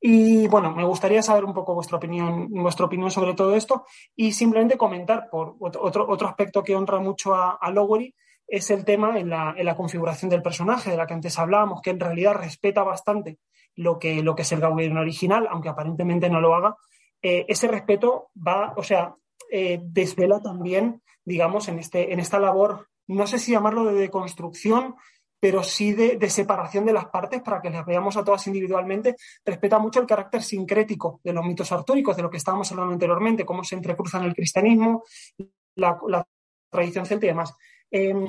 Y 0.00 0.48
bueno, 0.48 0.74
me 0.74 0.84
gustaría 0.84 1.22
saber 1.22 1.44
un 1.44 1.52
poco 1.52 1.74
vuestra 1.74 1.98
opinión, 1.98 2.48
vuestra 2.50 2.86
opinión 2.86 3.10
sobre 3.10 3.34
todo 3.34 3.54
esto 3.54 3.84
y 4.16 4.32
simplemente 4.32 4.78
comentar 4.78 5.28
por 5.30 5.56
otro, 5.60 6.08
otro 6.08 6.26
aspecto 6.26 6.62
que 6.62 6.74
honra 6.74 7.00
mucho 7.00 7.34
a, 7.34 7.58
a 7.60 7.70
Lowery 7.70 8.14
es 8.50 8.70
el 8.70 8.84
tema 8.84 9.18
en 9.18 9.30
la, 9.30 9.54
en 9.56 9.64
la, 9.64 9.76
configuración 9.76 10.28
del 10.30 10.42
personaje 10.42 10.90
de 10.90 10.96
la 10.96 11.06
que 11.06 11.14
antes 11.14 11.38
hablábamos, 11.38 11.82
que 11.82 11.90
en 11.90 12.00
realidad 12.00 12.34
respeta 12.34 12.82
bastante 12.82 13.38
lo 13.76 13.98
que, 13.98 14.22
lo 14.22 14.34
que 14.34 14.42
es 14.42 14.52
el 14.52 14.60
Gawain 14.60 14.96
original, 14.96 15.46
aunque 15.48 15.68
aparentemente 15.68 16.28
no 16.28 16.40
lo 16.40 16.54
haga. 16.54 16.76
Eh, 17.22 17.44
ese 17.48 17.68
respeto 17.68 18.30
va, 18.36 18.74
o 18.76 18.82
sea, 18.82 19.14
eh, 19.52 19.78
desvela 19.82 20.40
también, 20.40 21.02
digamos, 21.24 21.68
en, 21.68 21.78
este, 21.78 22.12
en 22.12 22.18
esta 22.18 22.40
labor, 22.40 22.88
no 23.06 23.26
sé 23.26 23.38
si 23.38 23.52
llamarlo 23.52 23.84
de 23.84 23.94
deconstrucción, 23.94 24.96
pero 25.40 25.62
sí 25.62 25.94
de, 25.94 26.30
separación 26.30 26.84
de 26.84 26.92
las 26.92 27.06
partes 27.06 27.40
para 27.40 27.62
que 27.62 27.70
las 27.70 27.86
veamos 27.86 28.16
a 28.16 28.24
todas 28.24 28.46
individualmente. 28.46 29.16
Respeta 29.44 29.78
mucho 29.78 30.00
el 30.00 30.06
carácter 30.06 30.42
sincrético 30.42 31.20
de 31.24 31.32
los 31.32 31.44
mitos 31.44 31.72
artúricos, 31.72 32.14
de 32.14 32.22
lo 32.22 32.30
que 32.30 32.36
estábamos 32.36 32.70
hablando 32.70 32.92
anteriormente, 32.92 33.46
cómo 33.46 33.64
se 33.64 33.74
entrecruzan 33.74 34.24
el 34.24 34.34
cristianismo, 34.34 35.02
la, 35.76 36.26
tradición 36.70 37.06
celta 37.06 37.26
y 37.26 37.30
demás. 37.30 37.54
Em, 37.90 38.26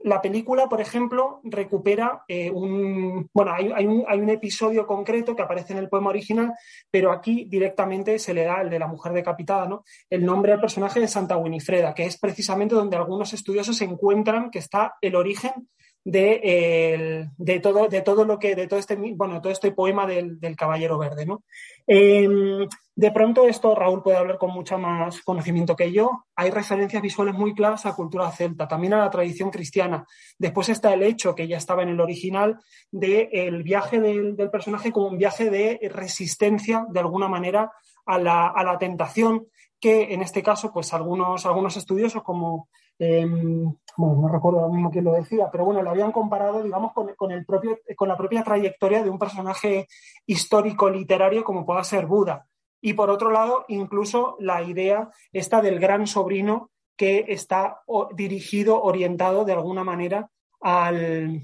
la 0.00 0.20
película, 0.20 0.68
por 0.68 0.80
ejemplo, 0.80 1.40
recupera 1.44 2.24
eh, 2.28 2.50
un. 2.50 3.28
Bueno, 3.32 3.52
hay, 3.52 3.86
un, 3.86 4.28
episodio 4.28 4.86
concreto 4.86 5.34
que 5.34 5.42
aparece 5.42 5.72
en 5.72 5.78
el 5.78 5.88
poema 5.88 6.10
original, 6.10 6.52
pero 6.90 7.12
aquí 7.12 7.46
directamente 7.48 8.18
se 8.18 8.34
le 8.34 8.44
da 8.44 8.60
el 8.60 8.70
de 8.70 8.78
la 8.78 8.86
mujer 8.86 9.12
decapitada, 9.12 9.66
¿no? 9.66 9.84
El 10.10 10.24
nombre 10.24 10.52
al 10.52 10.60
personaje 10.60 11.00
de 11.00 11.08
Santa 11.08 11.36
Winifreda, 11.36 11.94
que 11.94 12.04
es 12.04 12.18
precisamente 12.18 12.74
donde 12.74 12.96
algunos 12.96 13.32
estudiosos 13.32 13.80
encuentran 13.82 14.50
que 14.50 14.58
está 14.58 14.94
el 15.00 15.16
origen 15.16 15.68
de, 16.06 17.28
de, 17.36 17.58
todo, 17.58 17.88
de 17.88 18.00
todo 18.00 18.24
lo 18.24 18.38
que, 18.38 18.54
de 18.54 18.68
todo 18.68 18.78
este, 18.78 18.94
bueno, 18.94 19.40
todo 19.40 19.52
este 19.52 19.72
poema 19.72 20.06
del, 20.06 20.38
Caballero 20.56 20.98
Verde, 20.98 21.26
¿no? 21.26 21.42
Em, 21.84 22.68
de 22.94 23.10
pronto, 23.10 23.48
esto 23.48 23.74
Raúl 23.74 24.04
puede 24.04 24.16
hablar 24.16 24.38
con 24.38 24.52
mucho 24.52 24.78
más 24.78 25.20
conocimiento 25.22 25.74
que 25.74 25.90
yo. 25.90 26.26
Hay 26.36 26.50
referencias 26.50 27.02
visuales 27.02 27.34
muy 27.34 27.54
claras 27.54 27.86
a 27.86 27.96
cultura 27.96 28.30
celta, 28.30 28.68
también 28.68 28.94
a 28.94 28.98
la 28.98 29.10
tradición 29.10 29.50
cristiana. 29.50 30.06
Después 30.38 30.68
está 30.68 30.94
el 30.94 31.02
hecho, 31.02 31.34
que 31.34 31.48
ya 31.48 31.56
estaba 31.56 31.82
en 31.82 31.88
el 31.88 32.00
original, 32.00 32.60
del 32.92 33.28
el 33.32 33.62
viaje 33.64 34.00
del, 34.00 34.36
personaje 34.48 34.92
como 34.92 35.08
un 35.08 35.18
viaje 35.18 35.50
de 35.50 35.80
resistencia, 35.92 36.86
de 36.88 37.00
alguna 37.00 37.26
manera, 37.26 37.72
a 38.06 38.18
la, 38.20 38.46
a 38.46 38.62
la 38.62 38.78
tentación, 38.78 39.48
que 39.80 40.14
en 40.14 40.22
este 40.22 40.42
caso, 40.42 40.72
pues 40.72 40.92
algunos, 40.94 41.46
algunos 41.46 41.76
estudiosos 41.76 42.22
como 42.22 42.68
Em, 42.98 43.74
bueno, 43.96 44.22
no 44.22 44.28
recuerdo 44.28 44.62
lo 44.62 44.68
mismo 44.70 44.90
quién 44.90 45.04
lo 45.04 45.12
decía, 45.12 45.50
pero 45.50 45.66
bueno, 45.66 45.82
lo 45.82 45.90
habían 45.90 46.12
comparado, 46.12 46.62
digamos, 46.62 46.92
con, 46.92 47.30
el 47.30 47.44
propio, 47.44 47.78
con 47.94 48.08
la 48.08 48.16
propia 48.16 48.42
trayectoria 48.42 49.02
de 49.02 49.10
un 49.10 49.18
personaje 49.18 49.86
histórico 50.24 50.88
literario 50.88 51.44
como 51.44 51.66
pueda 51.66 51.84
ser 51.84 52.06
Buda. 52.06 52.46
Y 52.80 52.94
por 52.94 53.10
otro 53.10 53.30
lado, 53.30 53.64
incluso 53.68 54.36
la 54.38 54.62
idea 54.62 55.10
esta 55.32 55.60
del 55.60 55.78
gran 55.78 56.06
sobrino 56.06 56.70
que 56.96 57.26
está 57.28 57.82
dirigido, 58.14 58.82
orientado 58.82 59.44
de 59.44 59.52
alguna 59.52 59.84
manera 59.84 60.30
al, 60.60 61.42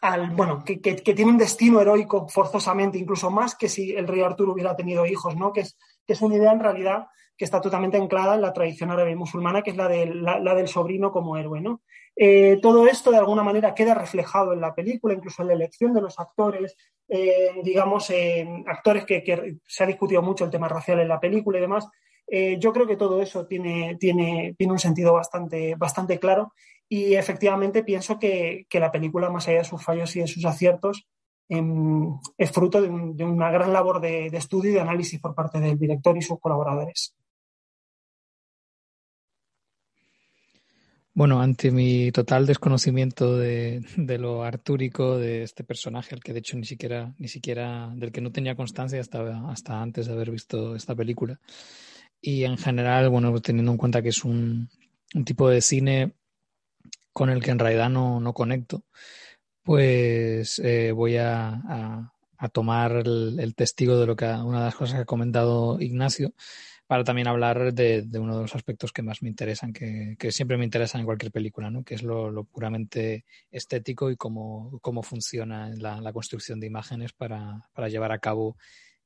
al 0.00 0.30
bueno, 0.30 0.62
que, 0.64 0.80
que, 0.80 0.94
tiene 0.94 1.32
un 1.32 1.38
destino 1.38 1.80
heroico 1.80 2.28
forzosamente, 2.28 2.98
incluso 2.98 3.30
más 3.30 3.56
que 3.56 3.68
si 3.68 3.92
el 3.92 4.06
rey 4.06 4.20
Arturo 4.20 4.52
hubiera 4.52 4.76
tenido 4.76 5.06
hijos, 5.06 5.36
¿no? 5.36 5.52
Que 5.52 5.62
es, 5.62 5.76
que 6.06 6.12
es 6.12 6.22
una 6.22 6.36
idea 6.36 6.52
en 6.52 6.60
realidad 6.60 7.08
que 7.38 7.44
está 7.44 7.60
totalmente 7.60 7.96
anclada 7.96 8.34
en 8.34 8.42
la 8.42 8.52
tradición 8.52 8.90
árabe 8.90 9.16
musulmana, 9.16 9.62
que 9.62 9.70
es 9.70 9.76
la 9.76 9.88
del, 9.88 10.22
la, 10.22 10.54
del 10.54 10.68
sobrino 10.68 11.12
como 11.12 11.36
héroe. 11.36 11.60
¿no? 11.60 11.80
Eh, 12.16 12.58
todo 12.60 12.86
esto, 12.86 13.10
de 13.10 13.16
alguna 13.16 13.42
manera, 13.42 13.74
queda 13.74 13.94
reflejado 13.94 14.52
en 14.52 14.60
la 14.60 14.74
película, 14.74 15.14
incluso 15.14 15.42
en 15.42 15.48
la 15.48 15.54
elección 15.54 15.94
de 15.94 16.02
los 16.02 16.18
actores, 16.18 16.76
eh, 17.08 17.52
digamos, 17.62 18.12
actores 18.66 19.06
que, 19.06 19.56
se 19.64 19.84
ha 19.84 19.86
discutido 19.86 20.20
mucho 20.20 20.44
el 20.44 20.50
tema 20.50 20.68
racial 20.68 21.00
en 21.00 21.08
la 21.08 21.20
película 21.20 21.58
y 21.58 21.62
demás. 21.62 21.88
Eh, 22.26 22.58
yo 22.58 22.74
creo 22.74 22.86
que 22.86 22.96
todo 22.96 23.22
eso 23.22 23.46
tiene, 23.46 23.96
tiene, 23.98 24.54
tiene 24.58 24.72
un 24.72 24.78
sentido 24.78 25.14
bastante, 25.14 25.76
bastante 25.76 26.18
claro 26.18 26.52
y 26.88 27.14
efectivamente 27.14 27.84
pienso 27.84 28.18
que, 28.18 28.66
la 28.72 28.90
película, 28.90 29.30
más 29.30 29.46
allá 29.48 29.58
de 29.58 29.64
sus 29.64 29.84
fallos 29.84 30.14
y 30.16 30.20
de 30.20 30.26
sus 30.26 30.44
aciertos, 30.44 31.06
em, 31.48 32.18
es 32.36 32.50
fruto 32.50 32.80
de, 32.80 32.88
una 32.88 33.50
gran 33.50 33.72
labor 33.72 34.00
de, 34.00 34.26
estudio 34.28 34.70
y 34.70 34.74
de 34.74 34.80
análisis 34.80 35.20
por 35.20 35.34
parte 35.34 35.60
del 35.60 35.78
director 35.78 36.16
y 36.16 36.22
sus 36.22 36.40
colaboradores. 36.40 37.14
Bueno, 41.18 41.40
ante 41.40 41.72
mi 41.72 42.12
total 42.12 42.46
desconocimiento 42.46 43.36
de, 43.36 43.82
lo 44.20 44.44
artúrico 44.44 45.18
de 45.18 45.42
este 45.42 45.64
personaje, 45.64 46.14
al 46.14 46.22
que 46.22 46.32
de 46.32 46.38
hecho 46.38 46.56
ni 46.56 46.64
siquiera, 46.64 47.12
ni 47.18 47.26
siquiera, 47.26 47.90
del 47.96 48.12
que 48.12 48.20
no 48.20 48.30
tenía 48.30 48.54
constancia 48.54 49.00
hasta, 49.00 49.50
hasta 49.50 49.82
antes 49.82 50.06
de 50.06 50.12
haber 50.12 50.30
visto 50.30 50.76
esta 50.76 50.94
película. 50.94 51.40
Y 52.20 52.44
en 52.44 52.56
general, 52.56 53.08
bueno, 53.08 53.36
teniendo 53.40 53.72
en 53.72 53.78
cuenta 53.78 54.00
que 54.00 54.10
es 54.10 54.22
un, 54.22 54.70
tipo 55.24 55.48
de 55.48 55.60
cine 55.60 56.12
con 57.12 57.30
el 57.30 57.42
que 57.42 57.50
en 57.50 57.58
realidad 57.58 57.90
no, 57.90 58.20
no 58.20 58.32
conecto, 58.32 58.84
pues 59.64 60.60
eh, 60.60 60.92
voy 60.92 61.16
a, 61.16 62.12
tomar 62.52 62.92
el, 62.92 63.40
el, 63.40 63.56
testigo 63.56 63.98
de 63.98 64.06
lo 64.06 64.14
que 64.14 64.26
una 64.26 64.60
de 64.60 64.64
las 64.66 64.76
cosas 64.76 64.94
que 64.94 65.02
ha 65.02 65.04
comentado 65.04 65.80
Ignacio, 65.80 66.32
para 66.88 67.04
también 67.04 67.28
hablar 67.28 67.74
de, 67.74 68.08
uno 68.14 68.36
de 68.36 68.42
los 68.42 68.54
aspectos 68.54 68.92
que 68.92 69.02
más 69.02 69.22
me 69.22 69.28
interesan, 69.28 69.74
que, 69.74 70.16
siempre 70.32 70.56
me 70.56 70.64
interesan 70.64 71.02
en 71.02 71.04
cualquier 71.04 71.30
película, 71.30 71.70
¿no? 71.70 71.84
que 71.84 71.94
es 71.94 72.02
lo, 72.02 72.44
puramente 72.44 73.26
estético 73.50 74.10
y 74.10 74.16
cómo, 74.16 74.78
cómo 74.80 75.02
funciona 75.02 75.70
la, 75.76 76.12
construcción 76.14 76.58
de 76.58 76.66
imágenes 76.66 77.12
para, 77.12 77.68
llevar 77.88 78.10
a 78.10 78.18
cabo 78.18 78.56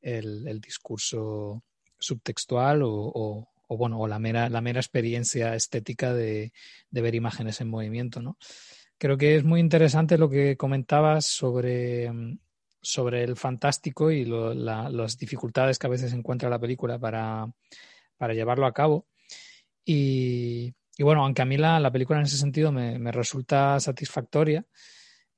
el, 0.00 0.60
discurso 0.60 1.64
subtextual 1.98 2.82
o, 2.84 3.48
bueno, 3.68 3.98
o 3.98 4.06
la 4.06 4.20
mera, 4.20 4.48
la 4.48 4.60
mera 4.60 4.78
experiencia 4.78 5.56
estética 5.56 6.14
de, 6.14 6.52
ver 6.92 7.16
imágenes 7.16 7.60
en 7.60 7.68
movimiento. 7.68 8.22
¿no? 8.22 8.38
Creo 8.96 9.18
que 9.18 9.34
es 9.34 9.42
muy 9.42 9.58
interesante 9.58 10.18
lo 10.18 10.30
que 10.30 10.56
comentabas 10.56 11.26
sobre 11.26 12.08
sobre 12.82 13.22
el 13.22 13.36
fantástico 13.36 14.10
y 14.10 14.24
las 14.24 15.16
dificultades 15.16 15.78
que 15.78 15.86
a 15.86 15.90
veces 15.90 16.12
encuentra 16.12 16.50
la 16.50 16.58
película 16.58 16.98
para, 16.98 17.46
llevarlo 18.32 18.66
a 18.66 18.72
cabo. 18.72 19.06
Y, 19.84 20.74
bueno, 20.98 21.24
aunque 21.24 21.42
a 21.42 21.46
mí 21.46 21.56
la, 21.56 21.90
película 21.92 22.18
en 22.18 22.26
ese 22.26 22.36
sentido 22.36 22.72
me, 22.72 23.12
resulta 23.12 23.78
satisfactoria, 23.78 24.66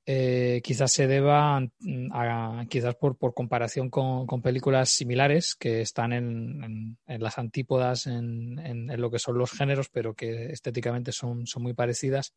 eh, 0.07 0.61
quizás 0.63 0.91
se 0.91 1.07
deba 1.07 1.57
a, 1.57 2.65
quizás 2.67 2.95
por, 2.95 3.17
comparación 3.33 3.89
con, 3.89 4.41
películas 4.41 4.89
similares 4.89 5.55
que 5.55 5.81
están 5.81 6.13
en, 6.13 6.97
las 7.05 7.37
antípodas 7.37 8.07
en, 8.07 8.87
lo 8.99 9.11
que 9.11 9.19
son 9.19 9.37
los 9.37 9.51
géneros, 9.51 9.89
pero 9.89 10.15
que 10.15 10.47
estéticamente 10.47 11.11
son, 11.11 11.45
son 11.45 11.61
muy 11.61 11.73
parecidas 11.73 12.33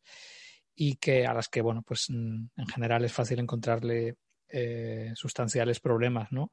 y 0.75 0.95
que 0.95 1.25
a 1.25 1.33
las 1.33 1.49
que, 1.49 1.61
bueno, 1.61 1.81
pues 1.81 2.09
en 2.09 2.49
general 2.71 3.03
es 3.03 3.11
fácil 3.11 3.39
encontrarle 3.39 4.15
eh, 4.49 5.11
sustanciales 5.15 5.79
problemas, 5.79 6.31
¿no? 6.31 6.51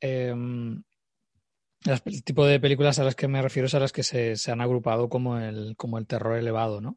Em, 0.00 0.82
el 1.84 2.24
tipo 2.24 2.46
de 2.46 2.60
películas 2.60 2.98
a 2.98 3.04
las 3.04 3.14
que 3.14 3.28
me 3.28 3.42
refiero 3.42 3.66
es 3.66 3.74
a 3.74 3.80
las 3.80 3.92
que 3.92 4.02
se, 4.02 4.36
han 4.50 4.60
agrupado 4.60 5.08
como 5.08 5.38
el, 5.38 5.74
como 5.76 5.98
el 5.98 6.06
terror 6.06 6.38
elevado, 6.38 6.80
¿no? 6.80 6.96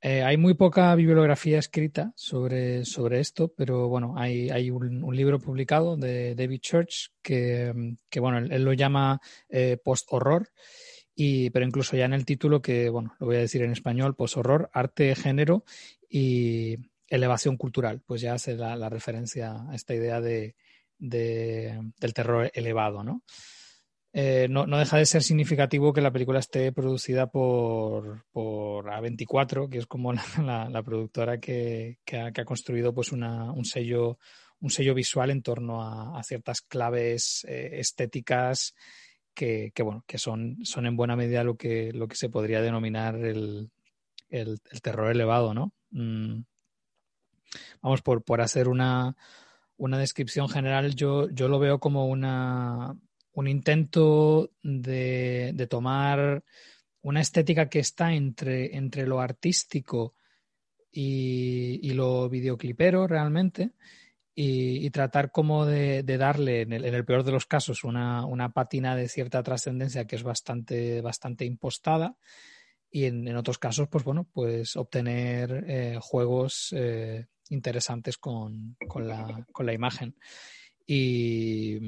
Eh, 0.00 0.22
hay 0.22 0.36
muy 0.36 0.54
poca 0.54 0.94
bibliografía 0.94 1.58
escrita 1.58 2.12
sobre, 2.14 2.84
sobre 2.84 3.18
esto, 3.18 3.52
pero 3.56 3.88
bueno, 3.88 4.14
hay, 4.16 4.48
hay 4.48 4.70
un, 4.70 5.04
libro 5.14 5.40
publicado 5.40 5.96
de 5.96 6.36
David 6.36 6.60
Church 6.60 7.10
que, 7.20 7.96
bueno, 8.20 8.38
él, 8.38 8.62
lo 8.62 8.72
llama 8.72 9.20
eh, 9.48 9.76
post-horror, 9.82 10.50
pero 11.16 11.66
incluso 11.66 11.96
ya 11.96 12.04
en 12.04 12.12
el 12.12 12.24
título, 12.24 12.62
que 12.62 12.88
bueno, 12.90 13.16
lo 13.18 13.26
voy 13.26 13.36
a 13.36 13.40
decir 13.40 13.62
en 13.62 13.72
español, 13.72 14.14
post-horror, 14.14 14.70
arte, 14.72 15.16
género 15.16 15.64
y, 16.08 16.76
elevación 17.08 17.56
cultural, 17.56 18.00
pues 18.06 18.20
ya 18.20 18.34
hace 18.34 18.54
la, 18.54 18.88
referencia 18.88 19.56
a 19.68 19.74
esta 19.74 19.94
idea 19.94 20.20
de, 20.20 20.54
del 20.98 22.14
terror 22.14 22.50
elevado, 22.54 23.02
¿no? 23.02 23.22
eh, 24.12 24.48
no, 24.48 24.66
deja 24.66 24.98
de 24.98 25.06
ser 25.06 25.22
significativo 25.22 25.92
que 25.92 26.00
la 26.00 26.12
película 26.12 26.38
esté 26.38 26.72
producida 26.72 27.30
por, 27.30 28.24
por 28.32 28.86
A24, 28.86 29.68
que 29.68 29.78
es 29.78 29.86
como 29.86 30.12
la, 30.42 30.82
productora 30.82 31.38
que, 31.38 31.98
ha, 32.12 32.44
construido 32.44 32.94
pues 32.94 33.12
un 33.12 33.64
sello 33.64 34.18
un 34.60 34.70
sello 34.70 34.94
visual 34.94 35.30
en 35.30 35.42
torno 35.42 35.82
a, 35.82 36.22
ciertas 36.24 36.60
claves 36.62 37.44
eh, 37.48 37.70
estéticas 37.74 38.74
que, 39.34 39.72
bueno, 39.84 40.02
que 40.06 40.18
son, 40.18 40.58
son 40.64 40.86
en 40.86 40.96
buena 40.96 41.14
medida 41.14 41.44
lo 41.44 41.56
que, 41.56 41.92
lo 41.92 42.08
que 42.08 42.16
se 42.16 42.28
podría 42.28 42.60
denominar 42.60 43.14
el, 43.14 43.70
terror 44.82 45.12
elevado, 45.12 45.54
¿no? 45.54 45.72
Mm. 45.90 46.40
Vamos, 47.82 48.02
por, 48.02 48.22
por 48.22 48.40
hacer 48.40 48.68
una, 48.68 49.16
una 49.76 49.98
descripción 49.98 50.48
general, 50.48 50.94
yo, 50.94 51.30
yo 51.30 51.48
lo 51.48 51.58
veo 51.58 51.78
como 51.78 52.06
una, 52.06 52.96
un 53.32 53.46
intento 53.46 54.50
de, 54.62 55.66
tomar 55.70 56.42
una 57.02 57.20
estética 57.20 57.68
que 57.68 57.78
está 57.78 58.12
entre, 58.12 58.76
entre 58.76 59.06
lo 59.06 59.20
artístico 59.20 60.14
y, 60.90 61.92
lo 61.92 62.28
videoclipero 62.28 63.06
realmente 63.06 63.70
y, 64.34 64.90
tratar 64.90 65.30
como 65.30 65.64
de, 65.64 66.02
darle, 66.02 66.62
en 66.62 66.72
el, 66.72 67.04
peor 67.04 67.22
de 67.22 67.32
los 67.32 67.46
casos, 67.46 67.84
una, 67.84 68.26
una 68.26 68.52
pátina 68.52 68.96
de 68.96 69.08
cierta 69.08 69.42
trascendencia 69.44 70.06
que 70.06 70.16
es 70.16 70.24
bastante, 70.24 71.00
bastante 71.00 71.44
impostada 71.44 72.16
y 72.90 73.04
en, 73.04 73.36
otros 73.36 73.58
casos, 73.58 73.88
pues 73.88 74.02
bueno, 74.02 74.26
pues 74.32 74.76
obtener 74.76 75.64
eh, 75.68 75.98
juegos 76.00 76.72
eh, 76.72 77.26
interesantes 77.50 78.18
con, 78.18 78.76
con, 78.86 79.06
la, 79.06 79.46
con 79.52 79.66
la 79.66 79.72
imagen. 79.72 80.16
Y 80.86 81.78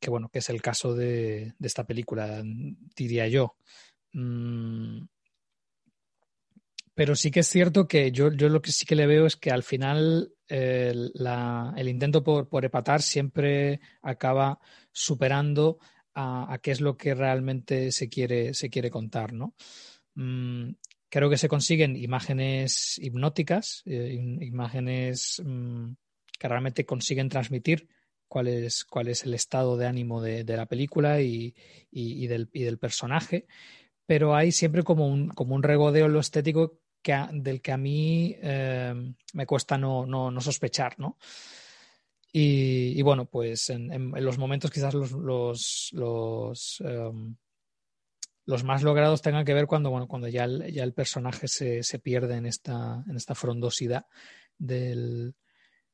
que 0.00 0.10
bueno, 0.10 0.28
que 0.28 0.40
es 0.40 0.48
el 0.48 0.62
caso 0.62 0.94
de, 0.94 1.54
esta 1.60 1.84
película, 1.84 2.42
diría 2.96 3.28
yo. 3.28 3.56
Mm, 4.12 5.02
pero 6.94 7.14
sí 7.14 7.30
que 7.30 7.40
es 7.40 7.48
cierto 7.48 7.86
que 7.86 8.10
yo, 8.10 8.32
yo, 8.32 8.48
lo 8.48 8.60
que 8.60 8.72
sí 8.72 8.84
que 8.84 8.96
le 8.96 9.06
veo 9.06 9.26
es 9.26 9.36
que 9.36 9.50
al 9.50 9.62
final 9.62 10.34
el, 10.48 11.88
intento 11.88 12.24
por, 12.24 12.48
por, 12.48 12.64
epatar 12.64 13.02
siempre 13.02 13.80
acaba 14.02 14.58
superando 14.90 15.78
a, 16.14 16.58
qué 16.62 16.72
es 16.72 16.80
lo 16.80 16.96
que 16.96 17.14
realmente 17.14 17.92
se 17.92 18.08
quiere, 18.08 18.52
se 18.54 18.68
quiere 18.68 18.90
contar, 18.90 19.32
¿no? 19.32 19.54
Mm, 20.14 20.72
creo 21.10 21.28
que 21.28 21.36
se 21.36 21.48
consiguen 21.48 21.96
imágenes 21.96 22.98
hipnóticas, 22.98 23.82
eh, 23.84 24.16
imágenes 24.40 25.42
mm, 25.44 25.92
que 26.38 26.48
realmente 26.48 26.86
consiguen 26.86 27.28
transmitir 27.28 27.88
cuál 28.28 28.46
es, 28.46 28.84
cuál 28.84 29.08
es 29.08 29.24
el 29.24 29.34
estado 29.34 29.76
de 29.76 29.86
ánimo 29.86 30.22
de, 30.22 30.44
la 30.44 30.66
película 30.66 31.20
y, 31.20 31.52
del, 31.90 32.48
del, 32.52 32.78
personaje, 32.78 33.46
pero 34.06 34.34
hay 34.36 34.52
siempre 34.52 34.84
como 34.84 35.06
un, 35.08 35.28
como 35.30 35.56
un 35.56 35.64
regodeo 35.64 36.06
en 36.06 36.12
lo 36.12 36.20
estético 36.20 36.78
que 37.02 37.18
del 37.32 37.60
que 37.60 37.72
a 37.72 37.76
mí 37.76 38.36
eh, 38.40 38.94
me 39.32 39.46
cuesta 39.46 39.76
no, 39.76 40.06
no, 40.06 40.40
sospechar, 40.40 40.98
¿no? 40.98 41.18
Y, 42.32 43.02
bueno, 43.02 43.24
pues 43.24 43.70
en, 43.70 44.12
los 44.12 44.38
momentos 44.38 44.70
quizás 44.70 44.94
los, 44.94 45.10
los, 45.10 45.90
los, 45.92 46.80
em, 46.86 47.34
los, 48.50 48.64
más 48.64 48.82
logrados 48.82 49.22
tengan 49.22 49.44
que 49.44 49.54
ver 49.54 49.66
cuando, 49.66 49.90
bueno, 49.90 50.06
cuando 50.08 50.28
ya 50.28 50.44
el, 50.44 50.72
ya 50.72 50.84
el 50.84 50.92
personaje 50.92 51.48
se, 51.48 51.82
se 51.82 51.98
pierde 51.98 52.36
en 52.36 52.46
esta, 52.46 53.04
en 53.08 53.16
esta 53.16 53.34
frondosidad 53.34 54.06
del, 54.58 55.34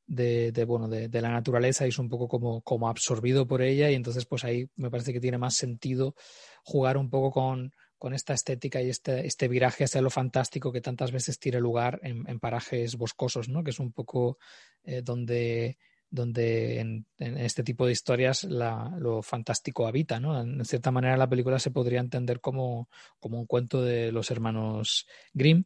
de, 0.07 0.65
bueno, 0.67 0.89
de, 0.89 1.21
la 1.21 1.31
naturaleza 1.31 1.85
y 1.85 1.89
es 1.89 1.99
un 1.99 2.09
poco 2.09 2.29
como, 2.29 2.63
como 2.63 2.89
absorbido 2.89 3.47
por 3.47 3.63
ella 3.63 3.91
y 3.91 3.95
entonces 3.95 4.25
pues 4.27 4.45
ahí 4.45 4.69
me 4.77 4.91
parece 4.91 5.13
que 5.13 5.21
tiene 5.21 5.39
más 5.39 5.57
sentido 5.57 6.15
jugar 6.63 6.97
un 6.97 7.11
poco 7.11 7.31
con, 7.31 7.73
con 7.99 8.15
esta 8.15 8.35
estética 8.35 8.81
y 8.83 8.91
este, 8.91 9.27
este 9.27 9.49
viraje 9.49 9.85
hacia 9.85 10.03
lo 10.03 10.11
fantástico 10.11 10.73
que 10.73 10.81
tantas 10.81 11.13
veces 11.13 11.39
tiene 11.39 11.61
lugar 11.61 12.01
en, 12.03 12.39
parajes 12.39 12.97
boscosos, 12.97 13.49
¿no? 13.49 13.65
que 13.65 13.71
es 13.71 13.81
un 13.81 13.93
poco 13.93 14.39
eh, 14.85 15.03
donde, 15.03 15.79
donde 16.11 16.81
en, 16.81 17.07
este 17.19 17.63
tipo 17.63 17.87
de 17.87 17.93
historias 17.93 18.45
lo 18.45 19.23
fantástico 19.23 19.87
habita. 19.87 20.21
¿no? 20.21 20.41
En 20.41 20.65
cierta 20.65 20.91
manera 20.91 21.17
la 21.17 21.29
película 21.29 21.59
se 21.59 21.71
podría 21.71 22.01
entender 22.01 22.41
como, 22.41 22.89
como 23.21 23.39
un 23.39 23.47
cuento 23.47 23.83
de 23.83 24.13
los 24.13 24.31
hermanos 24.31 25.07
Grimm 25.33 25.65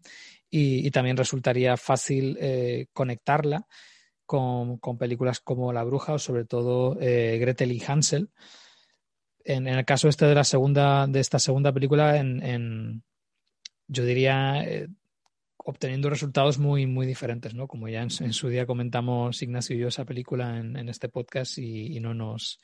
y, 0.50 0.90
también 0.90 1.16
resultaría 1.16 1.76
fácil 1.76 2.36
eh, 2.40 2.86
conectarla 2.92 3.66
con, 4.26 4.78
películas 4.98 5.40
como 5.40 5.72
La 5.72 5.84
Bruja 5.84 6.14
o 6.14 6.18
sobre 6.18 6.44
todo 6.44 6.96
eh, 7.00 7.38
Gretel 7.40 7.72
y 7.72 7.82
Hansel. 7.86 8.30
En, 9.42 9.66
el 9.66 9.84
caso 9.84 10.08
este 10.08 10.26
de 10.26 10.34
la 10.34 10.44
segunda, 10.44 11.06
de 11.06 11.20
esta 11.20 11.38
segunda 11.38 11.72
película, 11.72 12.16
en, 12.16 13.02
yo 13.88 14.04
diría 14.04 14.62
eh, 14.64 14.88
obteniendo 15.64 16.10
resultados 16.10 16.58
muy, 16.58 16.86
muy 16.86 17.06
diferentes, 17.06 17.54
¿no? 17.54 17.66
Como 17.68 17.88
ya 17.88 18.02
en, 18.02 18.10
su 18.10 18.48
día 18.48 18.66
comentamos 18.66 19.42
Ignacio 19.42 19.76
y 19.76 19.80
yo 19.80 19.88
esa 19.88 20.04
película 20.04 20.58
en, 20.58 20.88
este 20.88 21.08
podcast 21.08 21.58
y, 21.58 22.00
no 22.00 22.14
nos 22.14 22.60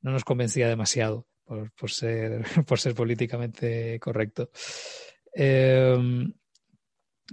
no 0.00 0.12
nos 0.12 0.24
convencía 0.24 0.68
demasiado 0.68 1.26
por, 1.44 1.72
por, 1.72 1.90
ser, 1.90 2.44
por 2.66 2.78
ser 2.78 2.94
políticamente 2.94 3.98
correcto. 3.98 4.50
Em, 5.32 6.32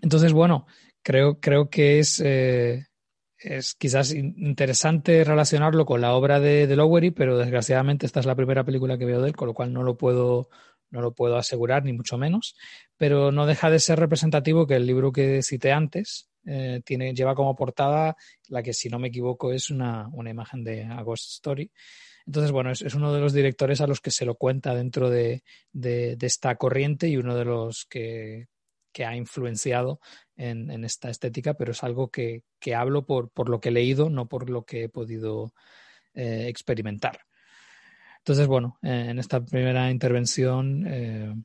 entonces, 0.02 0.34
bueno, 0.34 0.66
creo, 1.02 1.40
creo 1.40 1.70
que 1.70 2.00
es, 2.00 2.22
eh, 2.24 2.88
es 3.46 3.76
quizás 3.76 4.12
interesante 4.14 5.24
relacionarlo 5.24 5.86
con 5.86 6.02
la 6.02 6.14
obra 6.14 6.40
de, 6.40 6.74
Lowery, 6.76 7.12
pero 7.12 7.38
desgraciadamente 7.38 8.06
esta 8.06 8.20
es 8.20 8.26
la 8.26 8.36
primera 8.36 8.64
película 8.64 8.98
que 8.98 9.06
veo 9.06 9.22
de 9.22 9.30
él, 9.30 9.36
con 9.36 9.48
lo 9.48 9.54
cual 9.54 9.72
no 9.72 9.84
lo 9.84 9.98
puedo 9.98 10.50
no 10.92 11.02
lo 11.02 11.14
puedo 11.14 11.36
asegurar 11.36 11.84
ni 11.84 11.94
mucho 11.94 12.18
menos, 12.18 12.56
pero 12.96 13.32
no 13.32 13.46
deja 13.46 13.70
de 13.70 13.80
ser 13.80 14.00
representativo 14.00 14.66
que 14.66 14.76
el 14.76 14.86
libro 14.86 15.12
que 15.12 15.42
cité 15.42 15.72
antes 15.74 16.30
eh, 16.46 16.82
tiene 16.86 17.14
lleva 17.14 17.36
como 17.36 17.56
portada 17.56 18.16
la 18.50 18.64
que 18.64 18.72
si 18.72 18.88
no 18.88 19.00
me 19.00 19.10
equivoco 19.10 19.52
es 19.52 19.72
una, 19.72 20.08
una 20.14 20.30
imagen 20.30 20.64
de 20.64 20.84
A 20.86 21.02
Ghost 21.02 21.32
Story. 21.32 21.72
Entonces, 22.26 22.52
bueno, 22.52 22.72
es, 22.72 22.82
uno 22.96 23.14
de 23.14 23.20
los 23.20 23.34
directores 23.34 23.82
a 23.82 23.88
los 23.88 24.00
que 24.00 24.12
se 24.12 24.26
lo 24.26 24.36
cuenta 24.36 24.74
dentro 24.74 25.10
de, 25.10 25.44
de, 25.74 26.16
de 26.16 26.28
esta 26.28 26.56
corriente 26.56 27.08
y 27.08 27.18
uno 27.18 27.36
de 27.36 27.46
los 27.46 27.86
que, 27.90 28.48
que 28.96 29.04
ha 29.04 29.14
influenciado 29.14 30.00
en, 30.38 30.86
esta 30.86 31.10
estética, 31.10 31.56
pero 31.56 31.74
es 31.74 31.84
algo 31.84 32.10
que, 32.10 32.44
hablo 32.74 33.06
por, 33.06 33.30
por, 33.30 33.50
lo 33.50 33.60
que 33.60 33.68
he 33.68 33.74
leído, 33.74 34.10
no 34.10 34.30
por 34.30 34.50
lo 34.50 34.64
que 34.64 34.86
he 34.86 34.90
podido 34.90 35.54
eh, 36.14 36.46
experimentar. 36.48 37.20
Entonces, 38.20 38.48
bueno, 38.48 38.80
eh, 38.82 39.08
en 39.10 39.20
esta 39.20 39.44
primera 39.44 39.92
intervención 39.92 40.86
eh, 40.88 41.36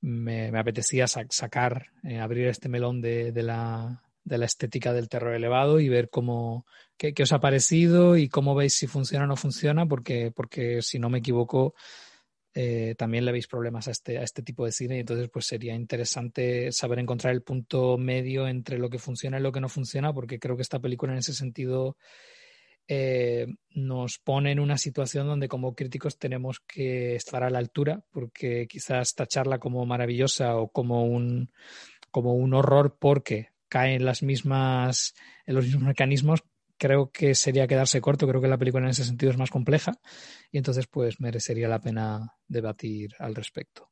me, 0.00 0.58
apetecía 0.58 1.06
sacar, 1.06 1.88
abrir 2.18 2.46
este 2.46 2.70
melón 2.70 3.02
de, 3.02 3.32
la, 3.42 4.02
de, 4.24 4.38
la, 4.38 4.46
estética 4.46 4.94
del 4.94 5.10
terror 5.10 5.34
elevado 5.34 5.78
y 5.78 5.90
ver 5.90 6.08
cómo, 6.08 6.64
qué, 6.96 7.12
qué, 7.12 7.24
os 7.24 7.32
ha 7.32 7.40
parecido 7.40 8.16
y 8.16 8.30
cómo 8.30 8.54
veis 8.54 8.72
si 8.72 8.86
funciona 8.86 9.26
o 9.26 9.28
no 9.28 9.36
funciona, 9.36 9.84
porque, 9.84 10.32
porque 10.34 10.80
si 10.80 10.98
no 10.98 11.10
me 11.10 11.18
equivoco, 11.18 11.74
eh, 12.58 12.94
también 12.96 13.26
le 13.26 13.32
veis 13.32 13.48
problemas 13.48 13.86
a 13.86 13.90
este, 13.90 14.16
a 14.16 14.22
este 14.22 14.42
tipo 14.42 14.64
de 14.64 14.72
cine 14.72 14.96
y 14.96 15.00
entonces 15.00 15.28
pues 15.28 15.44
sería 15.44 15.74
interesante 15.74 16.72
saber 16.72 16.98
encontrar 17.00 17.34
el 17.34 17.42
punto 17.42 17.98
medio 17.98 18.48
entre 18.48 18.78
lo 18.78 18.88
que 18.88 18.98
funciona 18.98 19.38
y 19.38 19.42
lo 19.42 19.52
que 19.52 19.60
no 19.60 19.68
funciona 19.68 20.14
porque 20.14 20.38
creo 20.38 20.56
que 20.56 20.62
esta 20.62 20.80
película 20.80 21.12
en 21.12 21.18
ese 21.18 21.34
sentido 21.34 21.98
eh, 22.88 23.46
nos 23.74 24.16
pone 24.16 24.52
en 24.52 24.60
una 24.60 24.78
situación 24.78 25.26
donde 25.26 25.48
como 25.48 25.74
críticos 25.74 26.18
tenemos 26.18 26.60
que 26.60 27.14
estar 27.14 27.44
a 27.44 27.50
la 27.50 27.58
altura 27.58 28.02
porque 28.10 28.66
quizás 28.66 29.14
tacharla 29.14 29.58
como 29.58 29.84
maravillosa 29.84 30.56
o 30.56 30.68
como 30.68 31.04
un, 31.04 31.52
como 32.10 32.36
un 32.36 32.54
horror 32.54 32.96
porque 32.98 33.50
caen 33.68 34.06
las 34.06 34.22
mismas, 34.22 35.14
en 35.44 35.56
los 35.56 35.66
mismos 35.66 35.82
mecanismos 35.82 36.42
creo 36.78 37.10
que 37.10 37.34
sería 37.34 37.66
quedarse 37.66 38.00
corto, 38.00 38.26
creo 38.26 38.40
que 38.40 38.48
la 38.48 38.58
película 38.58 38.84
en 38.84 38.90
ese 38.90 39.04
sentido 39.04 39.32
es 39.32 39.38
más 39.38 39.50
compleja 39.50 39.92
y 40.50 40.58
entonces 40.58 40.86
pues 40.86 41.20
merecería 41.20 41.68
la 41.68 41.80
pena 41.80 42.34
debatir 42.46 43.10
al 43.18 43.34
respecto. 43.34 43.90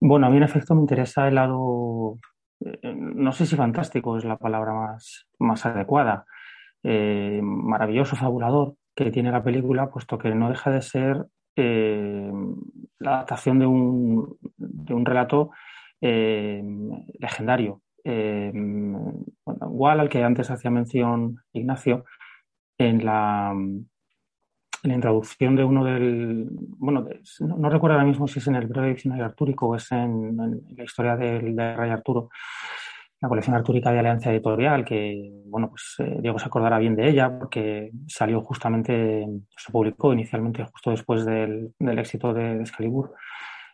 Bueno, 0.00 0.26
a 0.26 0.30
mí 0.30 0.36
en 0.36 0.42
efecto 0.42 0.74
me 0.74 0.82
interesa 0.82 1.28
el 1.28 1.36
lado, 1.36 2.18
eh, 2.60 2.94
no 2.94 3.32
sé 3.32 3.46
si 3.46 3.56
fantástico 3.56 4.18
es 4.18 4.24
la 4.24 4.36
palabra 4.36 4.74
más, 4.74 5.26
más 5.38 5.64
adecuada, 5.64 6.26
eh, 6.82 7.40
maravilloso, 7.42 8.14
fabulador 8.16 8.76
que 8.94 9.10
tiene 9.10 9.32
la 9.32 9.42
película, 9.42 9.90
puesto 9.90 10.18
que 10.18 10.34
no 10.34 10.50
deja 10.50 10.70
de 10.70 10.82
ser 10.82 11.26
eh, 11.56 12.30
la 12.98 13.14
adaptación 13.14 13.58
de 13.58 13.66
un, 13.66 14.36
de 14.56 14.94
un 14.94 15.06
relato 15.06 15.50
legendario, 16.00 17.80
eh, 18.04 18.52
igual 19.62 20.00
al 20.00 20.08
que 20.08 20.22
antes 20.22 20.50
hacía 20.50 20.70
mención 20.70 21.42
Ignacio, 21.52 22.04
en 22.78 23.04
la, 23.04 23.52
en 23.52 23.88
la 24.82 24.94
introducción 24.94 25.56
de 25.56 25.64
uno 25.64 25.84
del. 25.84 26.48
Bueno, 26.50 27.06
no, 27.40 27.70
recuerdo 27.70 27.94
ahora 27.96 28.06
mismo 28.06 28.28
si 28.28 28.38
es 28.38 28.46
en 28.48 28.56
el 28.56 28.66
breve 28.66 28.88
diccionario 28.88 29.24
artúrico 29.24 29.68
o 29.68 29.76
es 29.76 29.90
en, 29.92 30.36
la 30.76 30.84
historia 30.84 31.16
del, 31.16 31.56
Rey 31.56 31.90
Arturo. 31.90 32.28
la 33.20 33.28
colección 33.28 33.56
artúrica 33.56 33.90
de 33.90 34.00
Alianza 34.00 34.30
Editorial, 34.30 34.84
que, 34.84 35.30
bueno, 35.46 35.70
pues 35.70 35.94
eh, 35.98 36.18
Diego 36.20 36.38
se 36.38 36.46
acordará 36.46 36.78
bien 36.78 36.96
de 36.96 37.08
ella 37.08 37.38
porque 37.38 37.90
salió 38.06 38.42
justamente, 38.42 39.26
se 39.56 39.72
publicó 39.72 40.12
inicialmente 40.12 40.64
justo 40.64 40.90
después 40.90 41.24
del, 41.24 41.72
éxito 41.80 42.34
de, 42.34 42.60
Excalibur 42.60 43.14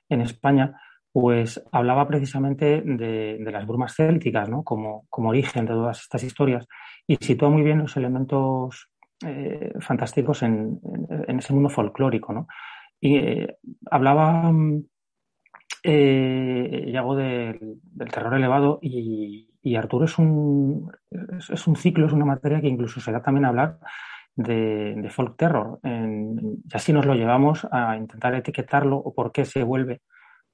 en 0.08 0.20
España, 0.20 0.80
pues 1.12 1.62
hablaba 1.73 2.07
precisamente 2.07 2.83
de, 2.83 3.38
las 3.51 3.66
brumas 3.66 3.94
célticas, 3.94 4.49
¿no? 4.49 4.62
Como, 4.62 5.07
como, 5.09 5.31
origen 5.31 5.66
de 5.66 5.73
todas 5.73 6.01
estas 6.01 6.23
historias 6.23 6.66
y 7.07 7.16
sitúa 7.16 7.51
muy 7.51 7.62
bien 7.62 7.79
los 7.79 7.96
elementos 7.96 8.90
eh, 9.27 9.73
fantásticos 9.81 10.42
en, 10.42 10.81
ese 11.27 11.53
mundo 11.53 11.68
folclórico, 11.68 12.33
¿no? 12.33 12.46
Y 13.01 13.16
eh, 13.16 13.57
hablaba 13.90 14.53
eh, 15.83 16.94
hago 16.96 17.16
del, 17.16 17.81
terror 18.11 18.35
elevado 18.35 18.79
y, 18.83 19.46
Arturo 19.77 20.05
es 20.05 20.18
un, 20.18 20.90
es, 21.11 21.66
un 21.66 21.77
ciclo, 21.77 22.07
es 22.07 22.12
una 22.12 22.25
materia 22.25 22.61
que 22.61 22.68
incluso 22.68 23.01
se 23.01 23.12
da 23.12 23.23
también 23.23 23.44
a 23.44 23.49
hablar 23.49 23.79
de, 24.37 25.09
folk 25.11 25.37
terror. 25.37 25.81
y 25.85 26.75
así 26.75 26.92
nos 26.92 27.05
lo 27.07 27.14
llevamos 27.14 27.66
a 27.70 27.96
intentar 27.96 28.35
etiquetarlo 28.35 28.96
o 28.96 29.12
por 29.12 29.33
qué 29.33 29.44
se 29.44 29.62
vuelve 29.62 30.01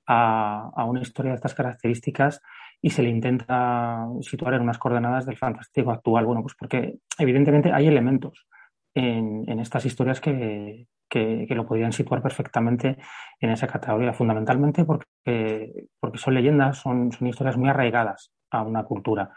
a, 0.06 0.84
una 0.86 1.00
historia 1.00 1.32
de 1.32 1.36
estas 1.36 1.54
características 1.54 2.42
y 2.80 2.90
se 2.90 3.02
le 3.02 3.10
intenta 3.10 4.06
situar 4.20 4.54
en 4.54 4.62
unas 4.62 4.78
coordenadas 4.78 5.26
del 5.26 5.36
fantástico 5.36 5.90
actual. 5.90 6.26
Bueno, 6.26 6.42
pues 6.42 6.54
porque 6.58 6.98
evidentemente 7.18 7.72
hay 7.72 7.88
elementos 7.88 8.46
en 8.94 9.60
estas 9.60 9.84
historias 9.84 10.22
que, 10.22 10.86
que, 11.08 11.54
lo 11.54 11.66
podrían 11.66 11.92
situar 11.92 12.22
perfectamente 12.22 12.96
en 13.40 13.50
esa 13.50 13.66
categoría, 13.66 14.12
fundamentalmente 14.12 14.84
porque, 14.84 15.86
porque 16.00 16.18
son 16.18 16.34
leyendas, 16.34 16.78
son, 16.78 17.12
son 17.12 17.28
historias 17.28 17.56
muy 17.56 17.68
arraigadas 17.68 18.32
a 18.50 18.62
una 18.62 18.84
cultura. 18.84 19.30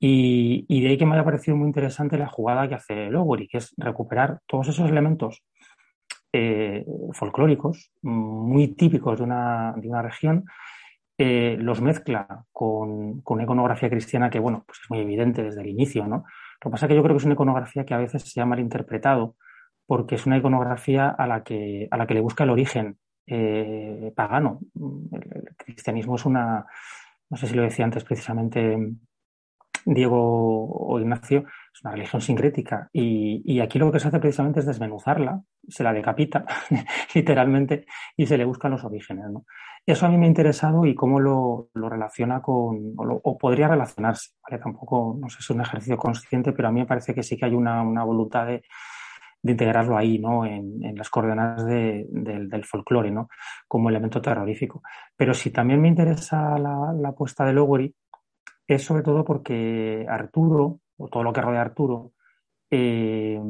Y, 0.00 0.82
de 0.82 0.88
ahí 0.88 0.98
que 0.98 1.06
me 1.06 1.14
haya 1.14 1.24
parecido 1.24 1.56
muy 1.56 1.66
interesante 1.66 2.18
la 2.18 2.26
jugada 2.26 2.68
que 2.68 2.74
hace 2.74 3.10
Lowery, 3.10 3.48
que 3.48 3.58
es 3.58 3.72
recuperar 3.78 4.40
todos 4.46 4.68
esos 4.68 4.90
elementos 4.90 5.42
eh, 6.36 6.84
folclóricos 7.12 7.92
muy 8.02 8.74
típicos 8.74 9.18
de 9.18 9.22
una, 9.22 9.72
de 9.76 9.88
una 9.88 10.02
región, 10.02 10.44
eh, 11.16 11.56
los 11.60 11.80
mezcla 11.80 12.44
con, 12.50 13.20
con, 13.20 13.36
una 13.36 13.44
iconografía 13.44 13.88
cristiana 13.88 14.30
que, 14.30 14.40
bueno, 14.40 14.64
pues 14.66 14.80
es 14.82 14.90
muy 14.90 14.98
evidente 14.98 15.44
desde 15.44 15.60
el 15.60 15.68
inicio, 15.68 16.08
¿no? 16.08 16.24
Lo 16.60 16.60
que 16.60 16.70
pasa 16.70 16.86
es 16.86 16.88
que 16.88 16.96
yo 16.96 17.04
creo 17.04 17.14
que 17.14 17.18
es 17.18 17.24
una 17.24 17.34
iconografía 17.34 17.84
que 17.84 17.94
a 17.94 17.98
veces 17.98 18.24
se 18.24 18.40
ha 18.40 18.46
malinterpretado 18.46 19.36
porque 19.86 20.16
es 20.16 20.26
una 20.26 20.36
iconografía 20.36 21.08
a 21.08 21.28
la 21.28 21.44
que, 21.44 21.86
a 21.88 21.96
la 21.96 22.08
que 22.08 22.14
le 22.14 22.20
busca 22.20 22.42
el 22.42 22.50
origen 22.50 22.98
eh, 23.28 24.12
pagano. 24.16 24.58
El, 24.74 25.54
cristianismo 25.56 26.16
es 26.16 26.26
una, 26.26 26.66
no 27.30 27.36
sé 27.36 27.46
si 27.46 27.54
lo 27.54 27.62
decía 27.62 27.84
antes 27.84 28.02
precisamente 28.02 28.76
Diego 29.84 30.68
o 30.68 30.98
Ignacio, 30.98 31.44
es 31.74 31.82
una 31.82 31.92
religión 31.92 32.22
sincrética 32.22 32.88
y, 32.92 33.60
aquí 33.60 33.78
lo 33.78 33.90
que 33.90 33.98
se 33.98 34.08
hace 34.08 34.20
precisamente 34.20 34.60
es 34.60 34.66
desmenuzarla, 34.66 35.42
se 35.66 35.82
la 35.82 35.92
decapita 35.92 36.44
literalmente 37.14 37.86
y 38.16 38.26
se 38.26 38.38
le 38.38 38.44
buscan 38.44 38.70
los 38.70 38.84
orígenes. 38.84 39.26
Eso 39.84 40.06
a 40.06 40.08
mí 40.08 40.16
me 40.16 40.26
ha 40.26 40.28
interesado 40.28 40.86
y 40.86 40.94
cómo 40.94 41.20
lo, 41.20 41.68
relaciona 41.74 42.40
con, 42.40 42.94
o, 42.96 43.38
podría 43.38 43.68
relacionarse, 43.68 44.30
Tampoco, 44.62 45.18
no 45.20 45.28
sé 45.28 45.38
si 45.38 45.42
es 45.42 45.50
un 45.50 45.60
ejercicio 45.60 45.96
consciente, 45.96 46.52
pero 46.52 46.68
a 46.68 46.72
mí 46.72 46.80
me 46.80 46.86
parece 46.86 47.14
que 47.14 47.22
sí 47.22 47.36
que 47.36 47.44
hay 47.46 47.54
una 47.54 48.04
voluntad 48.04 48.46
de, 48.46 48.62
de 49.44 49.52
integrarlo 49.52 49.98
ahí, 49.98 50.18
¿no? 50.18 50.46
En, 50.46 50.96
las 50.96 51.10
coordenadas 51.10 51.66
del 51.66 52.64
folclore, 52.64 53.10
¿no? 53.10 53.28
Como 53.68 53.90
elemento 53.90 54.22
terrorífico. 54.22 54.82
Pero 55.16 55.34
si 55.34 55.50
también 55.50 55.82
me 55.82 55.88
interesa 55.88 56.58
la, 56.58 56.94
apuesta 57.06 57.44
de 57.44 57.52
Lowery, 57.52 57.94
es 58.66 58.82
sobre 58.82 59.02
todo 59.02 59.22
porque 59.22 60.06
Arturo, 60.08 60.80
o 60.96 61.08
todo 61.08 61.22
lo 61.22 61.32
que 61.32 61.40
rodea 61.40 61.60
a 61.60 61.64
Arturo, 61.64 62.12
eh, 62.70 63.40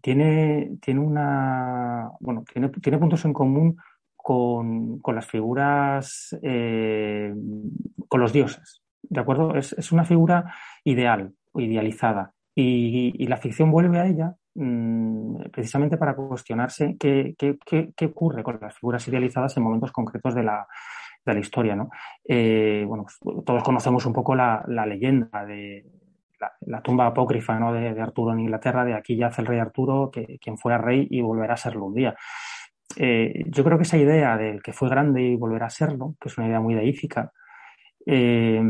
tiene, 0.00 0.76
tiene 0.80 1.00
una. 1.00 2.10
Bueno, 2.20 2.44
tiene, 2.52 2.68
tiene 2.68 2.98
puntos 2.98 3.24
en 3.24 3.32
común 3.32 3.76
con, 4.16 5.00
las 5.14 5.26
figuras, 5.26 6.36
eh, 6.42 7.32
con 8.08 8.20
los 8.20 8.32
dioses. 8.32 8.82
¿De 9.02 9.20
acuerdo? 9.20 9.54
Es, 9.54 9.92
una 9.92 10.04
figura 10.04 10.52
ideal 10.84 11.32
o 11.52 11.60
idealizada. 11.60 12.32
y, 12.54 13.26
la 13.26 13.36
ficción 13.36 13.70
vuelve 13.70 14.00
a 14.00 14.06
ella 14.06 14.36
Mm, 14.58 15.50
precisamente 15.52 15.98
para 15.98 16.16
cuestionarse 16.16 16.96
qué, 16.98 17.36
ocurre 18.06 18.42
con 18.42 18.58
las 18.58 18.74
figuras 18.74 19.06
idealizadas 19.06 19.54
en 19.58 19.62
momentos 19.62 19.92
concretos 19.92 20.34
de 20.34 20.42
la, 20.42 20.66
historia. 21.38 21.76
¿no? 21.76 21.90
Eh, 22.24 22.84
bueno, 22.86 23.04
pues, 23.04 23.44
todos 23.44 23.62
conocemos 23.62 24.06
un 24.06 24.14
poco 24.14 24.34
la, 24.34 24.64
leyenda 24.86 25.44
de 25.44 25.84
la, 26.66 26.82
tumba 26.82 27.06
apócrifa 27.06 27.58
¿no? 27.58 27.72
de, 27.72 28.00
Arturo 28.00 28.32
en 28.32 28.40
Inglaterra, 28.40 28.84
de 28.84 28.94
aquí 28.94 29.16
yace 29.16 29.40
el 29.40 29.46
rey 29.46 29.58
Arturo, 29.58 30.10
que, 30.10 30.38
quien 30.40 30.58
fuera 30.58 30.78
rey 30.78 31.06
y 31.10 31.20
volverá 31.20 31.54
a 31.54 31.58
serlo 31.58 31.86
un 31.86 31.94
día. 31.94 32.14
Eh, 32.96 33.44
yo 33.46 33.64
creo 33.64 33.76
que 33.76 33.84
esa 33.84 33.98
idea 33.98 34.36
del 34.36 34.62
que 34.62 34.72
fue 34.72 34.88
grande 34.88 35.22
y 35.22 35.36
volverá 35.36 35.66
a 35.66 35.70
serlo, 35.70 36.14
que 36.20 36.28
es 36.28 36.38
una 36.38 36.46
idea 36.46 36.60
muy 36.60 36.74
deífica, 36.74 37.32
eh, 38.04 38.62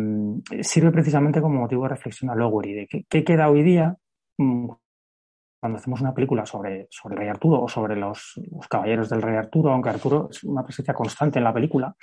sirve 0.62 0.90
precisamente 0.90 1.40
como 1.40 1.61
motivo 1.61 1.83
de 1.83 1.90
reflexión 1.90 2.31
a 2.31 2.35
Lowery, 2.35 2.72
de 2.72 3.05
qué 3.09 3.24
queda 3.24 3.50
hoy 3.50 3.62
día 3.62 3.94
mm, 4.38 4.68
cuando 5.61 5.79
hacemos 5.79 6.00
una 6.00 6.14
película 6.14 6.46
sobre, 6.46 6.87
sobre 6.90 7.14
el 7.14 7.20
rey 7.20 7.29
Arturo 7.29 7.62
o 7.62 7.68
sobre 7.68 7.96
los, 7.96 8.40
caballeros 8.70 9.09
del 9.09 9.22
rey 9.22 9.37
Arturo, 9.37 9.72
aunque 9.72 9.90
Arturo 9.90 10.29
es 10.31 10.44
una 10.44 10.62
presencia 10.62 10.94
constante 10.94 11.38
en 11.38 11.44
la 11.44 11.52
película, 11.52 11.94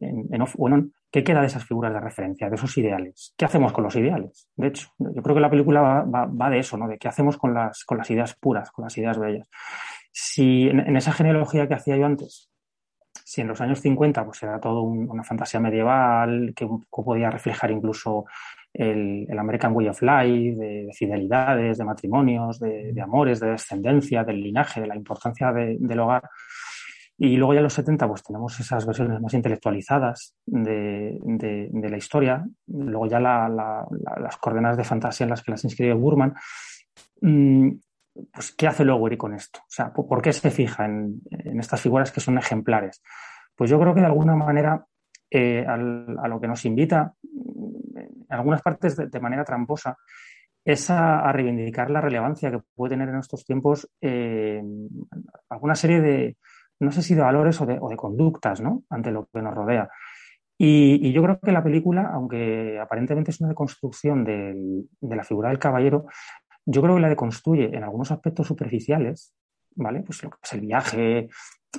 en, 0.00 0.44
bueno, 0.56 0.88
¿qué 1.10 1.24
queda 1.24 1.40
de 1.40 1.46
esas 1.46 1.64
figuras 1.64 1.92
de 1.92 2.00
referencia, 2.00 2.48
de 2.48 2.56
esos 2.56 2.76
ideales? 2.78 3.34
¿Qué 3.36 3.44
hacemos 3.44 3.72
con 3.72 3.84
los 3.84 3.96
ideales? 3.96 4.48
De 4.56 4.68
hecho, 4.68 4.88
yo 4.98 5.22
creo 5.22 5.34
que 5.34 5.40
la 5.40 5.50
película 5.50 6.04
va, 6.04 6.50
de 6.50 6.58
eso, 6.58 6.76
¿no? 6.76 6.88
De 6.88 6.98
qué 6.98 7.08
hacemos 7.08 7.36
con 7.36 7.54
las, 7.54 8.10
ideas 8.10 8.34
puras, 8.34 8.70
con 8.70 8.84
las 8.84 8.96
ideas 8.98 9.18
bellas. 9.18 9.48
Si 10.12 10.68
en, 10.68 10.96
esa 10.96 11.12
genealogía 11.12 11.68
que 11.68 11.74
hacía 11.74 11.96
yo 11.96 12.06
antes, 12.06 12.50
si 13.24 13.40
en 13.40 13.48
los 13.48 13.60
años 13.60 13.80
50 13.80 14.24
pues 14.24 14.42
era 14.42 14.60
todo 14.60 14.82
una 14.82 15.24
fantasía 15.24 15.60
medieval 15.60 16.52
que 16.56 16.66
podía 16.90 17.30
reflejar 17.30 17.70
incluso 17.70 18.24
el, 18.72 19.26
American 19.38 19.72
Way 19.74 19.88
of 19.88 20.02
Life, 20.02 20.56
de, 20.56 20.90
fidelidades, 20.94 21.78
de 21.78 21.84
matrimonios, 21.84 22.58
de, 22.60 22.94
amores, 23.02 23.40
de 23.40 23.50
descendencia, 23.50 24.24
del 24.24 24.40
linaje, 24.40 24.80
de 24.80 24.86
la 24.86 24.96
importancia 24.96 25.52
del 25.52 26.00
hogar. 26.00 26.22
Y 27.20 27.36
luego 27.36 27.52
ya 27.52 27.58
en 27.58 27.64
los 27.64 27.74
70 27.74 28.06
pues 28.06 28.22
tenemos 28.22 28.60
esas 28.60 28.86
versiones 28.86 29.20
más 29.20 29.34
intelectualizadas 29.34 30.36
de, 30.46 31.18
la 31.72 31.96
historia, 31.96 32.46
luego 32.68 33.08
ya 33.08 33.18
las 33.18 34.36
coordenadas 34.40 34.76
de 34.76 34.84
fantasía 34.84 35.24
en 35.24 35.30
las 35.30 35.42
que 35.42 35.50
las 35.50 35.64
inscribe 35.64 35.94
Burman. 35.94 36.34
Mm, 37.20 37.70
pues, 38.32 38.52
¿qué 38.52 38.68
hace 38.68 38.84
Lowery 38.84 39.16
con 39.16 39.34
esto? 39.34 39.58
O 39.60 39.70
sea, 39.70 39.92
¿por 39.92 40.22
qué 40.22 40.32
se 40.32 40.50
fija 40.52 40.86
en, 40.86 41.20
estas 41.58 41.80
figuras 41.80 42.12
que 42.12 42.20
son 42.20 42.38
ejemplares? 42.38 43.02
Pues 43.56 43.68
yo 43.68 43.80
creo 43.80 43.94
que 43.94 44.00
de 44.00 44.06
alguna 44.06 44.36
manera 44.36 44.86
eh, 45.28 45.66
a 45.66 45.76
lo 45.76 46.40
que 46.40 46.46
nos 46.46 46.64
invita 46.64 47.14
en 47.24 48.26
algunas 48.28 48.62
partes 48.62 48.96
de, 48.96 49.20
manera 49.20 49.44
tramposa, 49.44 49.96
es 50.64 50.88
a, 50.90 51.32
reivindicar 51.32 51.90
la 51.90 52.00
relevancia 52.00 52.50
que 52.50 52.60
puede 52.76 52.90
tener 52.90 53.08
en 53.08 53.18
estos 53.18 53.44
tiempos 53.44 53.88
eh, 54.00 54.62
alguna 55.48 55.74
serie 55.74 56.00
de, 56.00 56.36
no 56.80 56.92
sé 56.92 57.02
si 57.02 57.14
de 57.14 57.22
valores 57.22 57.60
o 57.60 57.66
de, 57.66 57.96
conductas, 57.96 58.60
¿no? 58.60 58.84
Ante 58.90 59.10
lo 59.10 59.26
que 59.26 59.42
nos 59.42 59.54
rodea. 59.54 59.88
Y, 60.56 61.12
yo 61.12 61.22
creo 61.22 61.38
que 61.40 61.52
la 61.52 61.62
película, 61.62 62.10
aunque 62.12 62.78
aparentemente 62.80 63.30
es 63.30 63.40
una 63.40 63.50
deconstrucción 63.50 64.24
de 64.24 65.16
la 65.16 65.24
figura 65.24 65.50
del 65.50 65.58
caballero, 65.58 66.06
yo 66.70 66.82
creo 66.82 66.96
que 66.96 67.00
la 67.00 67.08
deconstruye 67.08 67.74
en 67.74 67.82
algunos 67.82 68.10
aspectos 68.10 68.46
superficiales, 68.46 69.34
¿vale? 69.74 70.02
Pues 70.02 70.22
lo 70.22 70.30
que 70.30 70.36
es 70.42 70.52
el 70.52 70.60
viaje, 70.60 71.28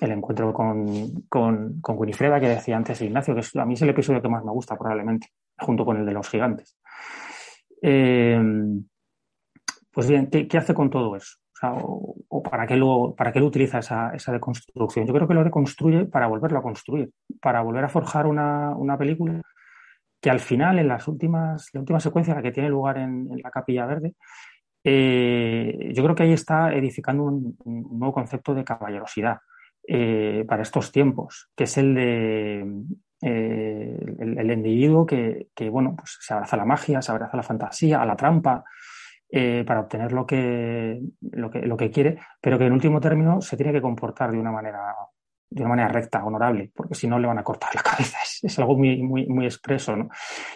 el 0.02 0.12
encuentro 0.12 0.52
con, 0.52 1.22
con, 1.30 1.82
Winifreda, 1.84 2.40
que 2.40 2.50
decía 2.50 2.76
antes 2.76 3.02
Ignacio, 3.02 3.36
que 3.36 3.60
a 3.60 3.66
mí 3.66 3.76
es 3.76 3.82
el 3.84 3.90
episodio 3.90 4.22
que 4.22 4.30
más 4.30 4.44
me 4.44 4.52
gusta 4.52 4.76
probablemente 4.76 5.28
junto 5.60 5.86
con 5.86 5.98
el 5.98 6.06
de 6.08 6.14
los 6.14 6.28
gigantes. 6.28 6.76
Eh, 7.84 8.42
pues 9.92 10.08
bien, 10.08 10.28
¿qué, 10.28 10.58
hace 10.58 10.74
con 10.74 10.90
todo 10.90 11.16
eso? 11.16 11.38
O, 11.62 12.44
para, 12.44 12.66
qué 12.66 12.76
lo, 12.76 13.16
para 13.16 13.32
qué 13.32 13.40
lo 13.40 13.48
utiliza 13.48 13.80
esa, 13.80 14.32
deconstrucción? 14.32 15.06
Yo 15.06 15.14
creo 15.14 15.28
que 15.28 15.34
lo 15.34 15.44
deconstruye 15.44 16.06
para 16.06 16.28
volverlo 16.28 16.60
a 16.60 16.62
construir, 16.62 17.12
para 17.42 17.62
volver 17.62 17.84
a 17.84 17.90
forjar 17.90 18.28
una, 18.28 18.98
película 18.98 19.42
que 20.22 20.30
al 20.30 20.40
final, 20.40 20.80
en 20.80 20.88
las 20.88 21.08
últimas, 21.08 21.70
la 21.74 21.82
última 21.82 22.00
secuencia, 22.00 22.36
la 22.36 22.42
que 22.42 22.52
tiene 22.52 22.70
lugar 22.70 22.98
en, 22.98 23.30
la 23.42 23.52
Capilla 23.52 23.86
Verde, 23.86 24.14
eh, 24.84 25.92
yo 25.94 26.04
creo 26.04 26.16
que 26.16 26.24
ahí 26.24 26.34
está 26.34 26.74
edificando 26.74 27.24
un, 27.24 27.58
nuevo 27.66 28.14
concepto 28.14 28.54
de 28.54 28.64
caballerosidad 28.64 29.40
eh, 29.88 30.46
para 30.48 30.64
estos 30.64 30.92
tiempos, 30.92 31.50
que 31.56 31.66
es 31.66 31.78
el 31.78 31.94
de 31.94 32.66
eh, 33.22 34.00
el, 34.20 34.52
individuo 34.52 35.06
que, 35.06 35.50
bueno, 35.70 35.96
pues 35.98 36.18
se 36.22 36.34
abraza 36.34 36.56
a 36.56 36.60
la 36.60 36.66
magia, 36.66 37.02
se 37.02 37.12
abraza 37.12 37.34
a 37.34 37.38
la 37.38 37.44
fantasía, 37.44 38.02
a 38.02 38.06
la 38.06 38.16
trampa, 38.16 38.64
eh, 39.32 39.64
para 39.66 39.82
obtener 39.82 40.12
lo 40.12 40.26
que, 40.26 41.02
lo 41.22 41.50
que, 41.50 41.60
lo 41.60 41.78
que 41.78 41.92
quiere, 41.92 42.20
pero 42.42 42.58
que 42.58 42.66
en 42.66 42.74
último 42.74 43.00
término 43.00 43.42
se 43.42 43.58
tiene 43.58 43.72
que 43.72 43.82
comportar 43.82 44.32
de 44.32 44.40
una 44.40 44.52
manera, 44.52 44.96
de 45.50 45.62
una 45.62 45.70
manera 45.70 45.90
recta, 45.90 46.24
honorable, 46.24 46.72
porque 46.74 46.96
si 46.96 47.08
no 47.08 47.20
le 47.20 47.28
van 47.28 47.40
a 47.40 47.44
cortar 47.44 47.74
la 47.76 47.82
cabeza. 47.84 48.18
es, 48.22 48.60
algo 48.60 48.78
muy, 48.78 49.02
muy, 49.02 49.28
muy 49.28 49.46
expreso, 49.46 49.96
¿no? 49.96 50.10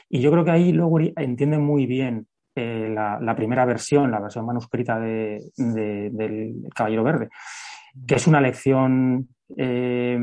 Y 0.10 0.22
yo 0.22 0.32
creo 0.32 0.44
que 0.44 0.52
ahí 0.52 0.72
Lowery 0.72 1.14
entiende 1.16 1.58
muy 1.58 1.86
bien 1.86 2.28
eh, 2.56 2.88
la, 2.94 3.36
primera 3.36 3.66
versión, 3.66 4.12
la 4.12 4.20
versión 4.20 4.46
manuscrita 4.46 5.00
de, 5.00 5.52
del 5.58 6.54
Caballero 6.76 7.04
Verde, 7.04 7.30
que 8.08 8.16
es 8.16 8.28
una 8.28 8.40
lección 8.40 9.28
eh, 9.58 10.20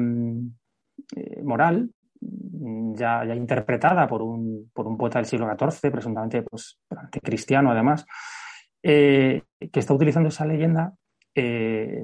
eh, 1.16 1.42
moral 1.42 1.90
ya, 2.20 3.24
ya, 3.24 3.34
interpretada 3.34 4.06
por 4.06 4.22
un, 4.22 4.70
por 4.72 4.86
un 4.86 4.96
poeta 4.96 5.18
del 5.18 5.26
siglo 5.26 5.48
XIV, 5.48 5.90
presuntamente 5.90 6.42
pues, 6.42 6.78
cristiano 7.22 7.72
además, 7.72 8.06
que 8.82 9.42
está 9.72 9.94
utilizando 9.94 10.28
esa 10.28 10.46
leyenda 10.46 10.94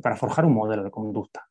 para 0.02 0.16
forjar 0.16 0.44
un 0.44 0.54
modelo 0.54 0.84
de 0.84 0.90
conducta 0.90 1.46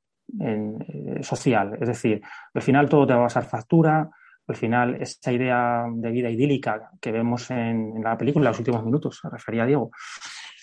social. 1.22 1.78
Es 1.80 1.88
decir, 1.88 2.22
al 2.54 2.62
final 2.62 2.90
todo 2.90 3.08
te 3.08 3.14
va 3.14 3.22
a 3.22 3.24
pasar 3.26 3.46
factura, 3.46 4.10
al 4.48 4.56
final 4.56 4.96
esa 5.02 5.32
idea 5.32 5.86
de 5.92 6.12
vida 6.12 6.30
idílica 6.30 6.92
que 7.02 7.12
vemos 7.12 7.50
en, 7.52 8.02
la 8.04 8.18
película 8.18 8.46
en 8.46 8.52
los 8.52 8.60
últimos 8.60 8.84
minutos, 8.84 9.20
se 9.22 9.30
refería 9.30 9.64
a 9.64 9.66
Diego, 9.66 9.92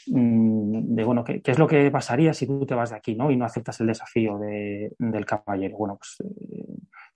mm, 0.07 0.95
de 0.95 1.05
bueno, 1.05 1.25
¿qué, 1.25 1.43
es 1.45 1.59
lo 1.59 1.67
que 1.67 1.91
pasaría 1.91 2.33
si 2.33 2.47
tú 2.47 2.65
te 2.65 2.75
vas 2.75 2.91
de 2.91 2.97
aquí 2.97 3.15
¿no? 3.15 3.31
y 3.31 3.37
no 3.37 3.45
aceptas 3.45 3.81
el 3.81 3.89
desafío 3.89 4.39
del 4.39 5.27
caballero? 5.27 5.77
Bueno, 5.77 5.97
pues 5.97 6.17
eh, 6.21 6.65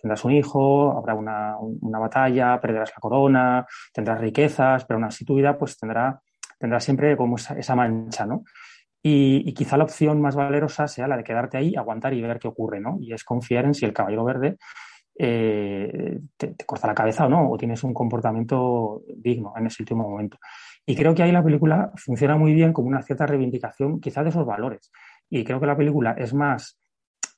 tendrás 0.00 0.24
un 0.24 0.32
hijo, 0.32 0.96
habrá 0.96 1.14
una, 1.14 1.56
batalla, 1.98 2.60
perderás 2.60 2.90
la 2.90 3.00
corona, 3.00 3.66
tendrás 3.92 4.20
riquezas, 4.20 4.84
pero 4.84 4.98
aún 4.98 5.04
así 5.04 5.24
tu 5.24 5.36
vida 5.36 5.56
pues 5.56 5.78
tendrá, 5.78 6.20
tendrá 6.58 6.80
siempre 6.80 7.16
como 7.16 7.36
esa, 7.36 7.74
mancha, 7.74 8.26
¿no? 8.26 8.44
Y, 9.02 9.52
quizá 9.54 9.76
la 9.76 9.84
opción 9.84 10.20
más 10.20 10.34
valerosa 10.34 10.88
sea 10.88 11.06
la 11.06 11.16
de 11.16 11.24
quedarte 11.24 11.58
ahí, 11.58 11.76
aguantar 11.76 12.12
y 12.12 12.22
ver 12.22 12.38
qué 12.38 12.48
ocurre, 12.48 12.80
¿no? 12.80 12.96
Y 13.00 13.12
es 13.12 13.22
confiar 13.22 13.64
en 13.64 13.74
si 13.74 13.84
el 13.84 13.92
caballero 13.92 14.24
verde 14.24 14.56
eh, 15.18 16.20
te, 16.36 16.54
corta 16.66 16.88
la 16.88 16.94
cabeza 16.94 17.26
o 17.26 17.28
no, 17.28 17.50
o 17.50 17.56
tienes 17.56 17.82
un 17.84 17.94
comportamiento 17.94 19.02
digno 19.16 19.52
en 19.56 19.66
ese 19.66 19.82
último 19.82 20.08
momento. 20.08 20.38
Y 20.84 20.94
creo 20.96 21.14
que 21.14 21.22
ahí 21.22 21.32
la 21.32 21.42
película 21.42 21.92
funciona 21.96 22.36
muy 22.36 22.52
bien 22.52 22.72
como 22.72 22.88
una 22.88 23.02
cierta 23.02 23.26
reivindicación 23.26 24.00
quizás 24.00 24.24
de 24.24 24.30
esos 24.30 24.46
valores. 24.46 24.90
Y 25.30 25.44
creo 25.44 25.60
que 25.60 25.66
la 25.66 25.76
película 25.76 26.12
es 26.18 26.34
más, 26.34 26.78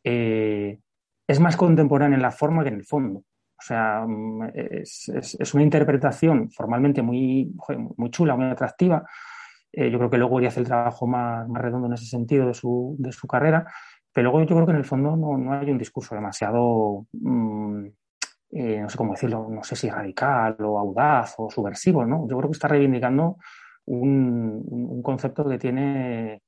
eh, 0.05 0.79
es 1.27 1.41
más 1.41 1.57
contemporánea 1.57 2.16
en 2.16 2.23
la 2.23 2.31
forma 2.31 2.62
que 2.62 2.69
en 2.71 2.77
el 2.77 2.85
fondo. 2.85 3.23
O 3.59 3.62
sea, 3.62 4.04
mm, 4.06 4.50
es, 4.54 5.54
una 5.54 5.62
interpretación 5.62 6.50
formalmente 6.50 7.02
muy, 7.02 7.52
muy 7.96 8.11
chula, 8.11 8.36
muy 8.36 8.46
atractiva. 8.46 9.04
Eh, 9.72 9.90
yo 9.90 9.98
creo 9.98 10.11
que 10.11 10.18
luego 10.18 10.38
iría 10.38 10.48
hacer 10.48 10.62
el 10.62 10.68
trabajo 10.68 11.06
más, 11.06 11.48
más 11.48 11.62
redondo 11.62 11.86
en 11.88 11.94
ese 11.94 12.06
sentido 12.06 12.46
de 12.46 12.54
su, 12.54 12.96
de 12.98 13.12
su 13.12 13.26
carrera, 13.26 13.66
pero 14.12 14.30
luego 14.30 14.46
yo 14.46 14.54
creo 14.54 14.66
que 14.66 14.72
en 14.72 14.78
el 14.78 14.84
fondo 14.84 15.16
no, 15.16 15.52
hay 15.52 15.70
un 15.70 15.78
discurso 15.78 16.14
demasiado, 16.14 17.06
mm, 17.12 17.86
eh, 18.52 18.80
no 18.80 18.88
sé 18.88 18.96
cómo 18.96 19.12
decirlo, 19.12 19.48
no 19.50 19.62
sé 19.62 19.76
si 19.76 19.90
radical 19.90 20.56
o 20.61 20.78
audaz 20.78 21.34
o 21.38 21.50
subversivo, 21.50 22.04
¿no? 22.04 22.26
Yo 22.28 22.36
creo 22.38 22.50
que 22.50 22.54
está 22.54 22.68
reivindicando 22.68 23.36
un, 23.86 25.02
concepto 25.02 25.48
que 25.48 25.59
tiene 25.59 26.42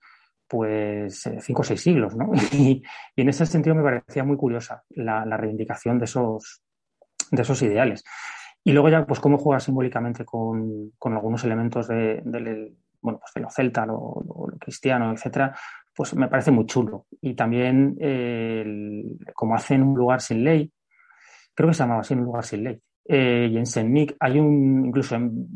pues 0.48 1.26
eh, 1.26 1.38
cinco 1.40 1.60
o 1.62 1.64
seis 1.64 1.80
siglos, 1.80 2.16
¿no? 2.16 2.32
Y, 2.52 2.82
en 3.16 3.28
ese 3.28 3.46
sentido 3.46 3.76
me 3.76 3.82
parecía 3.82 4.24
muy 4.24 4.36
curiosa 4.36 4.82
la, 4.90 5.24
reivindicación 5.36 5.98
de 5.98 6.06
esos, 6.06 6.62
de 7.30 7.42
esos 7.42 7.62
ideales. 7.62 8.04
Y 8.62 8.72
luego 8.72 8.88
ya, 8.88 9.06
pues 9.06 9.20
cómo 9.20 9.38
juega 9.38 9.60
simbólicamente 9.60 10.24
con, 10.24 10.92
algunos 11.00 11.44
elementos 11.44 11.88
de, 11.88 12.22
bueno, 13.00 13.18
pues 13.18 13.32
de 13.34 13.40
lo 13.40 13.50
celta, 13.50 13.86
lo, 13.86 14.22
lo 14.26 14.58
cristiano, 14.58 15.12
etcétera, 15.12 15.56
pues 15.94 16.14
me 16.14 16.28
parece 16.28 16.50
muy 16.50 16.66
chulo. 16.66 17.06
Y 17.20 17.34
también, 17.34 17.96
como 19.34 19.54
hacen 19.54 19.82
un 19.82 19.96
lugar 19.96 20.20
sin 20.20 20.44
ley, 20.44 20.72
creo 21.54 21.68
que 21.68 21.74
se 21.74 21.82
llamaba 21.82 22.00
así, 22.00 22.14
un 22.14 22.24
lugar 22.24 22.44
sin 22.44 22.64
ley. 22.64 22.80
Eh, 23.06 23.50
y 23.50 23.56
en 23.56 23.92
Nick 23.92 24.16
hay 24.20 24.38
un, 24.38 24.86
incluso 24.86 25.16
en 25.16 25.46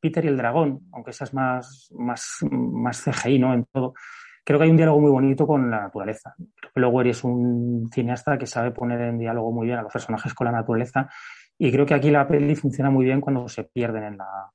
Peter 0.00 0.24
y 0.24 0.28
el 0.28 0.36
dragón, 0.36 0.86
aunque 0.92 1.10
esa 1.10 1.24
es 1.24 1.34
más, 1.34 1.90
más, 1.98 2.38
más 2.50 3.02
CGI, 3.02 3.38
¿no? 3.38 3.52
En 3.52 3.64
todo. 3.66 3.94
Creo 4.44 4.58
que 4.58 4.64
hay 4.64 4.70
un 4.70 4.76
diálogo 4.76 5.00
muy 5.00 5.10
bonito 5.10 5.46
con 5.46 5.70
la 5.70 5.82
naturaleza. 5.82 6.34
Lowery 6.74 7.10
es 7.10 7.24
un 7.24 7.88
cineasta 7.92 8.38
que 8.38 8.46
sabe 8.46 8.70
poner 8.70 9.00
en 9.02 9.18
diálogo 9.18 9.52
muy 9.52 9.66
bien 9.66 9.78
a 9.78 9.82
los 9.82 9.92
personajes 9.92 10.34
con 10.34 10.46
la 10.46 10.52
naturaleza. 10.52 11.08
Y 11.58 11.70
creo 11.70 11.86
que 11.86 11.94
aquí 11.94 12.10
la 12.10 12.26
peli 12.26 12.56
funciona 12.56 12.90
muy 12.90 13.04
bien 13.04 13.20
cuando 13.20 13.48
se 13.48 13.64
pierden 13.64 14.04
en 14.04 14.16
la, 14.16 14.50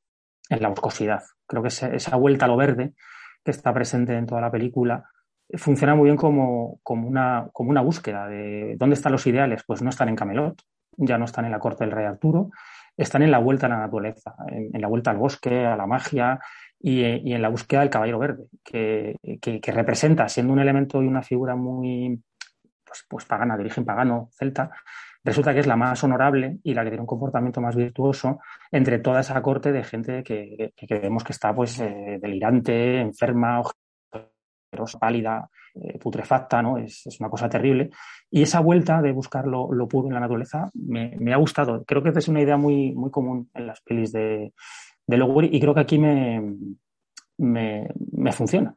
en 0.50 0.62
la 0.62 0.70
boscosidad. 0.70 1.24
Creo 1.48 1.62
que 1.62 1.70
esa 1.70 2.16
vuelta 2.16 2.46
a 2.46 2.48
lo 2.48 2.58
verde 2.58 2.94
que 3.44 3.52
está 3.52 3.74
presente 3.74 4.16
en 4.16 4.26
toda 4.26 4.42
la 4.42 4.52
película 4.52 5.06
funciona 5.54 5.96
muy 5.96 6.06
bien 6.06 6.18
como, 6.18 6.80
como, 6.84 7.08
una, 7.08 7.50
como 7.54 7.70
una 7.70 7.82
búsqueda 7.82 8.28
de 8.28 8.76
dónde 8.78 8.96
están 8.96 9.12
los 9.12 9.28
ideales. 9.28 9.64
Pues 9.66 9.82
no 9.82 9.90
están 9.90 10.10
en 10.10 10.16
Camelot, 10.16 10.62
ya 10.98 11.18
no 11.18 11.26
están 11.26 11.46
en 11.46 11.52
la 11.52 11.60
corte 11.60 11.84
del 11.84 11.92
rey 11.92 12.06
Arturo, 12.06 12.50
están 12.98 13.22
en 13.22 13.32
la 13.32 13.40
vuelta 13.40 13.68
a 13.68 13.70
la 13.70 13.78
naturaleza, 13.78 14.36
en, 14.48 14.82
la 14.82 14.88
vuelta 14.88 15.12
al 15.12 15.18
bosque, 15.18 15.66
a 15.66 15.76
la 15.76 15.86
magia 15.86 16.40
y, 16.80 17.04
en 17.04 17.42
la 17.42 17.50
búsqueda 17.50 17.82
del 17.82 17.90
caballero 17.90 18.20
verde, 18.20 18.48
que, 18.64 19.16
que, 19.42 19.72
representa, 19.72 20.30
siendo 20.30 20.54
un 20.54 20.60
elemento 20.60 21.02
y 21.02 21.08
una 21.08 21.24
figura 21.24 21.56
muy 21.56 22.22
pues, 22.84 23.06
pues 23.10 23.26
pagana, 23.26 23.56
de 23.56 23.64
origen 23.64 23.86
pagano, 23.86 24.30
celta, 24.34 24.70
resulta 25.24 25.54
que 25.54 25.60
es 25.60 25.68
la 25.68 25.76
más 25.76 26.04
honorable 26.04 26.60
y 26.64 26.74
la 26.74 26.84
que 26.84 26.92
tiene 26.92 27.02
un 27.02 27.08
comportamiento 27.08 27.60
más 27.62 27.76
virtuoso 27.76 28.40
entre 28.72 29.00
toda 29.00 29.22
esa 29.22 29.42
corte 29.42 29.72
de 29.72 29.84
gente 29.84 30.24
que, 30.24 30.74
que, 30.76 31.00
vemos 31.00 31.24
que 31.24 31.34
está 31.34 31.54
pues 31.54 31.80
eh, 31.80 32.20
delirante, 32.22 33.02
enferma, 33.02 33.62
pálida, 35.00 35.50
eh, 35.74 35.98
putrefacta, 36.00 36.62
¿no? 36.62 36.78
Es, 36.78 37.06
una 37.20 37.30
cosa 37.30 37.50
terrible. 37.50 37.90
Y 38.30 38.42
esa 38.42 38.60
vuelta 38.60 39.02
de 39.02 39.12
buscar 39.12 39.46
lo, 39.48 39.70
puro 39.88 40.08
en 40.08 40.14
la 40.14 40.20
naturaleza 40.20 40.70
me, 40.74 41.34
ha 41.34 41.38
gustado. 41.38 41.84
Creo 41.86 42.04
que 42.04 42.10
es 42.10 42.28
una 42.28 42.42
idea 42.42 42.58
muy, 42.58 42.94
muy 42.94 43.12
común 43.12 43.50
en 43.54 43.68
las 43.68 43.82
pelis 43.82 44.12
de, 44.12 44.54
de 45.08 45.50
y 45.52 45.60
creo 45.60 45.74
que 45.74 45.80
aquí 45.80 46.00
me, 46.00 46.42
me, 47.38 48.32
funciona. 48.32 48.76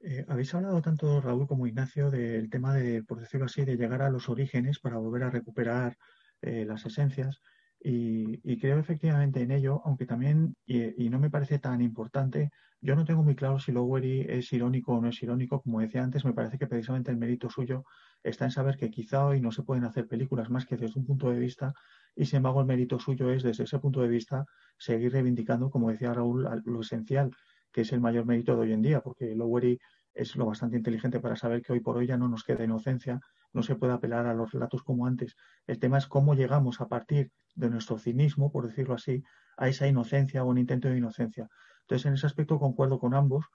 Eh, 0.00 0.24
habéis 0.28 0.54
hablado 0.54 0.82
tanto 0.82 1.20
Raúl 1.20 1.46
como 1.46 1.66
Ignacio 1.66 2.10
del 2.10 2.50
tema 2.50 2.74
de, 2.74 3.02
por 3.02 3.20
decirlo 3.20 3.46
así, 3.46 3.64
de 3.64 3.76
llegar 3.76 4.02
a 4.02 4.10
los 4.10 4.28
orígenes 4.28 4.78
para 4.78 4.98
volver 4.98 5.22
a 5.22 5.30
recuperar 5.30 5.96
eh, 6.42 6.66
las 6.66 6.84
esencias. 6.84 7.40
Y, 7.86 8.58
creo 8.58 8.78
efectivamente 8.78 9.42
en 9.42 9.50
ello, 9.50 9.82
aunque 9.84 10.06
también, 10.06 10.56
y, 10.64 11.10
no 11.10 11.18
me 11.18 11.28
parece 11.28 11.58
tan 11.58 11.82
importante, 11.82 12.50
yo 12.80 12.96
no 12.96 13.04
tengo 13.04 13.22
muy 13.22 13.34
claro 13.34 13.58
si 13.58 13.72
Lowery 13.72 14.22
es 14.26 14.50
irónico 14.54 14.94
o 14.94 15.00
no 15.02 15.08
es 15.08 15.22
irónico. 15.22 15.60
Como 15.60 15.80
decía 15.80 16.02
antes, 16.02 16.24
me 16.24 16.32
parece 16.32 16.58
que 16.58 16.66
precisamente 16.66 17.10
el 17.10 17.18
mérito 17.18 17.50
suyo 17.50 17.84
está 18.22 18.46
en 18.46 18.52
saber 18.52 18.78
que 18.78 18.90
quizá 18.90 19.26
hoy 19.26 19.42
no 19.42 19.52
se 19.52 19.62
pueden 19.62 19.84
hacer 19.84 20.08
películas 20.08 20.48
más 20.48 20.64
que 20.64 20.78
desde 20.78 20.98
un 20.98 21.04
punto 21.04 21.30
de 21.30 21.38
vista, 21.38 21.74
y 22.16 22.24
sin 22.24 22.38
embargo 22.38 22.60
el 22.60 22.66
mérito 22.66 22.98
suyo 22.98 23.30
es 23.30 23.42
desde 23.42 23.64
ese 23.64 23.78
punto 23.78 24.00
de 24.00 24.08
vista 24.08 24.46
seguir 24.78 25.12
reivindicando, 25.12 25.68
como 25.68 25.90
decía 25.90 26.14
Raúl, 26.14 26.48
lo 26.64 26.80
esencial, 26.80 27.32
que 27.70 27.82
es 27.82 27.92
el 27.92 28.00
mayor 28.00 28.24
mérito 28.24 28.54
de 28.54 28.62
hoy 28.62 28.72
en 28.72 28.80
día, 28.80 29.02
porque 29.02 29.34
Lowery 29.34 29.78
es 30.14 30.36
lo 30.36 30.46
bastante 30.46 30.78
inteligente 30.78 31.20
para 31.20 31.36
saber 31.36 31.60
que 31.60 31.74
hoy 31.74 31.80
por 31.80 31.98
hoy 31.98 32.06
ya 32.06 32.16
no 32.16 32.28
nos 32.28 32.44
queda 32.44 32.64
inocencia, 32.64 33.20
no 33.54 33.62
se 33.62 33.76
puede 33.76 33.94
apelar 33.94 34.26
a 34.26 34.34
los 34.34 34.52
relatos 34.52 34.82
como 34.82 35.06
antes. 35.06 35.36
El 35.66 35.78
tema 35.78 35.96
es 35.98 36.06
cómo 36.06 36.34
llegamos 36.34 36.80
a 36.80 36.88
partir 36.88 37.30
de 37.54 37.70
nuestro 37.70 37.98
cinismo, 37.98 38.52
por 38.52 38.66
decirlo 38.66 38.94
así, 38.94 39.22
a 39.56 39.68
esa 39.68 39.86
inocencia 39.86 40.44
o 40.44 40.48
un 40.48 40.58
intento 40.58 40.88
de 40.88 40.98
inocencia. 40.98 41.48
Entonces, 41.82 42.06
en 42.06 42.14
ese 42.14 42.26
aspecto 42.26 42.58
concuerdo 42.58 42.98
con 42.98 43.14
ambos, 43.14 43.46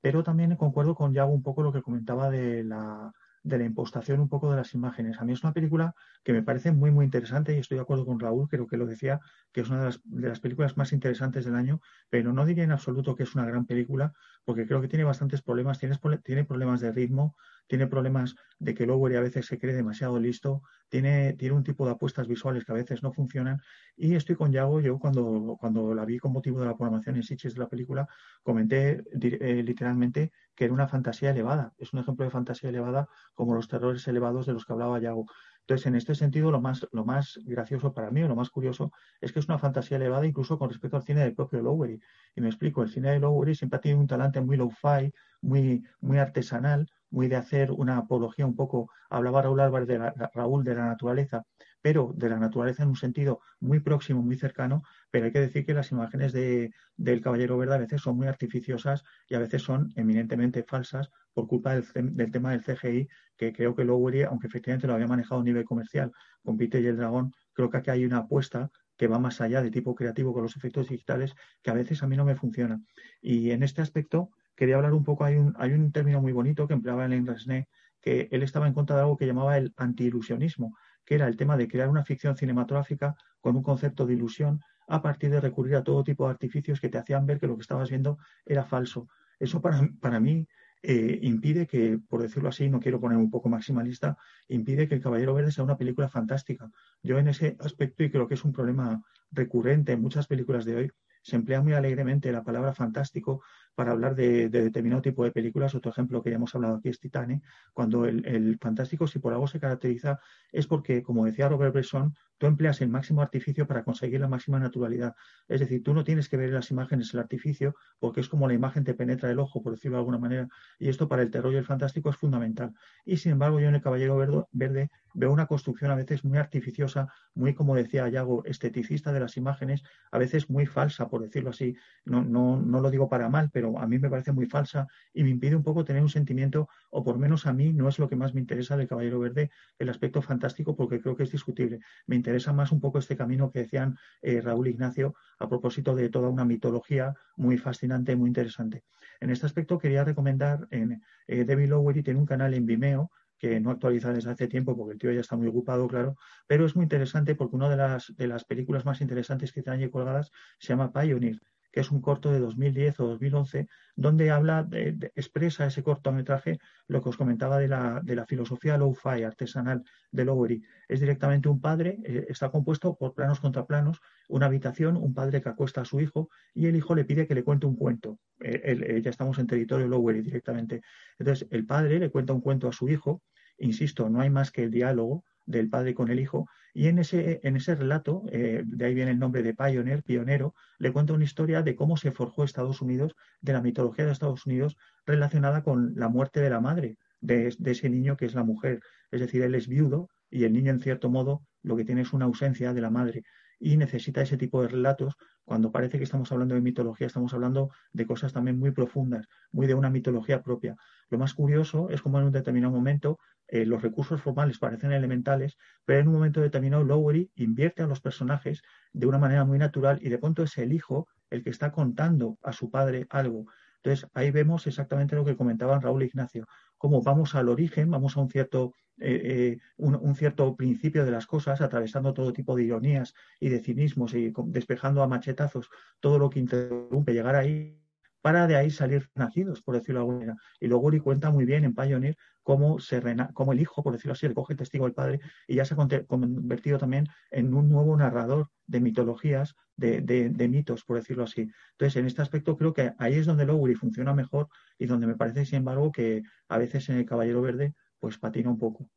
pero 0.00 0.22
también 0.22 0.56
concuerdo 0.56 0.94
con 0.94 1.14
Yago 1.14 1.32
un 1.32 1.42
poco 1.42 1.62
lo 1.62 1.72
que 1.72 1.82
comentaba 1.82 2.30
de 2.30 2.64
la, 2.64 3.12
de 3.46 3.58
la 3.58 3.64
impostación 3.64 4.20
un 4.20 4.28
poco 4.28 4.50
de 4.50 4.56
las 4.56 4.74
imágenes. 4.74 5.20
A 5.20 5.24
mí 5.24 5.32
es 5.32 5.44
una 5.44 5.52
película 5.52 5.94
que 6.24 6.32
me 6.32 6.42
parece 6.42 6.72
muy, 6.72 6.90
muy 6.90 7.04
interesante 7.04 7.54
y 7.54 7.58
estoy 7.58 7.76
de 7.76 7.82
acuerdo 7.82 8.04
con 8.04 8.18
Raúl, 8.18 8.48
creo 8.48 8.66
que 8.66 8.76
lo 8.76 8.86
decía, 8.86 9.20
que 9.52 9.60
es 9.60 9.68
una 9.68 9.78
de 9.78 9.84
las, 9.86 10.00
de 10.04 10.28
las 10.28 10.40
películas 10.40 10.76
más 10.76 10.92
interesantes 10.92 11.44
del 11.44 11.54
año, 11.54 11.80
pero 12.10 12.32
no 12.32 12.44
diría 12.44 12.64
en 12.64 12.72
absoluto 12.72 13.14
que 13.14 13.22
es 13.22 13.34
una 13.36 13.46
gran 13.46 13.64
película, 13.64 14.12
porque 14.44 14.66
creo 14.66 14.80
que 14.80 14.88
tiene 14.88 15.04
bastantes 15.04 15.42
problemas, 15.42 15.78
tiene, 15.78 15.96
tiene 16.24 16.44
problemas 16.44 16.80
de 16.80 16.90
ritmo, 16.90 17.36
tiene 17.66 17.86
problemas 17.86 18.34
de 18.58 18.74
que 18.74 18.86
Lowery 18.86 19.16
a 19.16 19.20
veces 19.20 19.46
se 19.46 19.58
cree 19.58 19.74
demasiado 19.74 20.18
listo, 20.18 20.62
tiene, 20.88 21.34
tiene 21.34 21.54
un 21.54 21.64
tipo 21.64 21.84
de 21.84 21.92
apuestas 21.92 22.28
visuales 22.28 22.64
que 22.64 22.72
a 22.72 22.76
veces 22.76 23.02
no 23.02 23.12
funcionan. 23.12 23.60
Y 23.96 24.14
estoy 24.14 24.36
con 24.36 24.52
Yago, 24.52 24.80
yo 24.80 24.98
cuando, 24.98 25.56
cuando 25.58 25.94
la 25.94 26.04
vi 26.04 26.18
con 26.18 26.32
motivo 26.32 26.60
de 26.60 26.66
la 26.66 26.76
programación 26.76 27.16
en 27.16 27.22
Sitges 27.22 27.54
de 27.54 27.60
la 27.60 27.68
película, 27.68 28.06
comenté 28.42 29.02
eh, 29.20 29.62
literalmente 29.62 30.32
que 30.54 30.64
era 30.64 30.74
una 30.74 30.88
fantasía 30.88 31.30
elevada. 31.30 31.72
Es 31.78 31.92
un 31.92 32.00
ejemplo 32.00 32.24
de 32.24 32.30
fantasía 32.30 32.70
elevada 32.70 33.08
como 33.34 33.54
los 33.54 33.68
terrores 33.68 34.06
elevados 34.08 34.46
de 34.46 34.52
los 34.52 34.64
que 34.64 34.72
hablaba 34.72 35.00
Yago. 35.00 35.26
Entonces, 35.60 35.86
en 35.86 35.96
este 35.96 36.14
sentido, 36.14 36.52
lo 36.52 36.60
más, 36.60 36.86
lo 36.92 37.04
más 37.04 37.40
gracioso 37.44 37.92
para 37.92 38.12
mí, 38.12 38.22
o 38.22 38.28
lo 38.28 38.36
más 38.36 38.50
curioso, 38.50 38.92
es 39.20 39.32
que 39.32 39.40
es 39.40 39.48
una 39.48 39.58
fantasía 39.58 39.96
elevada 39.96 40.24
incluso 40.24 40.58
con 40.58 40.70
respecto 40.70 40.96
al 40.96 41.02
cine 41.02 41.22
del 41.22 41.34
propio 41.34 41.60
Lowery. 41.60 42.00
Y 42.36 42.40
me 42.40 42.46
explico, 42.46 42.84
el 42.84 42.88
cine 42.88 43.10
de 43.10 43.18
Lowery 43.18 43.56
siempre 43.56 43.78
ha 43.78 43.80
tenido 43.80 44.00
un 44.00 44.06
talante 44.06 44.40
muy 44.40 44.56
low-fi, 44.56 45.12
muy, 45.40 45.82
muy 46.00 46.18
artesanal, 46.18 46.88
muy 47.16 47.28
de 47.28 47.36
hacer 47.36 47.72
una 47.72 47.96
apología 47.96 48.44
un 48.44 48.54
poco, 48.54 48.90
hablaba 49.08 49.40
Raúl 49.40 49.60
Álvarez 49.60 49.88
de 49.88 49.98
la, 49.98 50.30
Raúl 50.34 50.64
de 50.64 50.74
la 50.74 50.84
naturaleza, 50.84 51.44
pero 51.80 52.12
de 52.14 52.28
la 52.28 52.38
naturaleza 52.38 52.82
en 52.82 52.90
un 52.90 52.96
sentido 52.96 53.40
muy 53.58 53.80
próximo, 53.80 54.20
muy 54.22 54.36
cercano, 54.36 54.82
pero 55.10 55.24
hay 55.24 55.32
que 55.32 55.40
decir 55.40 55.64
que 55.64 55.72
las 55.72 55.90
imágenes 55.92 56.34
de, 56.34 56.72
del 56.94 57.22
Caballero 57.22 57.56
Verde 57.56 57.74
a 57.74 57.78
veces 57.78 58.02
son 58.02 58.18
muy 58.18 58.26
artificiosas 58.26 59.02
y 59.28 59.34
a 59.34 59.38
veces 59.38 59.62
son 59.62 59.94
eminentemente 59.96 60.62
falsas 60.62 61.08
por 61.32 61.46
culpa 61.46 61.74
del, 61.74 62.30
tema 62.30 62.50
del 62.50 62.62
CGI, 62.62 63.08
que 63.34 63.50
creo 63.54 63.74
que 63.74 63.84
Lowery, 63.84 64.24
aunque 64.24 64.48
efectivamente 64.48 64.86
lo 64.86 64.92
había 64.92 65.06
manejado 65.06 65.40
a 65.40 65.44
nivel 65.44 65.64
comercial 65.64 66.12
con 66.44 66.58
Peter 66.58 66.82
y 66.82 66.86
el 66.88 66.98
Dragón, 66.98 67.32
creo 67.54 67.70
que 67.70 67.78
aquí 67.78 67.90
hay 67.90 68.04
una 68.04 68.18
apuesta 68.18 68.70
que 68.98 69.06
va 69.06 69.18
más 69.18 69.40
allá 69.40 69.62
de 69.62 69.70
tipo 69.70 69.94
creativo 69.94 70.34
con 70.34 70.42
los 70.42 70.54
efectos 70.54 70.88
digitales 70.90 71.34
que 71.62 71.70
a 71.70 71.74
veces 71.74 72.02
a 72.02 72.06
mí 72.06 72.16
no 72.16 72.26
me 72.26 72.36
funciona. 72.36 72.78
Y 73.22 73.52
en 73.52 73.62
este 73.62 73.80
aspecto 73.80 74.30
quería 74.56 74.76
hablar 74.76 74.94
un 74.94 75.04
poco, 75.04 75.24
hay 75.24 75.36
un, 75.36 75.92
término 75.92 76.20
muy 76.20 76.32
bonito 76.32 76.66
que 76.66 76.74
empleaba 76.74 77.04
en 77.04 77.26
Resné, 77.26 77.68
que 78.00 78.28
él 78.30 78.42
estaba 78.42 78.66
en 78.66 78.74
contra 78.74 78.96
de 78.96 79.02
algo 79.02 79.16
que 79.16 79.26
llamaba 79.26 79.56
el 79.58 79.72
anti-ilusionismo, 79.76 80.76
que 81.04 81.14
era 81.14 81.28
el 81.28 81.36
tema 81.36 81.56
de 81.56 81.68
crear 81.68 81.88
una 81.88 82.04
ficción 82.04 82.36
cinematográfica 82.36 83.14
con 83.40 83.56
un 83.56 83.62
concepto 83.62 84.06
de 84.06 84.14
ilusión 84.14 84.60
a 84.88 85.02
partir 85.02 85.30
de 85.30 85.40
recurrir 85.40 85.76
a 85.76 85.84
todo 85.84 86.04
tipo 86.04 86.24
de 86.24 86.30
artificios 86.30 86.80
que 86.80 86.88
te 86.88 86.98
hacían 86.98 87.26
ver 87.26 87.38
que 87.38 87.46
lo 87.46 87.56
que 87.56 87.62
estabas 87.62 87.90
viendo 87.90 88.18
era 88.44 88.64
falso. 88.64 89.08
Eso 89.38 89.60
para, 89.60 89.88
para 90.00 90.20
mí 90.20 90.46
eh, 90.82 91.18
impide 91.22 91.66
que, 91.66 91.98
por 92.08 92.22
decirlo 92.22 92.48
así, 92.48 92.68
no 92.68 92.80
quiero 92.80 93.00
poner 93.00 93.18
un 93.18 93.30
poco 93.30 93.48
maximalista, 93.48 94.16
impide 94.48 94.88
que 94.88 94.94
El 94.94 95.02
Caballero 95.02 95.34
Verde 95.34 95.50
sea 95.50 95.64
una 95.64 95.76
película 95.76 96.08
fantástica. 96.08 96.70
Yo 97.02 97.18
en 97.18 97.28
ese 97.28 97.56
aspecto, 97.60 98.04
y 98.04 98.10
creo 98.10 98.28
que 98.28 98.34
es 98.34 98.44
un 98.44 98.52
problema 98.52 99.02
recurrente 99.30 99.92
en 99.92 100.02
muchas 100.02 100.26
películas 100.26 100.64
de 100.64 100.76
hoy, 100.76 100.92
se 101.22 101.34
emplea 101.34 101.60
muy 101.60 101.72
alegremente 101.72 102.30
la 102.30 102.44
palabra 102.44 102.72
fantástico 102.72 103.42
para 103.76 103.92
hablar 103.92 104.16
de, 104.16 104.48
determinado 104.48 105.02
tipo 105.02 105.22
de 105.22 105.30
películas. 105.30 105.74
Otro 105.74 105.92
ejemplo 105.92 106.22
que 106.22 106.30
ya 106.30 106.36
hemos 106.36 106.54
hablado 106.54 106.76
aquí 106.76 106.88
es 106.88 106.98
Titane, 106.98 107.42
cuando 107.72 108.06
el, 108.06 108.58
fantástico, 108.60 109.06
si 109.06 109.20
por 109.20 109.32
algo 109.32 109.46
se 109.46 109.60
caracteriza, 109.60 110.18
es 110.50 110.66
porque, 110.66 111.02
como 111.02 111.26
decía 111.26 111.48
Robert 111.48 111.74
Bresson, 111.74 112.14
tú 112.38 112.46
empleas 112.46 112.80
el 112.80 112.88
máximo 112.88 113.22
artificio 113.22 113.66
para 113.66 113.84
conseguir 113.84 114.20
la 114.20 114.28
máxima 114.28 114.58
naturalidad. 114.58 115.14
Es 115.46 115.60
decir, 115.60 115.82
tú 115.82 115.94
no 115.94 116.04
tienes 116.04 116.28
que 116.28 116.36
ver 116.36 116.50
las 116.50 116.70
imágenes 116.70 117.12
el 117.14 117.20
artificio 117.20 117.74
porque 117.98 118.20
es 118.20 118.28
como 118.28 118.48
la 118.48 118.54
imagen 118.54 118.84
te 118.84 118.94
penetra 118.94 119.30
el 119.30 119.38
ojo, 119.38 119.62
por 119.62 119.72
decirlo 119.72 119.96
de 119.96 120.00
alguna 120.00 120.18
manera, 120.18 120.48
y 120.78 120.88
esto 120.88 121.06
para 121.06 121.22
el 121.22 121.30
terror 121.30 121.52
y 121.52 121.56
el 121.56 121.64
fantástico 121.64 122.10
es 122.10 122.16
fundamental. 122.16 122.72
Y 123.04 123.18
sin 123.18 123.32
embargo, 123.32 123.60
yo 123.60 123.68
en 123.68 123.74
El 123.74 123.82
Caballero 123.82 124.48
Verde 124.52 124.90
veo 125.14 125.32
una 125.32 125.46
construcción 125.46 125.90
a 125.90 125.94
veces 125.94 126.24
muy 126.24 126.38
artificiosa, 126.38 127.08
muy, 127.34 127.54
como 127.54 127.74
decía 127.74 128.08
Yago, 128.08 128.44
esteticista 128.44 129.12
de 129.12 129.20
las 129.20 129.36
imágenes, 129.36 129.82
a 130.10 130.18
veces 130.18 130.50
muy 130.50 130.66
falsa, 130.66 131.08
por 131.08 131.22
decirlo 131.22 131.50
así. 131.50 131.76
No, 132.04 132.22
no, 132.22 132.60
no 132.60 132.80
lo 132.80 132.90
digo 132.90 133.08
para 133.08 133.28
mal, 133.28 133.50
pero 133.52 133.65
a 133.78 133.86
mí 133.86 133.98
me 133.98 134.10
parece 134.10 134.32
muy 134.32 134.46
falsa 134.46 134.86
y 135.12 135.22
me 135.22 135.30
impide 135.30 135.56
un 135.56 135.62
poco 135.62 135.84
tener 135.84 136.02
un 136.02 136.08
sentimiento, 136.08 136.68
o 136.90 137.02
por 137.04 137.18
menos 137.18 137.46
a 137.46 137.52
mí 137.52 137.72
no 137.72 137.88
es 137.88 137.98
lo 137.98 138.08
que 138.08 138.16
más 138.16 138.34
me 138.34 138.40
interesa 138.40 138.76
del 138.76 138.88
Caballero 138.88 139.18
Verde, 139.20 139.50
el 139.78 139.88
aspecto 139.88 140.22
fantástico, 140.22 140.76
porque 140.76 141.00
creo 141.00 141.16
que 141.16 141.24
es 141.24 141.30
discutible. 141.30 141.80
Me 142.06 142.16
interesa 142.16 142.52
más 142.52 142.72
un 142.72 142.80
poco 142.80 142.98
este 142.98 143.16
camino 143.16 143.50
que 143.50 143.60
decían 143.60 143.96
eh, 144.22 144.40
Raúl 144.40 144.68
Ignacio 144.68 145.14
a 145.38 145.48
propósito 145.48 145.94
de 145.94 146.08
toda 146.08 146.28
una 146.28 146.44
mitología 146.44 147.14
muy 147.36 147.58
fascinante, 147.58 148.16
muy 148.16 148.28
interesante. 148.28 148.84
En 149.20 149.30
este 149.30 149.46
aspecto 149.46 149.78
quería 149.78 150.04
recomendar 150.04 150.66
en 150.70 151.02
eh, 151.26 151.44
David 151.44 151.68
Lowery 151.70 152.02
tiene 152.02 152.20
un 152.20 152.26
canal 152.26 152.54
en 152.54 152.66
Vimeo 152.66 153.10
que 153.38 153.60
no 153.60 153.70
actualiza 153.70 154.12
desde 154.12 154.30
hace 154.30 154.48
tiempo 154.48 154.76
porque 154.76 154.94
el 154.94 154.98
tío 154.98 155.12
ya 155.12 155.20
está 155.20 155.36
muy 155.36 155.46
ocupado, 155.46 155.86
claro, 155.88 156.16
pero 156.46 156.64
es 156.64 156.74
muy 156.74 156.84
interesante 156.84 157.34
porque 157.34 157.56
una 157.56 157.68
de 157.68 157.76
las, 157.76 158.14
de 158.16 158.26
las 158.26 158.44
películas 158.44 158.84
más 158.84 159.00
interesantes 159.00 159.52
que 159.52 159.62
allí 159.66 159.90
colgadas 159.90 160.30
se 160.58 160.68
llama 160.68 160.92
Pioneer, 160.92 161.40
que 161.76 161.80
es 161.80 161.90
un 161.90 162.00
corto 162.00 162.32
de 162.32 162.40
2010 162.40 163.00
o 163.00 163.06
2011, 163.08 163.68
donde 163.96 164.30
habla, 164.30 164.66
expresa 165.14 165.66
ese 165.66 165.82
cortometraje 165.82 166.58
lo 166.88 167.02
que 167.02 167.10
os 167.10 167.18
comentaba 167.18 167.58
de 167.58 167.68
la, 167.68 168.00
de 168.02 168.16
la 168.16 168.24
filosofía 168.24 168.78
low-fi 168.78 169.24
artesanal 169.24 169.84
de 170.10 170.24
Lowery. 170.24 170.62
Es 170.88 171.00
directamente 171.00 171.50
un 171.50 171.60
padre, 171.60 171.98
eh, 172.02 172.24
está 172.30 172.50
compuesto 172.50 172.96
por 172.96 173.12
planos 173.12 173.40
contra 173.40 173.66
planos, 173.66 174.00
una 174.30 174.46
habitación, 174.46 174.96
un 174.96 175.12
padre 175.12 175.42
que 175.42 175.50
acuesta 175.50 175.82
a 175.82 175.84
su 175.84 176.00
hijo 176.00 176.30
y 176.54 176.64
el 176.64 176.76
hijo 176.76 176.94
le 176.94 177.04
pide 177.04 177.26
que 177.26 177.34
le 177.34 177.44
cuente 177.44 177.66
un 177.66 177.76
cuento. 177.76 178.20
Eh, 178.40 178.62
eh, 178.64 179.02
ya 179.02 179.10
estamos 179.10 179.38
en 179.38 179.46
territorio 179.46 179.86
Lowery 179.86 180.22
directamente. 180.22 180.80
Entonces, 181.18 181.46
el 181.50 181.66
padre 181.66 181.98
le 181.98 182.08
cuenta 182.08 182.32
un 182.32 182.40
cuento 182.40 182.68
a 182.68 182.72
su 182.72 182.88
hijo, 182.88 183.20
insisto, 183.58 184.08
no 184.08 184.22
hay 184.22 184.30
más 184.30 184.50
que 184.50 184.62
el 184.62 184.70
diálogo 184.70 185.24
del 185.46 185.70
padre 185.70 185.94
con 185.94 186.10
el 186.10 186.20
hijo, 186.20 186.46
y 186.74 186.88
en 186.88 186.98
ese, 186.98 187.40
en 187.42 187.56
ese 187.56 187.74
relato, 187.74 188.24
eh, 188.30 188.62
de 188.66 188.84
ahí 188.84 188.94
viene 188.94 189.12
el 189.12 189.18
nombre 189.18 189.42
de 189.42 189.54
Pioneer, 189.54 190.02
pionero, 190.02 190.54
le 190.78 190.92
cuenta 190.92 191.14
una 191.14 191.24
historia 191.24 191.62
de 191.62 191.74
cómo 191.74 191.96
se 191.96 192.12
forjó 192.12 192.44
Estados 192.44 192.82
Unidos, 192.82 193.16
de 193.40 193.54
la 193.54 193.62
mitología 193.62 194.04
de 194.04 194.12
Estados 194.12 194.44
Unidos 194.44 194.76
relacionada 195.06 195.62
con 195.62 195.94
la 195.96 196.08
muerte 196.08 196.40
de 196.40 196.50
la 196.50 196.60
madre 196.60 196.98
de, 197.20 197.56
ese 197.64 197.88
niño 197.88 198.16
que 198.16 198.26
es 198.26 198.34
la 198.34 198.44
mujer. 198.44 198.80
Es 199.10 199.20
decir, 199.20 199.42
él 199.42 199.54
es 199.54 199.68
viudo 199.68 200.08
y 200.30 200.44
el 200.44 200.52
niño, 200.52 200.70
en 200.70 200.80
cierto 200.80 201.08
modo, 201.10 201.42
lo 201.62 201.76
que 201.76 201.84
tiene 201.84 202.02
es 202.02 202.12
una 202.12 202.26
ausencia 202.26 202.72
de 202.72 202.80
la 202.80 202.90
madre 202.90 203.22
y 203.58 203.76
necesita 203.76 204.22
ese 204.22 204.36
tipo 204.36 204.62
de 204.62 204.68
relatos. 204.68 205.14
Cuando 205.44 205.72
parece 205.72 205.98
que 205.98 206.04
estamos 206.04 206.30
hablando 206.32 206.54
de 206.54 206.60
mitología, 206.60 207.06
estamos 207.06 207.32
hablando 207.32 207.70
de 207.92 208.06
cosas 208.06 208.32
también 208.32 208.58
muy 208.58 208.72
profundas, 208.72 209.26
muy 209.52 209.66
de 209.66 209.74
una 209.74 209.90
mitología 209.90 210.42
propia. 210.42 210.76
Lo 211.08 211.18
más 211.18 211.34
curioso 211.34 211.88
es 211.90 212.02
cómo 212.02 212.18
en 212.18 212.26
un 212.26 212.32
determinado 212.32 212.72
momento 212.72 213.18
eh, 213.48 213.64
los 213.64 213.82
recursos 213.82 214.20
formales 214.20 214.58
parecen 214.58 214.92
elementales, 214.92 215.56
pero 215.84 216.00
en 216.00 216.08
un 216.08 216.14
momento 216.14 216.40
determinado 216.40 216.84
Lowery 216.84 217.30
invierte 217.36 217.82
a 217.82 217.86
los 217.86 218.00
personajes 218.00 218.62
de 218.92 219.06
una 219.06 219.18
manera 219.18 219.44
muy 219.44 219.58
natural 219.58 219.98
y 220.02 220.08
de 220.08 220.18
pronto 220.18 220.42
es 220.42 220.58
el 220.58 220.72
hijo 220.72 221.08
el 221.30 221.42
que 221.42 221.50
está 221.50 221.70
contando 221.72 222.38
a 222.42 222.52
su 222.52 222.70
padre 222.70 223.06
algo. 223.10 223.46
Entonces 223.76 224.10
ahí 224.14 224.30
vemos 224.32 224.66
exactamente 224.66 225.14
lo 225.14 225.24
que 225.24 225.36
comentaban 225.36 225.80
Raúl 225.80 226.02
e 226.02 226.06
Ignacio, 226.06 226.46
cómo 226.76 227.02
vamos 227.02 227.34
al 227.36 227.48
origen, 227.48 227.90
vamos 227.90 228.16
a 228.16 228.20
un 228.20 228.30
cierto, 228.30 228.74
eh, 228.98 229.20
eh, 229.24 229.58
un, 229.76 230.14
cierto 230.16 230.56
principio 230.56 231.04
de 231.04 231.12
las 231.12 231.26
cosas, 231.26 231.60
atravesando 231.60 232.12
todo 232.12 232.32
tipo 232.32 232.56
de 232.56 232.64
ironías 232.64 233.14
y 233.38 233.48
de 233.48 233.60
cinismos 233.60 234.14
y 234.14 234.32
despejando 234.46 235.02
a 235.02 235.08
machetazos 235.08 235.70
todo 236.00 236.18
lo 236.18 236.30
que 236.30 236.40
interrumpe 236.40 237.12
llegar 237.12 237.36
ahí 237.36 237.80
para 238.26 238.48
de 238.48 238.56
ahí 238.56 238.72
salir 238.72 239.08
nacidos, 239.14 239.62
por 239.62 239.76
decirlo 239.76 240.00
de 240.00 240.02
alguna 240.02 240.18
manera. 240.18 240.36
Y 240.58 240.66
luego 240.66 240.88
Uri 240.88 240.98
cuenta 240.98 241.30
muy 241.30 241.44
bien 241.44 241.62
en 241.62 241.76
Pioneer 241.76 242.16
cómo, 242.42 242.78
el 242.80 243.60
hijo, 243.60 243.84
por 243.84 243.92
decirlo 243.92 244.14
así, 244.14 244.26
le 244.26 244.34
coge 244.34 244.54
el 244.54 244.58
testigo 244.58 244.84
del 244.84 244.94
padre 244.94 245.20
y 245.46 245.54
ya 245.54 245.64
se 245.64 245.74
ha 245.74 245.76
convertido 246.08 246.76
también 246.76 247.06
en 247.30 247.54
un 247.54 247.70
nuevo 247.70 247.96
narrador 247.96 248.48
de 248.66 248.80
mitologías, 248.80 249.54
de, 249.76 250.48
mitos, 250.50 250.82
por 250.82 250.96
decirlo 250.96 251.22
así. 251.22 251.48
Entonces, 251.74 252.00
en 252.00 252.06
este 252.06 252.20
aspecto 252.20 252.56
creo 252.56 252.72
que 252.72 252.94
ahí 252.98 253.14
es 253.14 253.26
donde 253.26 253.46
Lowry 253.46 253.76
funciona 253.76 254.12
mejor 254.12 254.48
y 254.76 254.86
donde 254.86 255.06
me 255.06 255.14
parece, 255.14 255.44
sin 255.44 255.58
embargo, 255.58 255.92
que 255.92 256.24
a 256.48 256.58
veces 256.58 256.88
en 256.88 256.96
el 256.96 257.06
Caballero 257.06 257.42
Verde 257.42 257.74
pues 258.00 258.18
patina 258.18 258.50
un 258.50 258.58
poco. 258.58 258.88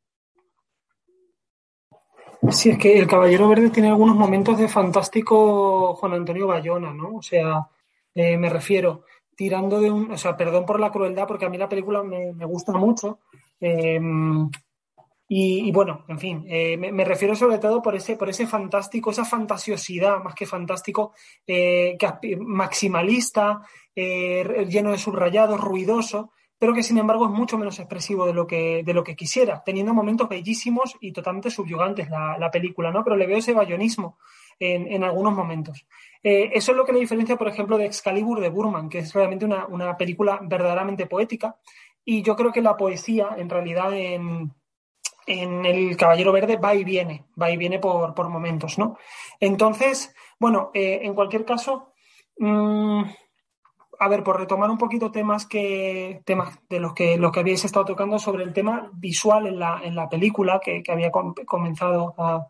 Sí, 2.50 2.70
es 2.70 2.78
que 2.78 2.98
el 2.98 3.06
Caballero 3.06 3.48
Verde 3.48 3.70
tiene 3.70 3.90
algunos 3.90 4.16
momentos 4.16 4.58
de 4.58 4.66
fantástico 4.66 5.94
Juan 5.94 6.14
Antonio 6.14 6.48
Bayona, 6.48 6.92
¿no? 6.92 7.18
O 7.18 7.22
sea, 7.22 7.68
eh, 8.14 8.36
me 8.36 8.50
refiero, 8.50 9.04
tirando 9.40 9.80
de 9.80 9.90
un, 9.90 10.12
o 10.12 10.18
sea, 10.18 10.36
perdón 10.36 10.66
por 10.66 10.78
la 10.78 10.92
crueldad, 10.92 11.26
porque 11.26 11.46
a 11.46 11.48
mí 11.48 11.56
la 11.56 11.66
película 11.66 12.02
me, 12.02 12.44
gusta 12.44 12.72
mucho. 12.72 13.20
Em, 13.58 14.50
y, 15.28 15.72
bueno, 15.72 16.04
en 16.08 16.18
fin, 16.18 16.44
eh, 16.46 16.76
me, 16.76 17.04
refiero 17.06 17.34
sobre 17.34 17.56
todo 17.56 17.80
por 17.80 17.94
ese, 17.94 18.18
por 18.18 18.28
ese 18.28 18.46
fantástico, 18.46 19.10
esa 19.10 19.24
fantasiosidad, 19.24 20.22
más 20.22 20.34
que 20.34 20.44
fantástico, 20.44 21.14
eh, 21.46 21.96
que, 21.98 22.36
maximalista, 22.36 23.62
eh, 23.96 24.66
lleno 24.68 24.90
de 24.90 24.98
subrayados, 24.98 25.58
ruidoso, 25.58 26.32
pero 26.58 26.74
que 26.74 26.82
sin 26.82 26.98
embargo 26.98 27.24
es 27.24 27.30
mucho 27.30 27.56
menos 27.56 27.78
expresivo 27.78 28.26
de 28.26 28.34
lo 28.34 28.46
que, 28.46 28.82
de 28.84 28.92
lo 28.92 29.02
que 29.02 29.16
quisiera, 29.16 29.62
teniendo 29.64 29.94
momentos 29.94 30.28
bellísimos 30.28 30.98
y 31.00 31.12
totalmente 31.12 31.48
subyugantes 31.48 32.10
la, 32.10 32.36
la 32.38 32.50
película, 32.50 32.90
¿no? 32.90 33.02
Pero 33.02 33.16
le 33.16 33.26
veo 33.26 33.38
ese 33.38 33.54
bayonismo 33.54 34.18
en, 34.60 35.02
algunos 35.02 35.32
momentos. 35.32 35.86
Eh, 36.22 36.50
eso 36.52 36.72
es 36.72 36.76
lo 36.76 36.84
que 36.84 36.92
le 36.92 37.00
diferencia, 37.00 37.36
por 37.36 37.48
ejemplo, 37.48 37.78
de 37.78 37.86
Excalibur 37.86 38.40
de 38.40 38.50
Burman, 38.50 38.88
que 38.90 38.98
es 38.98 39.12
realmente 39.14 39.46
una, 39.46 39.96
película 39.96 40.38
verdaderamente 40.42 41.06
poética. 41.06 41.56
Y 42.04 42.22
yo 42.22 42.36
creo 42.36 42.52
que 42.52 42.60
la 42.60 42.76
poesía, 42.76 43.30
en 43.36 43.48
realidad, 43.48 43.92
en, 43.94 44.52
El 45.26 45.96
Caballero 45.96 46.32
Verde 46.32 46.56
va 46.56 46.74
y 46.74 46.84
viene, 46.84 47.24
va 47.40 47.50
y 47.50 47.56
viene 47.56 47.78
por, 47.78 48.28
momentos, 48.28 48.78
¿no? 48.78 48.98
Entonces, 49.38 50.14
bueno, 50.38 50.70
eh, 50.74 51.00
en 51.02 51.14
cualquier 51.14 51.44
caso, 51.44 51.94
mm, 52.38 53.02
a 54.00 54.08
ver, 54.08 54.22
por 54.24 54.40
retomar 54.40 54.70
un 54.70 54.78
poquito 54.78 55.10
temas 55.10 55.46
que 55.46 56.22
temas 56.24 56.58
de 56.68 56.80
los 56.80 56.94
que 56.94 57.18
los 57.18 57.32
que 57.32 57.40
habéis 57.40 57.64
estado 57.64 57.84
tocando 57.84 58.18
sobre 58.18 58.44
el 58.44 58.52
tema 58.52 58.90
visual 58.94 59.46
en 59.46 59.58
la, 59.58 59.80
en 59.84 59.94
la 59.94 60.08
película 60.08 60.58
que 60.58 60.82
había 60.88 61.10
comenzado 61.10 62.14
a, 62.18 62.46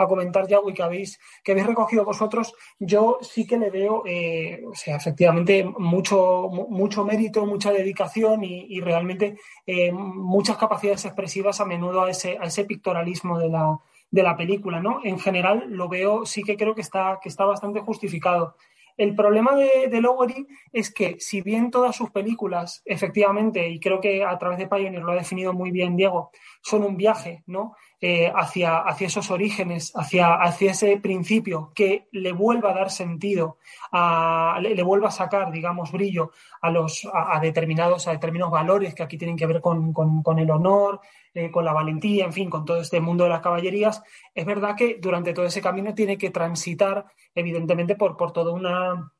a 0.00 0.08
comentar 0.08 0.46
ya 0.48 0.58
y 0.66 0.72
que 0.72 0.82
habéis, 0.82 1.20
que 1.44 1.52
habéis 1.52 1.66
recogido 1.66 2.04
vosotros, 2.04 2.54
yo 2.78 3.18
sí 3.20 3.46
que 3.46 3.58
le 3.58 3.70
veo, 3.70 4.02
eh, 4.06 4.62
o 4.66 4.74
sea, 4.74 4.96
efectivamente, 4.96 5.64
mucho, 5.64 6.48
mucho 6.48 7.04
mérito, 7.04 7.44
mucha 7.44 7.70
dedicación 7.70 8.42
y, 8.44 8.80
realmente 8.80 9.36
eh, 9.66 9.92
muchas 9.92 10.56
capacidades 10.56 11.04
expresivas 11.04 11.60
a 11.60 11.66
menudo 11.66 12.04
a 12.04 12.10
ese, 12.10 12.38
a 12.40 12.44
ese 12.44 12.64
pictorialismo 12.64 13.38
de 13.38 13.50
la, 13.50 13.78
de 14.10 14.22
la 14.22 14.36
película, 14.36 14.80
¿no? 14.80 15.00
En 15.04 15.18
general 15.18 15.66
lo 15.68 15.88
veo, 15.88 16.24
sí 16.24 16.42
que 16.42 16.56
creo 16.56 16.74
que 16.74 16.80
está, 16.80 17.18
que 17.22 17.28
está 17.28 17.44
bastante 17.44 17.80
justificado. 17.80 18.56
El 18.96 19.14
problema 19.14 19.54
de, 19.54 19.88
de, 19.88 20.00
Lowery 20.00 20.46
es 20.72 20.92
que, 20.92 21.16
si 21.20 21.40
bien 21.40 21.70
todas 21.70 21.96
sus 21.96 22.10
películas, 22.10 22.82
efectivamente, 22.84 23.68
y 23.68 23.80
creo 23.80 24.00
que 24.00 24.24
a 24.24 24.36
través 24.38 24.58
de 24.58 24.66
Pioneer 24.66 25.02
lo 25.02 25.12
ha 25.12 25.16
definido 25.16 25.52
muy 25.52 25.70
bien 25.70 25.96
Diego, 25.96 26.30
son 26.62 26.84
un 26.84 26.96
viaje, 26.96 27.42
¿no? 27.46 27.74
Eh, 28.02 28.32
hacia, 28.34 28.78
hacia, 28.78 29.08
esos 29.08 29.30
orígenes, 29.30 29.92
hacia, 29.94 30.34
hacia, 30.34 30.70
ese 30.70 30.96
principio 30.96 31.70
que 31.74 32.08
le 32.12 32.32
vuelva 32.32 32.70
a 32.70 32.74
dar 32.74 32.90
sentido, 32.90 33.58
a, 33.92 34.58
le, 34.62 34.82
vuelva 34.82 35.08
a 35.08 35.10
sacar, 35.10 35.52
digamos, 35.52 35.92
brillo 35.92 36.30
a, 36.62 36.70
los, 36.70 37.06
a, 37.12 37.38
determinados, 37.40 38.08
a 38.08 38.12
determinados 38.12 38.52
valores 38.52 38.94
que 38.94 39.02
aquí 39.02 39.18
tienen 39.18 39.36
que 39.36 39.46
ver 39.46 39.60
con, 39.60 39.92
con, 39.92 40.38
el 40.38 40.50
honor, 40.50 41.00
eh, 41.34 41.50
con 41.50 41.62
la 41.62 41.74
valentía, 41.74 42.24
en 42.24 42.32
fin, 42.32 42.48
con 42.48 42.64
todo 42.64 42.80
este 42.80 43.00
mundo 43.00 43.24
de 43.24 43.30
las 43.30 43.42
caballerías, 43.42 44.02
es 44.34 44.46
verdad 44.46 44.74
que 44.74 44.96
durante 44.98 45.34
todo 45.34 45.44
ese 45.44 45.60
camino 45.60 45.94
tiene 45.94 46.16
que 46.16 46.30
transitar, 46.30 47.04
evidentemente, 47.34 47.96
por, 47.96 48.16
por 48.16 48.32
toda 48.32 48.52
una 48.52 49.12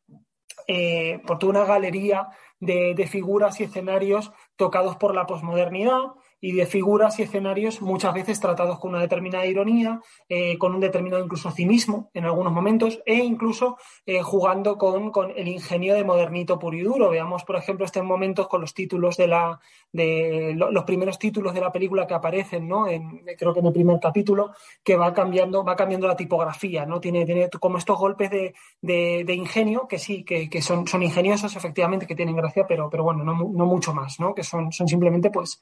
eh, 0.67 1.21
por 1.27 1.39
toda 1.39 1.51
una 1.51 1.65
galería 1.65 2.29
de, 2.61 2.95
de, 2.95 3.07
figuras 3.07 3.59
y 3.61 3.65
escenarios 3.65 4.31
tocados 4.57 4.97
por 4.97 5.15
la 5.15 5.27
posmodernidad, 5.27 6.13
y 6.41 6.53
de 6.53 6.67
figuras 6.67 7.19
y 7.19 7.23
escenarios 7.23 7.83
muchas 7.83 8.15
veces 8.15 8.41
tratados 8.41 8.79
con 8.79 8.91
una 8.91 9.01
determinada 9.01 9.47
ironía, 9.47 10.01
eh, 10.29 10.57
con 10.59 10.75
un 10.75 10.81
determinado 10.81 11.23
incluso 11.23 11.51
cinismo 11.51 12.11
en 12.15 12.25
algunos 12.25 12.53
momentos 12.53 13.01
e 13.05 13.17
incluso 13.17 13.77
eh, 14.07 14.23
jugando 14.23 14.79
con, 14.79 15.11
con, 15.11 15.31
el 15.37 15.49
ingenio 15.49 15.95
de 15.95 16.05
modernito 16.05 16.59
puro 16.59 16.77
y 16.77 16.83
duro. 16.83 17.11
Veamos, 17.11 17.45
por 17.45 17.57
ejemplo, 17.57 17.85
estos 17.85 18.05
momentos 18.05 18.49
con 18.49 18.61
los 18.61 18.75
títulos 18.75 19.17
de 19.17 19.27
la 19.27 19.61
de 19.93 20.55
los 20.57 20.85
primeros 20.85 21.19
títulos 21.19 21.53
de 21.53 21.61
la 21.61 21.73
película 21.73 22.07
que 22.07 22.15
aparecen, 22.15 22.69
¿no? 22.69 22.87
En, 22.87 23.23
creo 23.37 23.53
que 23.53 23.61
en 23.61 23.67
el 23.67 23.73
primer 23.73 23.99
capítulo, 23.99 24.53
que 24.85 24.97
va 24.97 25.13
cambiando, 25.13 25.65
va 25.65 25.75
cambiando 25.75 26.07
la 26.07 26.17
tipografía, 26.17 26.87
¿no? 26.87 27.01
Tiene, 27.01 27.27
tiene 27.27 27.49
como 27.59 27.79
estos 27.79 27.99
golpes 27.99 28.31
de, 28.31 28.55
de, 28.81 29.35
ingenio 29.35 29.89
que 29.89 29.99
sí, 29.99 30.23
que, 30.25 30.49
que, 30.49 30.63
son, 30.63 30.87
son 30.87 31.03
ingeniosos, 31.03 31.57
efectivamente, 31.57 32.07
que 32.07 32.15
tienen 32.15 32.37
gracia, 32.37 32.67
pero, 32.69 32.89
pero 32.89 33.03
bueno, 33.03 33.25
no, 33.25 33.35
no 33.35 33.67
mucho 33.67 33.93
más, 33.93 34.21
¿no? 34.21 34.35
Que 34.35 34.45
son, 34.45 34.71
son 34.71 34.87
simplemente, 34.87 35.31
pues, 35.31 35.61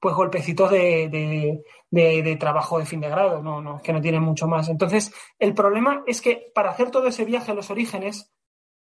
pues 0.00 0.14
golpecitos 0.14 0.70
de, 0.70 1.62
de, 1.90 2.36
trabajo 2.36 2.78
de 2.78 2.86
fin 2.86 3.00
de 3.00 3.10
grado, 3.10 3.42
no, 3.42 3.60
no, 3.60 3.80
que 3.82 3.92
no 3.92 4.00
tienen 4.00 4.22
mucho 4.22 4.48
más. 4.48 4.68
Entonces, 4.68 5.12
el 5.38 5.54
problema 5.54 6.02
es 6.06 6.22
que 6.22 6.50
para 6.54 6.70
hacer 6.70 6.90
todo 6.90 7.06
ese 7.06 7.24
viaje 7.24 7.52
a 7.52 7.54
los 7.54 7.70
orígenes, 7.70 8.32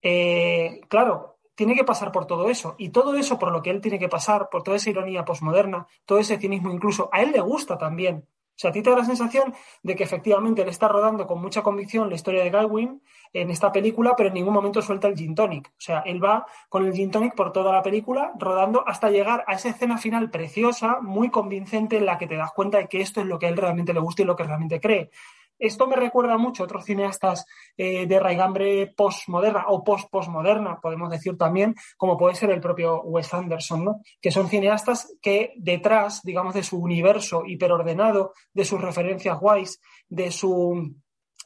eh, 0.02 0.80
claro, 0.88 1.38
tiene 1.54 1.74
que 1.74 1.84
pasar 1.84 2.12
por 2.12 2.26
todo 2.26 2.50
eso. 2.50 2.74
Y 2.78 2.90
todo 2.90 3.16
eso 3.16 3.38
por 3.38 3.50
lo 3.50 3.62
que 3.62 3.70
él 3.70 3.80
tiene 3.80 3.98
que 3.98 4.08
pasar, 4.08 4.48
por 4.50 4.62
toda 4.62 4.76
esa 4.76 4.90
ironía 4.90 5.24
posmoderna, 5.24 5.86
todo 6.04 6.18
ese 6.18 6.38
cinismo 6.38 6.70
incluso, 6.70 7.08
a 7.12 7.22
él 7.22 7.32
le 7.32 7.40
gusta 7.40 7.78
también. 7.78 8.28
O 8.58 8.60
sea, 8.60 8.70
a 8.70 8.72
ti 8.72 8.82
te 8.82 8.90
da 8.90 8.96
la 8.96 9.04
sensación 9.04 9.54
de 9.84 9.94
que 9.94 10.02
efectivamente 10.02 10.62
él 10.62 10.68
está 10.68 10.88
rodando 10.88 11.28
con 11.28 11.40
mucha 11.40 11.62
convicción 11.62 12.08
la 12.08 12.16
historia 12.16 12.42
de 12.42 12.50
Galwin 12.50 13.00
en 13.32 13.50
esta 13.50 13.70
película, 13.70 14.14
pero 14.16 14.30
en 14.30 14.34
ningún 14.34 14.52
momento 14.52 14.82
suelta 14.82 15.06
el 15.06 15.14
gin 15.14 15.36
tonic. 15.36 15.68
O 15.68 15.80
sea, 15.80 16.00
él 16.00 16.22
va 16.22 16.44
con 16.68 16.84
el 16.84 16.92
gin 16.92 17.12
tonic 17.12 17.36
por 17.36 17.52
toda 17.52 17.70
la 17.70 17.82
película, 17.84 18.32
rodando 18.36 18.82
hasta 18.84 19.10
llegar 19.10 19.44
a 19.46 19.52
esa 19.52 19.68
escena 19.68 19.96
final 19.96 20.28
preciosa, 20.30 20.98
muy 21.00 21.30
convincente, 21.30 21.98
en 21.98 22.06
la 22.06 22.18
que 22.18 22.26
te 22.26 22.34
das 22.34 22.50
cuenta 22.50 22.78
de 22.78 22.88
que 22.88 23.00
esto 23.00 23.20
es 23.20 23.28
lo 23.28 23.38
que 23.38 23.46
a 23.46 23.50
él 23.50 23.56
realmente 23.56 23.94
le 23.94 24.00
gusta 24.00 24.22
y 24.22 24.24
lo 24.24 24.34
que 24.34 24.42
realmente 24.42 24.80
cree. 24.80 25.10
Esto 25.58 25.86
me 25.86 25.96
recuerda 25.96 26.38
mucho 26.38 26.62
a 26.62 26.66
otros 26.66 26.84
cineastas 26.84 27.44
eh, 27.76 28.06
de 28.06 28.20
raigambre 28.20 28.92
postmoderna 28.96 29.64
o 29.68 29.82
post-postmoderna, 29.82 30.80
podemos 30.80 31.10
decir 31.10 31.36
también, 31.36 31.74
como 31.96 32.16
puede 32.16 32.34
ser 32.34 32.50
el 32.50 32.60
propio 32.60 33.02
Wes 33.02 33.32
Anderson, 33.34 33.84
¿no? 33.84 34.00
que 34.20 34.30
son 34.30 34.48
cineastas 34.48 35.14
que 35.20 35.52
detrás, 35.56 36.22
digamos, 36.22 36.54
de 36.54 36.62
su 36.62 36.78
universo 36.78 37.42
hiperordenado, 37.46 38.32
de 38.52 38.64
sus 38.64 38.80
referencias 38.80 39.38
guays, 39.38 39.80
de 40.08 40.30
su 40.30 40.94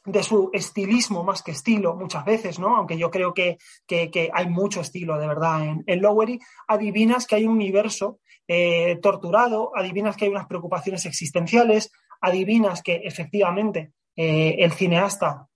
de 0.05 0.21
su 0.21 0.49
estilismo 0.51 1.23
más 1.23 1.41
que 1.43 1.51
estilo 1.51 1.95
muchas 1.95 2.25
veces, 2.25 2.59
¿no? 2.59 2.75
Aunque 2.75 2.97
yo 2.97 3.09
creo 3.09 3.33
que, 3.33 3.57
hay 4.33 4.49
mucho 4.49 4.81
estilo 4.81 5.17
de 5.17 5.27
verdad 5.27 5.63
en, 5.63 5.83
en, 5.87 6.01
Lowery, 6.01 6.39
adivinas 6.67 7.25
que 7.25 7.35
hay 7.35 7.45
un 7.45 7.53
universo 7.53 8.19
eh, 8.47 8.99
torturado, 9.01 9.71
adivinas 9.75 10.17
que 10.17 10.25
hay 10.25 10.31
unas 10.31 10.47
preocupaciones 10.47 11.05
existenciales, 11.05 11.91
adivinas 12.19 12.81
que 12.81 12.95
efectivamente 13.03 13.93
eh, 14.15 14.55
el 14.59 14.71
cineasta 14.71 15.47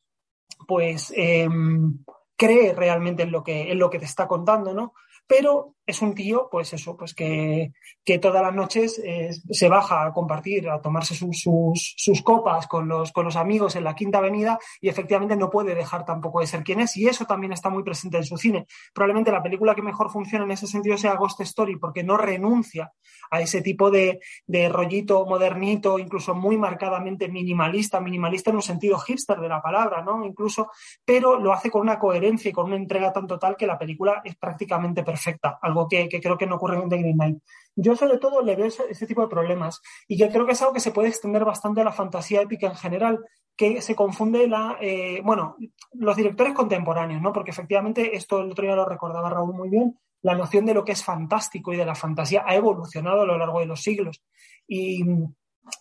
pues 0.67 1.13
em, 1.15 2.03
cree 2.35 2.73
realmente 2.73 3.23
en 3.23 3.31
lo 3.31 3.43
que, 3.43 3.71
en 3.71 3.79
lo 3.79 3.89
que 3.89 3.99
te 3.99 4.05
está 4.05 4.27
contando, 4.27 4.73
¿no? 4.73 4.93
Pero 5.25 5.75
es 5.87 6.01
un 6.01 6.13
tío, 6.13 6.49
pues 6.51 6.73
eso, 6.73 6.97
pues 6.97 7.15
que, 7.15 7.71
que 8.03 8.19
todas 8.19 8.41
las 8.41 8.53
noches 8.53 9.01
eh, 9.03 9.31
se 9.49 9.69
baja 9.69 10.05
a 10.05 10.11
compartir, 10.11 10.69
a 10.69 10.81
tomarse 10.81 11.15
sus, 11.15 11.41
sus, 11.41 12.21
copas 12.21 12.67
con 12.67 12.89
los, 12.89 13.13
con 13.13 13.23
los 13.23 13.37
amigos 13.37 13.77
en 13.77 13.85
la 13.85 13.95
Quinta 13.95 14.17
Avenida 14.17 14.59
y 14.81 14.89
efectivamente 14.89 15.37
no 15.37 15.49
puede 15.49 15.75
dejar 15.75 16.03
tampoco 16.03 16.41
de 16.41 16.47
ser 16.47 16.63
quien 16.63 16.81
es. 16.81 16.97
Y 16.97 17.07
eso 17.07 17.23
también 17.23 17.53
está 17.53 17.69
muy 17.69 17.83
presente 17.83 18.17
en 18.17 18.25
su 18.25 18.37
cine. 18.37 18.67
Probablemente 18.93 19.31
la 19.31 19.41
película 19.41 19.73
que 19.73 19.81
mejor 19.81 20.11
funciona 20.11 20.43
en 20.43 20.51
ese 20.51 20.67
sentido 20.67 20.97
sea 20.97 21.15
Ghost 21.15 21.39
Story, 21.39 21.77
porque 21.77 22.03
no 22.03 22.17
renuncia 22.17 22.91
a 23.31 23.39
ese 23.39 23.61
tipo 23.61 23.89
de, 23.89 24.19
de 24.45 24.67
rollito 24.67 25.25
modernito, 25.25 25.99
incluso 25.99 26.35
muy 26.35 26.57
marcadamente 26.57 27.29
minimalista, 27.29 28.01
minimalista 28.01 28.49
en 28.49 28.57
un 28.57 28.61
sentido 28.61 28.97
hipster 28.99 29.39
de 29.39 29.47
la 29.47 29.61
palabra, 29.61 30.01
¿no? 30.01 30.25
Incluso, 30.25 30.69
pero 31.05 31.39
lo 31.39 31.53
hace 31.53 31.71
con 31.71 31.81
una 31.81 31.97
coherencia 31.97 32.49
y 32.49 32.53
con 32.53 32.65
una 32.65 32.75
entrega 32.75 33.13
tan 33.13 33.25
total 33.25 33.55
que 33.55 33.67
la 33.67 33.79
película 33.79 34.21
es 34.25 34.35
prácticamente 34.35 35.03
perfecta, 35.03 35.57
algo 35.77 35.89
que, 35.89 36.07
creo 36.21 36.37
que 36.37 36.47
no 36.47 36.55
ocurre 36.55 36.77
en 36.77 36.89
The 36.89 36.97
Green 36.97 37.15
Knight. 37.15 37.37
Yo 37.75 37.95
sobre 37.95 38.17
todo 38.17 38.41
le 38.41 38.55
veo 38.55 38.65
ese, 38.65 39.07
tipo 39.07 39.21
de 39.21 39.27
problemas 39.27 39.81
y 40.07 40.17
que 40.17 40.29
creo 40.29 40.45
que 40.45 40.53
es 40.53 40.61
algo 40.61 40.73
que 40.73 40.79
se 40.79 40.91
puede 40.91 41.09
extender 41.09 41.45
bastante 41.45 41.81
a 41.81 41.83
la 41.83 41.91
fantasía 41.91 42.41
épica 42.41 42.67
en 42.67 42.75
general, 42.75 43.19
que 43.55 43.81
se 43.81 43.95
confunde 43.95 44.47
la, 44.47 44.77
eh, 44.81 45.21
bueno, 45.23 45.55
los 45.93 46.15
directores 46.15 46.53
contemporáneos, 46.53 47.21
¿no? 47.21 47.33
Porque 47.33 47.51
efectivamente 47.51 48.15
esto 48.15 48.41
el 48.41 48.51
otro 48.51 48.65
día 48.65 48.75
lo 48.75 48.85
recordaba 48.85 49.29
Raúl 49.29 49.53
muy 49.53 49.69
bien, 49.69 49.97
la 50.21 50.35
noción 50.35 50.65
de 50.65 50.73
lo 50.73 50.83
que 50.83 50.91
es 50.93 51.03
fantástico 51.03 51.73
y 51.73 51.77
de 51.77 51.85
la 51.85 51.95
fantasía 51.95 52.43
ha 52.45 52.55
evolucionado 52.55 53.21
a 53.21 53.25
lo 53.25 53.37
largo 53.37 53.59
de 53.59 53.67
los 53.67 53.81
siglos. 53.81 54.23
Y 54.67 55.03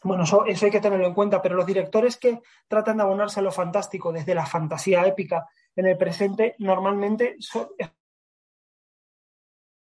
bueno, 0.02 0.24
eso, 0.24 0.44
hay 0.44 0.70
que 0.70 0.80
tenerlo 0.80 1.06
en 1.06 1.14
cuenta, 1.14 1.40
pero 1.40 1.54
los 1.54 1.66
directores 1.66 2.16
que 2.16 2.40
tratan 2.68 2.98
de 2.98 3.04
abonarse 3.04 3.40
a 3.40 3.42
lo 3.42 3.52
fantástico 3.52 4.12
desde 4.12 4.34
la 4.34 4.46
fantasía 4.46 5.06
épica 5.06 5.46
en 5.74 5.86
el 5.86 5.96
presente 5.96 6.54
normalmente 6.58 7.36
son, 7.38 7.68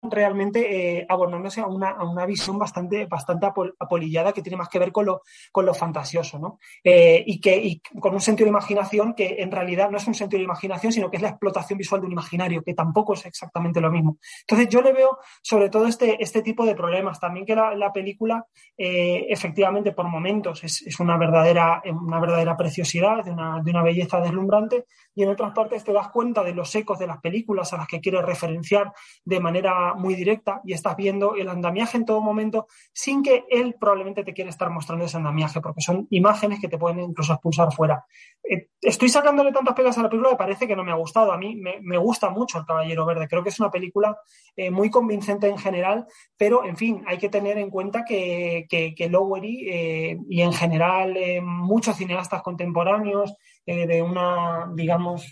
realmente 0.03 0.99
eh, 0.99 1.07
abonándose 1.09 1.61
a 1.61 1.67
una, 1.67 1.91
a 1.91 2.05
una, 2.05 2.27
visión 2.27 2.59
bastante, 2.59 3.07
bastante 3.07 3.47
apolillada 3.47 4.33
que 4.33 4.43
tiene 4.43 4.57
más 4.57 4.69
que 4.69 4.79
ver 4.79 4.91
con 4.91 5.07
lo, 5.07 5.23
con 5.53 5.65
lo 5.65 5.75
fantasioso, 5.75 6.39
¿no? 6.39 6.59
Eh, 6.83 7.23
y, 7.25 7.41
que, 7.41 7.57
y 7.57 7.81
con 8.01 8.13
un 8.13 8.21
sentido 8.21 8.47
de 8.47 8.51
imaginación 8.51 9.15
que 9.15 9.37
en 9.39 9.51
realidad 9.53 9.91
no 9.91 9.99
es 9.99 10.07
un 10.07 10.15
sentido 10.15 10.39
de 10.39 10.45
imaginación, 10.45 10.93
sino 10.93 11.11
que 11.11 11.17
es 11.17 11.23
la 11.23 11.29
explotación 11.29 11.79
visual 11.79 12.01
de 12.01 12.07
un 12.09 12.13
imaginario, 12.13 12.63
que 12.63 12.75
tampoco 12.75 13.15
es 13.15 13.25
exactamente 13.27 13.81
lo 13.81 13.91
mismo. 13.91 14.19
Entonces 14.41 14.69
yo 14.69 14.83
le 14.83 14.93
veo 14.93 15.19
sobre 15.41 15.71
todo 15.71 15.87
este, 15.87 16.23
este 16.23 16.43
tipo 16.43 16.67
de 16.67 16.75
problemas. 16.75 17.21
También 17.21 17.47
que 17.47 17.55
la, 17.55 17.75
la 17.75 17.93
película, 17.93 18.45
eh, 18.77 19.27
efectivamente, 19.29 19.93
por 19.93 20.09
momentos 20.09 20.65
es, 20.65 20.83
es, 20.83 20.99
una, 20.99 21.17
verdadera, 21.17 21.81
una 21.85 22.19
verdadera 22.19 22.57
preciosidad, 22.57 23.25
de 23.25 23.31
una, 23.31 23.61
de 23.63 23.71
una 23.71 23.83
belleza 23.83 24.21
deslumbrante, 24.21 24.87
y 25.15 25.23
en 25.23 25.29
otras 25.29 25.53
partes 25.53 25.85
te 25.85 25.93
das 25.93 26.09
cuenta 26.09 26.43
de 26.43 26.55
los 26.55 26.75
ecos 26.75 26.99
de 26.99 27.07
las 27.07 27.19
películas 27.19 27.73
a 27.73 27.77
las 27.77 27.87
que 27.87 28.01
quiere 28.01 28.23
referenciar 28.23 28.93
de 29.25 29.41
manera 29.41 29.92
muy 29.95 30.15
directa 30.15 30.61
y 30.65 30.73
estás 30.73 30.97
viendo 30.97 31.37
el 31.37 31.49
andamiaje 31.49 31.97
en 31.97 32.05
todo 32.05 32.21
momento 32.21 32.67
sin 32.93 33.23
que 33.23 33.45
él 33.51 33.77
probablemente 33.79 34.25
te 34.25 34.33
quiera 34.33 34.51
estar 34.51 34.71
mostrando 34.71 35.05
ese 35.05 35.17
andamiaje, 35.17 35.61
porque 35.61 35.81
son 35.81 36.07
imágenes 36.11 36.61
que 36.61 36.69
te 36.69 36.79
pueden 36.79 37.01
incluso 37.01 37.33
expulsar 37.33 37.73
fuera. 37.73 38.05
Eh, 38.43 38.69
estoy 38.81 39.09
sacándole 39.09 39.53
tantas 39.53 39.75
pegas 39.75 39.97
a 39.99 40.03
la 40.03 40.09
película 40.09 40.31
que 40.31 40.37
parece 40.37 40.67
que 40.67 40.77
no 40.77 40.85
me 40.85 40.93
ha 40.93 40.97
gustado. 40.97 41.33
A 41.33 41.39
mí 41.39 41.57
me, 41.57 41.99
gusta 41.99 42.31
mucho 42.31 42.59
El 42.59 42.67
Caballero 42.67 43.07
Verde. 43.07 43.29
Creo 43.29 43.43
que 43.43 43.51
es 43.51 43.61
una 43.61 43.71
película 43.71 44.19
eh, 44.57 44.71
muy 44.71 44.91
convincente 44.91 45.49
en 45.49 45.59
general, 45.59 46.07
pero 46.37 46.65
en 46.65 46.77
fin, 46.77 47.03
hay 47.07 47.19
que 47.19 47.29
tener 47.29 47.59
en 47.59 47.71
cuenta 47.71 48.05
que, 48.05 48.67
que, 48.69 49.09
Lowery 49.09 49.69
eh, 49.69 50.19
y 50.29 50.41
en 50.41 50.53
general 50.53 51.17
muchos 51.43 51.97
cineastas 51.97 52.43
contemporáneos 52.43 53.35
de 53.67 54.03
una, 54.03 54.71
digamos, 54.75 55.31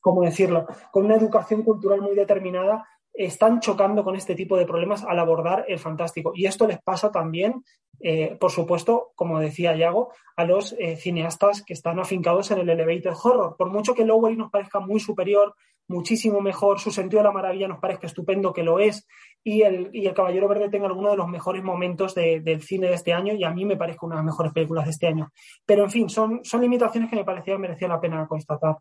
¿cómo 0.00 0.22
decirlo?, 0.22 0.66
con 0.90 1.06
una 1.06 1.16
educación 1.16 1.62
cultural 1.62 2.02
muy 2.02 2.14
determinada, 2.14 2.84
están 3.14 3.60
chocando 3.60 4.04
con 4.04 4.16
este 4.16 4.34
tipo 4.34 4.56
de 4.56 4.66
problemas 4.66 5.04
al 5.04 5.18
abordar 5.18 5.64
el 5.68 5.78
fantástico. 5.78 6.32
Y 6.34 6.46
esto 6.46 6.66
les 6.66 6.80
pasa 6.82 7.10
también, 7.10 7.62
eh, 8.00 8.36
por 8.40 8.50
supuesto, 8.50 9.12
como 9.14 9.38
decía 9.38 9.76
Yago, 9.76 10.12
a 10.36 10.44
los 10.44 10.74
eh, 10.78 10.96
cineastas 10.96 11.62
que 11.62 11.74
están 11.74 11.98
afincados 11.98 12.50
en 12.50 12.58
el 12.58 12.70
elevator 12.70 13.14
horror. 13.22 13.56
Por 13.56 13.70
mucho 13.70 13.94
que 13.94 14.04
Lowery 14.04 14.36
nos 14.36 14.50
parezca 14.50 14.80
muy 14.80 15.00
superior, 15.00 15.54
muchísimo 15.88 16.40
mejor, 16.40 16.80
su 16.80 16.90
sentido 16.90 17.20
de 17.20 17.28
la 17.28 17.32
maravilla 17.32 17.68
nos 17.68 17.78
parezca 17.78 18.06
estupendo, 18.06 18.52
que 18.52 18.62
lo 18.62 18.78
es, 18.78 19.06
y 19.44 19.62
el, 19.62 19.90
y 19.92 20.06
el 20.06 20.14
Caballero 20.14 20.48
Verde 20.48 20.70
tenga 20.70 20.86
alguno 20.86 21.10
de 21.10 21.16
los 21.16 21.28
mejores 21.28 21.62
momentos 21.62 22.14
del 22.14 22.62
cine 22.62 22.88
de 22.88 22.94
este 22.94 23.12
año, 23.12 23.34
y 23.34 23.44
a 23.44 23.50
mí 23.50 23.64
me 23.64 23.76
parece 23.76 23.98
una 24.02 24.16
de 24.16 24.20
las 24.20 24.26
mejores 24.26 24.52
películas 24.52 24.84
de 24.84 24.92
este 24.92 25.06
año. 25.06 25.30
Pero, 25.66 25.84
en 25.84 25.90
fin, 25.90 26.08
son, 26.08 26.40
son 26.44 26.60
limitaciones 26.62 27.10
que 27.10 27.16
me 27.16 27.24
parecía 27.24 27.58
merecía 27.58 27.88
la 27.88 28.00
pena 28.00 28.26
constatar. 28.26 28.76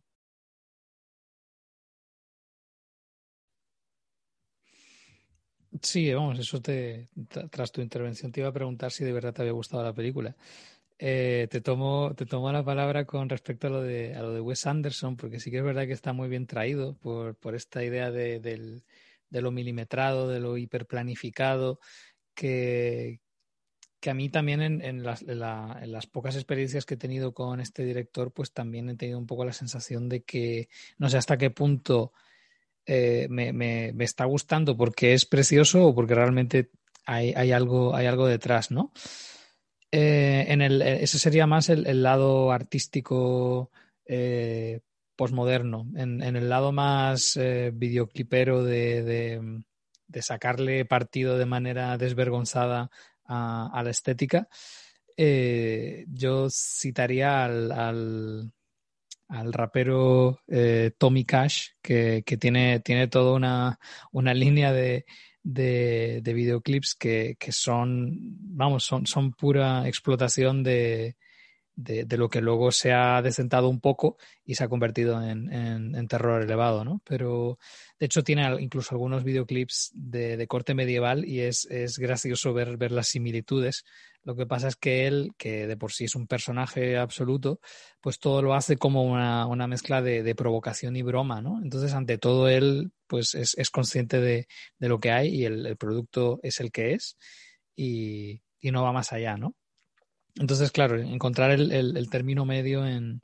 Sí, 5.82 6.14
vamos, 6.14 6.38
eso 6.40 6.62
te, 6.62 7.10
tras 7.50 7.72
tu 7.72 7.82
intervención 7.82 8.32
te 8.32 8.42
iba 8.42 8.50
a 8.50 8.54
preguntar 8.54 8.92
si 8.92 9.06
de 9.06 9.14
verdad 9.14 9.34
te 9.34 9.42
había 9.42 9.54
gustado 9.54 9.84
la 9.84 9.94
película. 9.94 10.36
Eh, 11.00 11.48
te 11.50 11.62
tomo 11.62 12.14
te 12.16 12.26
tomo 12.26 12.52
la 12.52 12.64
palabra 12.64 13.06
con 13.06 13.28
respecto 13.30 13.68
a 13.68 13.70
lo 13.72 13.82
de 13.82 14.14
a 14.16 14.22
lo 14.22 14.34
de 14.34 14.42
Wes 14.42 14.68
Anderson, 14.68 15.18
porque 15.18 15.40
sí 15.40 15.50
que 15.50 15.58
es 15.58 15.64
verdad 15.64 15.88
que 15.88 15.94
está 15.94 16.14
muy 16.14 16.30
bien 16.30 16.46
traído 16.46 16.96
por, 16.96 17.36
por 17.36 17.56
esta 17.56 17.84
idea 17.84 18.12
de, 18.12 18.40
de 18.40 19.42
lo 19.42 19.52
milimetrado, 19.52 20.28
de 20.28 20.40
lo 20.40 20.58
hiperplanificado, 20.58 21.80
que, 22.36 23.22
que 24.02 24.10
a 24.10 24.14
mí 24.16 24.30
también 24.30 24.82
en, 24.82 25.04
las, 25.04 26.08
pocas 26.08 26.36
experiencias 26.36 26.86
que 26.86 26.96
he 26.96 26.98
tenido 26.98 27.34
con 27.34 27.62
este 27.62 27.86
director, 27.86 28.32
pues 28.32 28.52
también 28.52 28.90
he 28.90 28.96
tenido 28.96 29.20
un 29.20 29.28
poco 29.28 29.46
la 29.46 29.54
sensación 29.54 30.10
de 30.10 30.24
que 30.24 30.70
no 30.98 31.08
sé 31.08 31.18
hasta 31.18 31.38
qué 31.38 31.52
punto 31.52 32.12
eh, 32.86 33.28
me, 33.30 33.94
está 34.00 34.26
gustando 34.26 34.76
porque 34.76 35.14
es 35.14 35.26
precioso 35.26 35.88
o 35.88 35.96
porque 35.96 36.16
realmente 36.16 36.72
hay, 37.06 37.52
algo, 37.52 37.96
hay 37.96 38.06
algo 38.06 38.28
detrás, 38.28 38.72
¿no? 38.72 38.92
Eh, 39.92 40.46
en 40.48 40.62
el, 40.62 40.82
ese 40.82 41.20
sería 41.20 41.48
más 41.48 41.70
el, 41.70 42.04
lado 42.04 42.52
artístico 42.52 43.72
eh, 44.06 44.80
posmoderno. 45.16 45.88
En, 45.96 46.22
el 46.22 46.48
lado 46.48 46.72
más 46.72 47.38
videoclipero 47.74 48.64
de, 48.64 49.64
de 50.08 50.22
sacarle 50.22 50.86
partido 50.86 51.38
de 51.38 51.46
manera 51.46 51.98
desvergonzada 51.98 52.90
a, 53.26 53.82
la 53.84 53.90
estética, 53.90 54.48
eh, 55.16 56.06
yo 56.10 56.50
citaría 56.50 57.46
al, 57.46 58.52
rapero 59.52 60.40
eh, 60.48 60.92
Tommy 60.98 61.26
Cash, 61.26 61.70
que, 61.82 62.24
tiene, 62.40 62.80
tiene 62.82 63.08
toda 63.08 63.34
una, 63.34 63.80
una 64.12 64.34
línea 64.34 64.72
de, 64.72 65.06
de, 65.44 66.22
videoclips 66.34 66.96
que, 66.96 67.38
son, 67.50 68.18
vamos, 68.20 68.84
son, 68.84 69.06
son 69.06 69.32
pura 69.34 69.88
explotación 69.88 70.64
de, 70.64 71.16
de, 71.76 72.18
lo 72.18 72.30
que 72.30 72.42
luego 72.42 72.72
se 72.72 72.92
ha 72.92 73.22
descentado 73.22 73.70
un 73.70 73.80
poco 73.80 74.18
y 74.46 74.56
se 74.56 74.64
ha 74.64 74.70
convertido 74.70 75.22
en, 75.24 75.52
en, 75.52 76.08
terror 76.08 76.42
elevado, 76.42 76.84
¿no? 76.84 77.02
Pero 77.06 77.58
de 78.00 78.06
hecho 78.06 78.24
tiene 78.24 78.62
incluso 78.62 78.94
algunos 78.94 79.24
videoclips 79.24 79.92
de, 79.94 80.38
de 80.38 80.48
corte 80.48 80.74
medieval 80.74 81.26
y 81.26 81.42
es, 81.42 81.66
es 81.66 81.98
gracioso 81.98 82.54
ver, 82.54 82.78
ver, 82.78 82.92
las 82.92 83.08
similitudes. 83.08 83.84
Lo 84.24 84.36
que 84.36 84.46
pasa 84.46 84.68
es 84.68 84.76
que 84.76 85.08
él, 85.08 85.32
que 85.38 85.66
de 85.66 85.78
por 85.78 85.92
sí 85.92 86.06
es 86.06 86.16
un 86.16 86.28
personaje 86.28 86.98
absoluto, 86.98 87.60
pues 88.02 88.20
todo 88.20 88.42
lo 88.42 88.54
hace 88.54 88.78
como 88.78 89.04
una, 89.04 89.48
una 89.48 89.68
mezcla 89.68 90.02
de, 90.02 90.22
de, 90.22 90.36
provocación 90.36 90.96
y 90.96 91.02
broma, 91.02 91.42
¿no? 91.42 91.60
Entonces, 91.64 91.94
ante 91.94 92.18
todo, 92.20 92.48
él 92.48 92.92
pues 93.08 93.34
es, 93.34 93.56
es 93.58 93.70
consciente 93.72 94.22
de, 94.22 94.48
de, 94.78 94.90
lo 94.90 95.00
que 95.00 95.12
hay 95.12 95.30
y 95.30 95.46
el, 95.46 95.66
el 95.66 95.76
producto 95.76 96.40
es 96.44 96.60
el 96.60 96.72
que 96.72 96.94
es 96.94 97.18
y, 97.76 98.44
y 98.60 98.72
no 98.72 98.84
va 98.84 98.94
más 98.94 99.12
allá, 99.12 99.38
¿no? 99.38 99.56
Entonces, 100.36 100.72
claro, 100.72 100.98
encontrar 101.00 101.52
el, 101.52 101.72
el, 101.72 102.10
término 102.10 102.46
medio 102.46 102.86
en, 102.86 103.22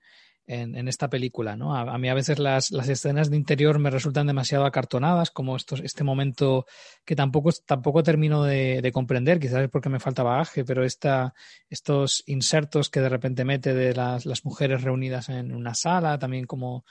en, 0.47 0.87
esta 0.87 1.09
película, 1.09 1.57
¿no? 1.57 1.75
A, 1.75 1.97
mí 1.97 2.07
a 2.07 2.13
veces 2.13 2.39
las, 2.39 2.71
las, 2.71 2.87
escenas 2.87 3.29
de 3.29 3.35
interior 3.35 3.79
me 3.79 3.89
resultan 3.89 4.27
demasiado 4.27 4.65
acartonadas, 4.65 5.29
como 5.29 5.57
estos, 5.57 5.81
este 5.81 6.05
momento 6.05 6.65
que 7.03 7.17
tampoco, 7.17 7.51
tampoco 7.65 8.01
termino 8.01 8.43
de, 8.43 8.81
de, 8.81 8.91
comprender, 8.93 9.39
quizás 9.39 9.63
es 9.63 9.69
porque 9.69 9.89
me 9.89 9.99
falta 9.99 10.23
bagaje, 10.23 10.63
pero 10.63 10.85
esta, 10.85 11.33
estos 11.69 12.23
insertos 12.27 12.89
que 12.89 13.01
de 13.01 13.09
repente 13.09 13.43
mete 13.43 13.73
de 13.73 13.93
las, 13.93 14.25
las 14.25 14.45
mujeres 14.45 14.83
reunidas 14.83 15.27
en 15.27 15.53
una 15.53 15.75
sala, 15.75 16.17
también 16.17 16.45
como 16.45 16.85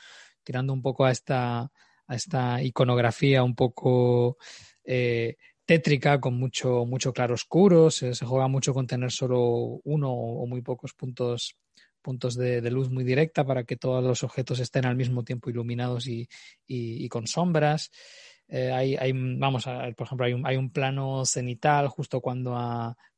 tirando 0.44 0.74
un 0.74 0.82
poco 0.82 1.06
a 1.06 1.10
esta, 1.10 1.60
a 1.60 2.14
esta 2.14 2.62
iconografía 2.62 3.42
un 3.42 3.54
poco 3.54 4.36
eh, 4.84 5.36
tétrica, 5.64 6.20
con 6.20 6.38
mucho, 6.38 6.84
mucho 6.84 7.12
claroscuro, 7.14 7.90
se 7.90 8.12
juega 8.14 8.48
mucho 8.48 8.74
con 8.74 8.86
tener 8.86 9.10
solo 9.10 9.40
uno 9.82 10.12
o 10.12 10.46
muy 10.46 10.60
pocos 10.60 10.92
puntos 10.92 11.56
puntos 12.06 12.36
de, 12.36 12.60
luz 12.70 12.88
muy 12.88 13.02
directa 13.02 13.44
para 13.44 13.64
que 13.64 13.74
todos 13.74 14.04
los 14.04 14.22
objetos 14.22 14.60
estén 14.60 14.86
al 14.86 14.94
mismo 14.94 15.24
tiempo 15.24 15.50
iluminados 15.50 16.06
y, 16.06 16.28
y, 16.64 17.08
con 17.08 17.26
sombras. 17.26 17.90
Eh, 18.46 18.70
hay, 18.70 18.94
hay, 18.94 19.10
vamos, 19.12 19.64
por 19.96 20.06
ejemplo, 20.06 20.24
hay 20.24 20.32
un, 20.32 20.46
hay 20.46 20.56
un 20.56 20.70
plano 20.70 21.24
cenital 21.24 21.88
justo 21.88 22.20
cuando, 22.20 22.54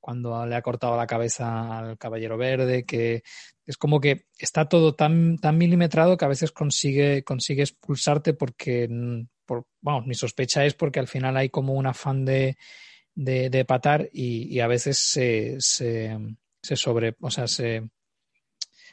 cuando 0.00 0.46
le 0.46 0.56
ha 0.56 0.62
cortado 0.62 0.96
la 0.96 1.06
cabeza 1.06 1.80
al 1.80 1.98
caballero 1.98 2.38
verde, 2.38 2.86
que 2.86 3.22
es 3.66 3.76
como 3.76 4.00
que 4.00 4.24
está 4.38 4.70
todo 4.70 4.94
tan, 4.94 5.36
tan 5.36 5.58
milimetrado 5.58 6.16
que 6.16 6.24
a 6.24 6.28
veces 6.28 6.50
consigue, 6.50 7.22
consigue 7.24 7.64
expulsarte 7.64 8.32
porque 8.32 8.88
por, 9.44 9.66
vamos, 9.82 10.06
mi 10.06 10.14
sospecha 10.14 10.64
es 10.64 10.72
porque 10.72 10.98
al 10.98 11.08
final 11.08 11.36
hay 11.36 11.50
como 11.50 11.74
un 11.74 11.86
afán 11.86 12.24
de, 12.24 12.56
de, 13.14 13.64
patar 13.66 14.08
y, 14.14 14.60
a 14.60 14.66
veces 14.66 14.96
se, 14.96 15.56
se, 15.58 16.16
se, 16.62 16.74
sobre, 16.74 17.16
o 17.20 17.30
sea, 17.30 17.46
se, 17.46 17.82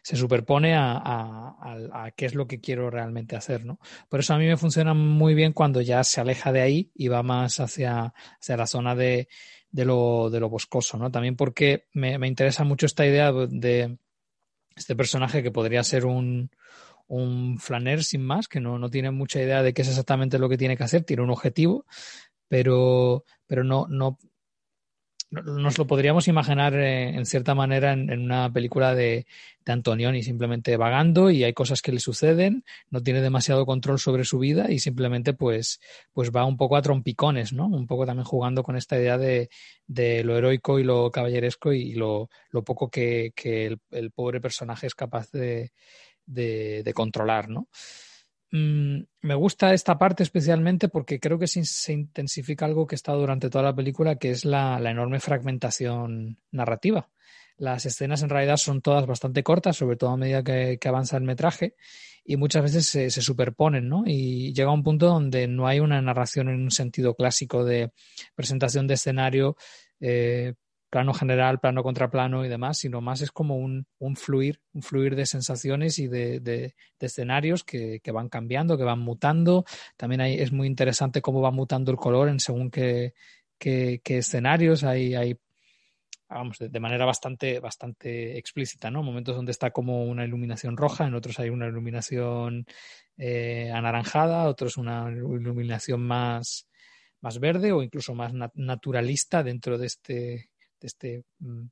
se 0.06 0.18
superpone 0.18 0.76
a, 0.76 1.01
a, 1.03 2.12
qué 2.16 2.28
es 2.28 2.36
lo 2.36 2.45
que 2.45 2.62
quiero 2.62 2.91
realmente 2.91 3.36
hacer, 3.36 3.66
¿no? 3.66 3.80
Por 4.08 4.20
eso 4.20 4.36
a 4.36 4.38
mí 4.38 4.45
me 4.45 4.56
funciona 4.56 4.93
muy 4.93 5.34
bien 5.34 5.51
cuando 5.51 5.82
ya 5.82 6.03
se 6.03 6.22
aleja 6.22 6.51
de 6.51 6.62
ahí 6.62 6.91
y 6.93 7.08
va 7.08 7.24
más 7.24 7.60
hacia, 7.60 8.14
hacia 8.39 8.56
la 8.56 8.68
zona 8.68 8.93
de, 8.93 9.28
de, 9.72 9.84
lo, 9.84 10.30
de 10.30 10.39
lo 10.39 10.47
boscoso, 10.47 10.99
¿no? 10.99 11.10
También 11.10 11.36
porque 11.36 11.88
me, 11.93 12.20
me 12.20 12.28
interesa 12.28 12.64
mucho 12.64 12.86
esta 12.86 13.03
idea 13.03 13.32
de 13.32 13.97
este 14.76 14.95
personaje 14.95 15.41
que 15.41 15.49
podría 15.49 15.84
ser 15.84 16.06
un, 16.06 16.51
un 17.08 17.58
flaner 17.58 18.03
sin 18.03 18.22
más, 18.22 18.47
que 18.47 18.60
no, 18.60 18.78
no 18.78 18.91
tiene 18.91 19.10
mucha 19.10 19.41
idea 19.41 19.64
de 19.64 19.74
qué 19.74 19.82
es 19.82 19.88
exactamente 19.88 20.38
lo 20.38 20.49
que 20.49 20.60
tiene 20.60 20.78
que 20.78 20.84
hacer, 20.84 21.03
tiene 21.03 21.24
un 21.24 21.32
objetivo, 21.32 21.88
pero, 22.47 23.24
pero 23.47 23.64
no, 23.64 23.88
no 23.89 24.20
nos 25.43 25.77
lo 25.77 25.88
podríamos 25.88 26.27
imaginar 26.27 26.73
eh, 26.75 27.09
en 27.09 27.25
cierta 27.25 27.55
manera 27.55 27.93
en, 27.93 28.21
una 28.21 28.51
película 28.51 28.95
de, 28.95 29.25
de, 29.65 29.71
Antonioni, 29.71 30.23
simplemente 30.23 30.77
vagando 30.77 31.29
y 31.29 31.43
hay 31.43 31.53
cosas 31.53 31.81
que 31.81 31.91
le 31.91 31.99
suceden, 31.99 32.63
no 32.89 33.01
tiene 33.01 33.21
demasiado 33.21 33.65
control 33.65 33.99
sobre 33.99 34.23
su 34.23 34.39
vida 34.39 34.71
y 34.71 34.79
simplemente 34.79 35.33
pues, 35.33 35.79
pues 36.13 36.31
va 36.31 36.45
un 36.45 36.57
poco 36.57 36.77
a 36.77 36.81
trompicones, 36.81 37.53
¿no? 37.53 37.67
Un 37.67 37.88
poco 37.88 38.05
también 38.05 38.25
jugando 38.25 38.63
con 38.63 38.75
esta 38.75 38.97
idea 38.97 39.17
de, 39.17 39.49
de 39.88 40.23
lo 40.23 40.38
heroico 40.38 40.79
y 40.79 40.83
lo 40.83 41.11
caballeresco 41.11 41.73
y 41.73 41.93
lo, 41.93 42.29
lo 42.49 42.63
poco 42.63 42.89
que, 42.89 43.31
que 43.36 43.77
el, 43.91 44.11
pobre 44.11 44.41
personaje 44.41 44.88
es 44.88 44.95
capaz 44.95 45.31
de, 45.31 45.71
de, 46.25 46.93
controlar, 46.93 47.49
¿no? 47.49 47.67
Mm, 48.52 49.02
me 49.22 49.36
gusta 49.36 49.74
esta 49.74 49.98
parte 49.98 50.24
especialmente 50.24 50.88
porque 50.88 51.20
creo 51.20 51.39
que 51.39 51.48
se, 51.48 51.93
intensifica 51.93 52.66
algo 52.66 52.88
que 52.88 52.96
está 52.96 53.14
durante 53.14 53.50
toda 53.50 53.64
la 53.64 53.76
película, 53.76 54.18
que 54.18 54.32
es 54.32 54.46
la, 54.46 54.80
enorme 54.89 55.20
fragmentación 55.20 56.39
narrativa. 56.52 57.10
Las 57.58 57.86
escenas 57.86 58.22
en 58.22 58.30
realidad 58.30 58.58
son 58.58 58.82
todas 58.82 59.06
bastante 59.08 59.43
cortas, 59.43 59.78
sobre 59.78 59.98
todo 59.98 60.12
a 60.12 60.18
medida 60.18 60.43
que, 60.43 60.80
avanza 60.86 61.18
el 61.18 61.24
metraje, 61.24 61.76
y 62.24 62.38
muchas 62.38 62.64
veces 62.64 62.88
se, 62.88 63.10
superponen, 63.10 63.88
¿no? 63.88 64.04
Y 64.06 64.54
llega 64.54 64.72
un 64.72 64.84
punto 64.84 65.08
donde 65.08 65.48
no 65.48 65.68
hay 65.68 65.80
una 65.80 66.02
narración 66.02 66.50
en 66.50 66.62
un 66.64 66.72
sentido 66.72 67.16
clásico 67.16 67.64
de 67.64 67.91
presentación 68.36 68.88
de 68.88 68.96
escenario 68.96 69.58
eh, 70.00 70.54
plano 70.96 71.14
general, 71.14 71.60
plano 71.60 71.84
contra 71.84 72.10
plano 72.10 72.46
y 72.46 72.48
demás, 72.48 72.78
sino 72.78 73.02
más 73.02 73.20
es 73.20 73.30
como 73.30 73.58
un, 73.58 73.86
un 74.00 74.16
fluir, 74.16 74.62
un 74.72 74.82
fluir 74.82 75.18
de 75.18 75.26
sensaciones 75.26 76.00
y 76.00 76.08
de, 76.08 76.39
de, 76.39 76.74
escenarios 77.02 77.66
que, 77.66 78.00
que, 78.02 78.12
van 78.14 78.30
cambiando, 78.30 78.78
que 78.78 78.86
van 78.86 79.00
mutando. 79.00 79.66
También 79.98 80.22
es 80.22 80.54
muy 80.54 80.68
interesante 80.68 81.22
cómo 81.22 81.41
va 81.41 81.52
mutando 81.52 81.91
el 81.91 81.98
color 81.98 82.30
en 82.30 82.39
según 82.39 82.72
qué, 82.72 83.14
qué, 83.58 84.00
escenarios. 84.06 84.86
Hay, 84.86 85.16
hay 85.16 85.38
vamos, 86.30 86.60
de, 86.60 86.80
manera 86.80 87.04
bastante, 87.04 87.60
bastante 87.60 88.38
explícita, 88.38 88.89
¿no? 88.89 89.04
Momentos 89.04 89.36
donde 89.36 89.52
está 89.52 89.72
como 89.72 90.06
una 90.06 90.24
iluminación 90.24 90.78
roja, 90.78 91.06
en 91.08 91.14
otros 91.16 91.41
hay 91.41 91.50
una 91.50 91.68
iluminación 91.68 92.66
eh, 93.18 93.70
anaranjada, 93.70 94.48
otros 94.48 94.78
una 94.78 95.12
iluminación 95.12 96.02
más, 96.04 96.70
más 97.20 97.38
verde 97.41 97.74
o 97.74 97.84
incluso 97.84 98.16
más 98.16 98.32
naturalista 98.54 99.43
dentro 99.43 99.78
de 99.78 99.88
este 99.88 100.55
este 100.86 101.23
mm, 101.39 101.65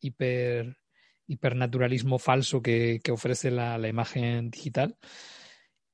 hiper, 0.00 0.76
hipernaturalismo 1.26 2.18
falso 2.18 2.62
que, 2.62 3.00
ofrece 3.10 3.50
la, 3.50 3.88
imagen 3.88 4.50
digital. 4.50 4.96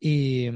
Y, 0.01 0.51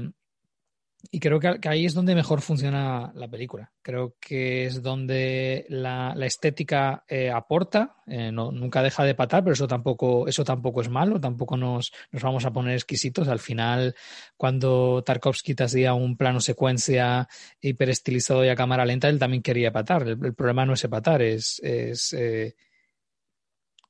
creo 1.19 1.39
que, 1.39 1.69
ahí 1.69 1.85
es 1.85 1.93
donde 1.93 2.13
mejor 2.13 2.41
funciona 2.41 3.11
la 3.15 3.27
película. 3.27 3.71
Creo 3.81 4.15
que 4.19 4.65
es 4.65 4.81
donde 4.83 5.65
la, 5.69 6.13
estética 6.21 7.03
eh, 7.07 7.31
aporta, 7.31 7.95
eh, 8.05 8.31
nunca 8.31 8.83
deja 8.83 9.03
de 9.03 9.15
patar, 9.15 9.43
pero 9.43 9.53
eso 9.53 9.67
tampoco, 9.67 10.27
eso 10.27 10.43
tampoco 10.43 10.81
es 10.81 10.89
malo, 10.89 11.19
tampoco 11.19 11.57
nos, 11.57 11.91
nos 12.11 12.21
vamos 12.21 12.45
a 12.45 12.51
poner 12.51 12.73
exquisitos. 12.73 13.27
Al 13.27 13.39
final, 13.39 13.95
cuando 14.37 15.03
Tarkovsky 15.03 15.55
te 15.55 15.63
hacía 15.63 15.93
un 15.93 16.17
plano 16.17 16.41
secuencia 16.41 17.27
hiperestilizado 17.61 18.43
y 18.43 18.49
a 18.49 18.55
cámara 18.55 18.85
lenta, 18.85 19.09
él 19.09 19.19
también 19.19 19.41
quería 19.41 19.71
patar. 19.71 20.07
El, 20.07 20.35
problema 20.35 20.65
no 20.65 20.73
es 20.73 20.87
patar, 20.87 21.21
es, 21.21 21.59
es 21.63 22.13
eh, 22.13 22.55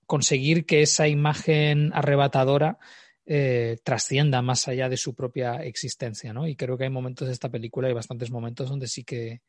conseguir 0.05 0.66
que 0.66 0.82
esa 0.82 1.07
imagen 1.07 1.91
arrebatadora 1.93 2.80
eh, 3.32 3.77
trascienda 3.84 4.41
más 4.41 4.67
allá 4.67 4.89
de 4.89 4.97
su 4.97 5.13
propia 5.13 5.57
existencia, 5.57 6.34
¿no? 6.34 6.47
Y 6.47 6.55
creo 6.55 6.80
que 6.80 6.86
hay 6.86 6.89
momentos 6.89 7.27
de 7.27 7.34
esta 7.34 7.47
película, 7.47 7.88
hay 7.88 7.93
bastantes 7.93 8.32
momentos 8.32 8.67
donde 8.67 8.88
sí 8.88 9.03
que 9.03 9.41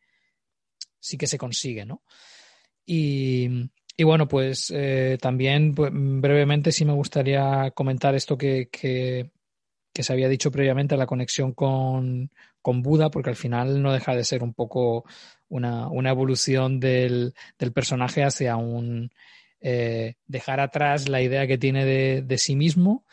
sí 0.99 1.17
que 1.17 1.27
se 1.27 1.39
consigue, 1.39 1.87
¿no? 1.87 2.03
Y, 2.85 3.49
y 3.97 4.05
bueno, 4.05 4.29
pues 4.29 4.71
eh, 4.77 5.17
también 5.19 5.75
pues, 5.75 5.91
brevemente 5.95 6.73
sí 6.73 6.85
me 6.85 6.93
gustaría 6.93 7.71
comentar 7.71 8.15
esto 8.15 8.37
que, 8.37 8.69
que, 8.71 9.31
se 9.95 10.13
había 10.13 10.29
dicho 10.29 10.51
previamente, 10.51 10.99
la 10.99 11.07
conexión 11.07 11.55
con, 11.55 12.31
con, 12.61 12.83
Buda, 12.83 13.11
porque 13.11 13.31
al 13.31 13.37
final 13.37 13.81
no 13.83 13.95
deja 13.95 14.15
de 14.15 14.25
ser 14.25 14.43
un 14.43 14.53
poco 14.53 15.07
una, 15.49 15.89
una 15.89 16.11
evolución 16.11 16.81
del, 16.81 17.35
del 17.59 17.73
personaje 17.73 18.25
hacia 18.25 18.57
un 18.57 19.11
eh, 19.63 20.15
dejar 20.27 20.59
atrás 20.59 21.09
la 21.11 21.21
idea 21.21 21.47
que 21.47 21.59
tiene 21.59 21.85
de, 21.85 22.39
sí 22.39 22.57
mismo 22.57 23.05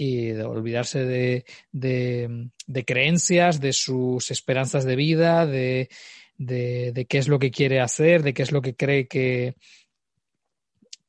y 0.00 0.32
olvidarse 0.32 1.04
de, 1.04 1.44
de, 1.72 2.84
creencias, 2.86 3.60
de 3.60 3.74
sus 3.74 4.30
esperanzas 4.30 4.86
de 4.86 4.96
vida, 4.96 5.46
de, 5.46 5.90
de, 6.38 7.06
qué 7.06 7.18
es 7.18 7.28
lo 7.28 7.38
que 7.38 7.50
quiere 7.50 7.80
hacer, 7.80 8.22
de 8.22 8.32
qué 8.32 8.42
es 8.42 8.50
lo 8.50 8.62
que 8.62 8.74
cree 8.74 9.08
que, 9.08 9.56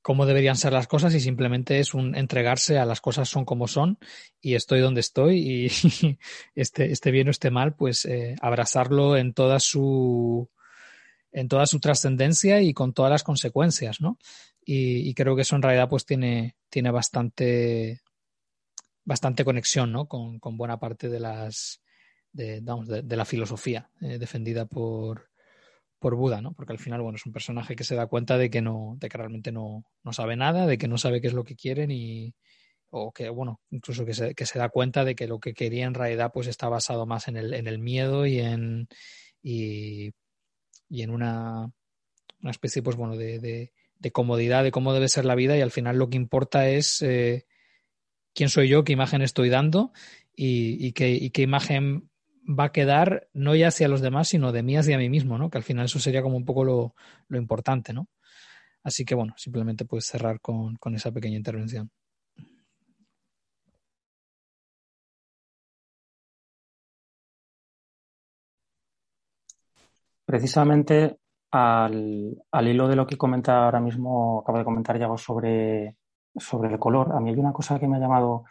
cómo 0.02 0.26
deberían 0.26 0.58
ser 0.58 0.74
las 0.74 0.88
cosas 0.88 1.16
y 1.16 1.22
simplemente 1.22 1.80
es 1.80 1.94
un 1.94 2.16
entregarse 2.16 2.80
a 2.80 2.86
las 2.86 3.00
cosas 3.00 3.30
son 3.30 3.46
como 3.46 3.70
son 3.70 3.98
y 4.42 4.56
estoy 4.56 4.82
donde 4.82 5.00
estoy 5.00 5.38
y 5.40 5.68
este, 6.56 6.92
este 6.92 7.12
bien 7.12 7.30
o 7.30 7.32
esté 7.32 7.50
mal, 7.50 7.76
pues 7.76 8.04
eh, 8.04 8.36
abrazarlo 8.42 9.16
en 9.16 9.34
toda 9.34 9.62
su 9.62 10.50
en 11.32 11.48
toda 11.48 11.66
su 11.66 11.80
trascendencia 11.80 12.62
y 12.62 12.74
con 12.74 12.92
todas 12.92 13.10
las 13.10 13.24
consecuencias, 13.24 14.02
¿no? 14.02 14.18
Y, 14.66 15.14
creo 15.14 15.36
que 15.36 15.44
eso 15.44 15.56
en 15.56 15.62
realidad 15.62 15.88
pues 15.90 16.06
tiene, 16.06 16.58
tiene 16.70 16.92
bastante 16.92 18.02
bastante 19.04 19.46
conexión, 19.46 19.92
¿no? 19.92 20.08
Con, 20.08 20.40
con 20.40 20.58
buena 20.58 20.80
parte 20.80 21.10
de 21.10 21.20
las 21.20 21.82
de, 22.32 22.62
de, 22.62 23.18
la 23.18 23.26
filosofía 23.26 23.90
eh, 24.02 24.18
defendida 24.18 24.66
por, 24.66 25.30
por 26.00 26.16
Buda, 26.16 26.42
¿no? 26.42 26.54
Porque 26.54 26.74
al 26.74 26.80
final, 26.80 27.02
bueno, 27.02 27.18
es 27.18 27.26
un 27.26 27.34
personaje 27.34 27.76
que 27.76 27.84
se 27.84 27.96
da 27.96 28.08
cuenta 28.08 28.38
de 28.38 28.50
que 28.50 28.62
no, 28.62 28.96
de 29.00 29.10
que 29.10 29.18
realmente 29.18 29.52
no, 29.52 29.84
no 30.04 30.14
sabe 30.14 30.36
nada, 30.36 30.66
de 30.66 30.78
que 30.78 30.88
no 30.88 30.98
sabe 30.98 31.22
qué 31.22 31.28
es 31.28 31.34
lo 31.34 31.44
que 31.44 31.56
quieren 31.56 31.92
y 31.92 32.34
o 32.94 33.14
que, 33.14 33.30
bueno, 33.30 33.62
incluso 33.70 34.06
que 34.06 34.14
se, 34.14 34.36
que 34.36 34.46
se 34.46 34.60
da 34.60 34.70
cuenta 34.70 35.06
de 35.06 35.16
que 35.16 35.28
lo 35.28 35.40
que 35.40 35.54
quería 35.54 35.86
en 35.86 35.94
realidad 35.94 36.32
pues 36.34 36.48
está 36.48 36.68
basado 36.68 37.06
más 37.06 37.28
en 37.30 37.38
el, 37.38 37.54
en 37.54 37.68
el 37.68 37.80
miedo 37.80 38.26
y 38.26 38.40
en 38.40 38.88
y, 39.42 40.12
y 40.90 41.02
en 41.02 41.10
una, 41.10 41.72
una 42.42 42.52
especie, 42.52 42.84
pues 42.84 42.98
bueno, 42.98 43.16
de, 43.16 43.40
de, 43.40 43.72
de, 43.98 44.12
comodidad 44.12 44.64
de 44.64 44.72
cómo 44.72 44.94
debe 44.94 45.08
ser 45.08 45.26
la 45.26 45.36
vida 45.36 45.58
y 45.58 45.62
al 45.62 45.72
final 45.72 45.98
lo 45.98 46.10
que 46.10 46.18
importa 46.18 46.70
es 46.70 47.02
eh, 47.02 47.46
quién 48.34 48.50
soy 48.50 48.68
yo, 48.70 48.84
qué 48.84 48.94
imagen 48.94 49.22
estoy 49.22 49.50
dando 49.50 49.92
y, 50.36 50.92
qué, 50.94 51.42
imagen 51.42 52.10
va 52.48 52.66
a 52.66 52.72
quedar 52.72 53.30
no 53.34 53.56
ya 53.56 53.68
hacia 53.70 53.88
los 53.88 54.02
demás, 54.02 54.30
sino 54.30 54.52
de 54.52 54.64
mí 54.64 54.78
hacia 54.78 54.98
mí 54.98 55.10
mismo, 55.10 55.38
¿no? 55.38 55.50
Que 55.50 55.58
al 55.58 55.64
final 55.64 55.86
eso 55.86 56.00
sería 56.00 56.22
como 56.24 56.38
un 56.38 56.46
poco 56.46 56.64
lo, 56.66 56.96
importante, 57.38 57.94
¿no? 57.94 58.08
Así 58.84 59.06
que 59.06 59.16
bueno, 59.16 59.34
simplemente 59.38 59.86
puedes 59.86 60.06
cerrar 60.06 60.42
con, 60.42 60.78
esa 60.96 61.12
pequeña 61.12 61.38
intervención. 61.38 61.92
Precisamente 70.26 71.18
al, 71.52 72.42
al, 72.52 72.68
hilo 72.68 72.88
de 72.88 72.96
lo 72.96 73.06
que 73.06 73.18
comenta 73.18 73.66
ahora 73.66 73.80
mismo, 73.82 74.40
acabo 74.42 74.58
de 74.60 74.64
comentar 74.64 74.98
Yago 74.98 75.18
sobre, 75.18 75.98
sobre 76.36 76.70
el 76.70 76.80
color, 76.80 77.14
a 77.14 77.20
mí 77.20 77.30
hay 77.30 77.40
una 77.40 77.54
cosa 77.54 77.80
que 77.80 77.88
me 77.88 77.98
ha 77.98 78.00
llamado 78.00 78.46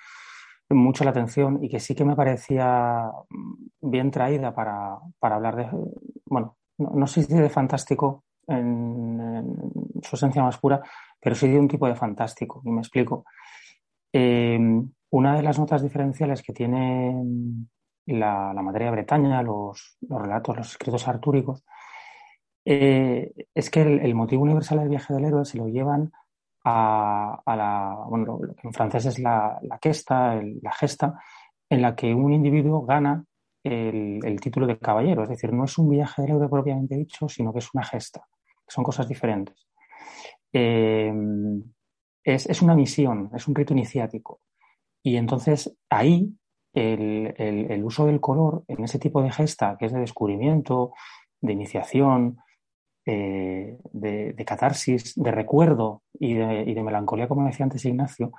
mucho 0.69 1.05
la 1.05 1.11
atención 1.11 1.63
y 1.63 1.69
que 1.69 1.81
sí 1.81 1.95
que 1.95 2.05
me 2.05 2.15
parecía 2.15 3.11
bien 3.81 4.11
traída 4.11 4.55
para, 4.55 4.99
para 5.19 5.37
hablar 5.37 5.57
de, 5.57 5.69
bueno, 6.27 6.57
no, 6.79 7.07
sé 7.07 7.23
si 7.23 7.35
de 7.35 7.51
fantástico 7.51 8.25
en, 8.47 9.57
su 10.03 10.17
esencia 10.17 10.43
más 10.43 10.59
pura, 10.59 10.81
pero 11.21 11.35
sí 11.35 11.49
de 11.49 11.59
un 11.59 11.69
tipo 11.69 11.87
de 11.87 11.95
fantástico, 11.95 12.63
y 12.65 12.71
me 12.71 12.81
explico. 12.81 13.25
Eh, 14.13 14.59
una 15.11 15.37
de 15.37 15.43
las 15.43 15.59
notas 15.59 15.83
diferenciales 15.83 16.43
que 16.43 16.53
tiene 16.53 17.23
la, 18.07 18.53
la 18.55 18.63
materia 18.63 18.91
Bretaña, 18.91 19.43
los, 19.43 19.99
los, 20.09 20.23
relatos, 20.23 20.57
los 20.57 20.71
escritos 20.71 21.07
artúricos, 21.09 21.65
eh, 22.65 23.33
es 23.55 23.71
que 23.71 23.83
el, 23.83 24.15
motivo 24.15 24.43
universal 24.43 24.79
del 24.79 24.89
viaje 24.89 25.15
del 25.15 25.25
héroe 25.25 25.45
se 25.45 25.59
lo 25.59 25.69
llevan 25.69 26.13
a, 26.65 27.43
la, 27.47 28.05
bueno, 28.09 28.39
lo 28.41 28.55
que 28.55 28.67
en 28.67 28.73
francés 28.73 29.07
es 29.07 29.19
la, 29.19 29.59
la 29.63 29.79
questa, 29.79 30.41
la 30.63 30.73
gesta, 30.73 31.19
en 31.69 31.83
la 31.83 31.95
que 31.95 32.15
un 32.15 32.33
individuo 32.33 32.85
gana 32.85 33.25
el, 33.63 34.21
el, 34.25 34.41
título 34.41 34.67
de 34.67 34.79
caballero. 34.79 35.23
Es 35.23 35.31
decir, 35.31 35.53
no 35.53 35.65
es 35.65 35.79
un 35.79 35.89
viaje 35.89 36.23
del 36.23 36.33
héroe 36.33 36.49
propiamente 36.49 36.97
dicho, 36.97 37.29
sino 37.29 37.53
que 37.53 37.61
es 37.61 37.69
una 37.75 37.85
gesta. 37.85 38.27
Son 38.67 38.85
cosas 38.85 39.09
diferentes. 39.09 39.69
Eh, 40.53 41.13
es, 42.25 42.47
es, 42.47 42.63
una 42.63 42.75
misión, 42.75 43.31
es 43.35 43.47
un 43.49 43.55
rito 43.55 43.73
iniciático. 43.73 44.41
Y 45.03 45.17
entonces 45.17 45.77
ahí 45.89 46.35
el, 46.75 47.35
el, 47.37 47.71
el, 47.71 47.85
uso 47.85 48.07
del 48.07 48.21
color 48.21 48.65
en 48.69 48.85
ese 48.85 48.99
tipo 48.99 49.23
de 49.23 49.31
gesta, 49.31 49.77
que 49.79 49.87
es 49.87 49.93
de 49.93 50.01
descubrimiento, 50.01 50.93
de 51.41 51.53
iniciación, 51.53 52.39
eh, 53.07 53.79
de, 53.93 54.45
catarsis, 54.45 55.15
de 55.17 55.31
recuerdo 55.31 56.03
y 56.13 56.35
de, 56.35 56.83
melancolía, 56.83 57.29
como 57.29 57.47
decía 57.47 57.65
antes 57.65 57.85
Ignacio, 57.85 58.33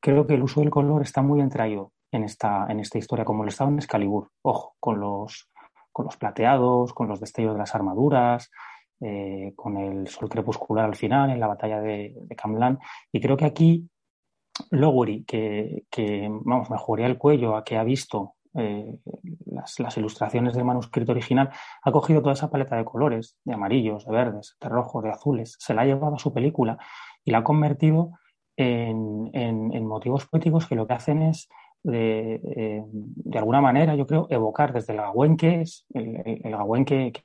creo 0.00 0.26
que 0.26 0.34
el 0.34 0.42
uso 0.42 0.60
del 0.60 0.70
color 0.70 1.02
está 1.02 1.22
muy 1.22 1.40
entraído 1.40 1.92
en 2.10 2.24
esta, 2.24 2.66
en 2.68 2.80
esta 2.80 2.98
historia, 2.98 3.24
como 3.24 3.42
lo 3.42 3.48
estaba 3.48 3.70
en 3.70 3.78
Excalibur. 3.78 4.30
Ojo, 4.42 4.74
con 4.80 5.00
los, 5.00 5.48
con 5.92 6.06
los 6.06 6.16
plateados, 6.16 6.92
con 6.92 7.08
los 7.08 7.20
destellos 7.20 7.52
de 7.54 7.58
las 7.58 7.74
armaduras, 7.74 8.50
eh, 9.00 9.52
con 9.54 9.76
el 9.76 10.08
sol 10.08 10.28
crepuscular 10.28 10.84
al 10.84 10.96
final, 10.96 11.30
en 11.30 11.40
la 11.40 11.46
batalla 11.46 11.80
de, 11.80 12.14
de 12.20 12.36
Camlan. 12.36 12.78
Y 13.12 13.20
creo 13.20 13.36
que 13.36 13.44
aquí 13.44 13.88
Lowery, 14.70 15.24
que, 15.24 15.84
que 15.90 16.28
vamos, 16.30 16.68
me 16.70 17.06
el 17.06 17.18
cuello 17.18 17.56
a 17.56 17.64
que 17.64 17.76
ha 17.76 17.84
visto 17.84 18.34
eh, 18.54 18.98
las, 19.46 19.78
las, 19.80 19.96
ilustraciones 19.96 20.54
del 20.54 20.64
manuscrito 20.64 21.12
original, 21.12 21.50
ha 21.82 21.92
cogido 21.92 22.20
toda 22.20 22.34
esa 22.34 22.50
paleta 22.50 22.76
de 22.76 22.84
colores, 22.84 23.36
de 23.44 23.54
amarillos, 23.54 24.04
de 24.04 24.12
verdes, 24.12 24.56
de 24.60 24.68
rojos, 24.68 25.04
de 25.04 25.10
azules, 25.10 25.56
se 25.58 25.74
la 25.74 25.82
ha 25.82 25.86
llevado 25.86 26.14
a 26.14 26.18
su 26.18 26.32
película 26.32 26.78
y 27.24 27.30
la 27.30 27.38
ha 27.38 27.44
convertido 27.44 28.12
en, 28.56 29.30
en, 29.32 29.72
en 29.72 29.86
motivos 29.86 30.26
poéticos 30.26 30.66
que 30.66 30.74
lo 30.74 30.86
que 30.86 30.94
hacen 30.94 31.22
es, 31.22 31.48
de, 31.82 32.40
eh, 32.56 32.82
de 32.86 33.38
alguna 33.38 33.60
manera, 33.60 33.94
yo 33.94 34.06
creo, 34.06 34.26
evocar 34.30 34.72
desde 34.72 34.92
el 34.92 35.00
Gagüen 35.00 35.36
que 35.36 35.60
es, 35.62 35.86
el, 35.94 36.16
el, 36.16 36.40
el 36.44 36.84
que, 36.84 37.24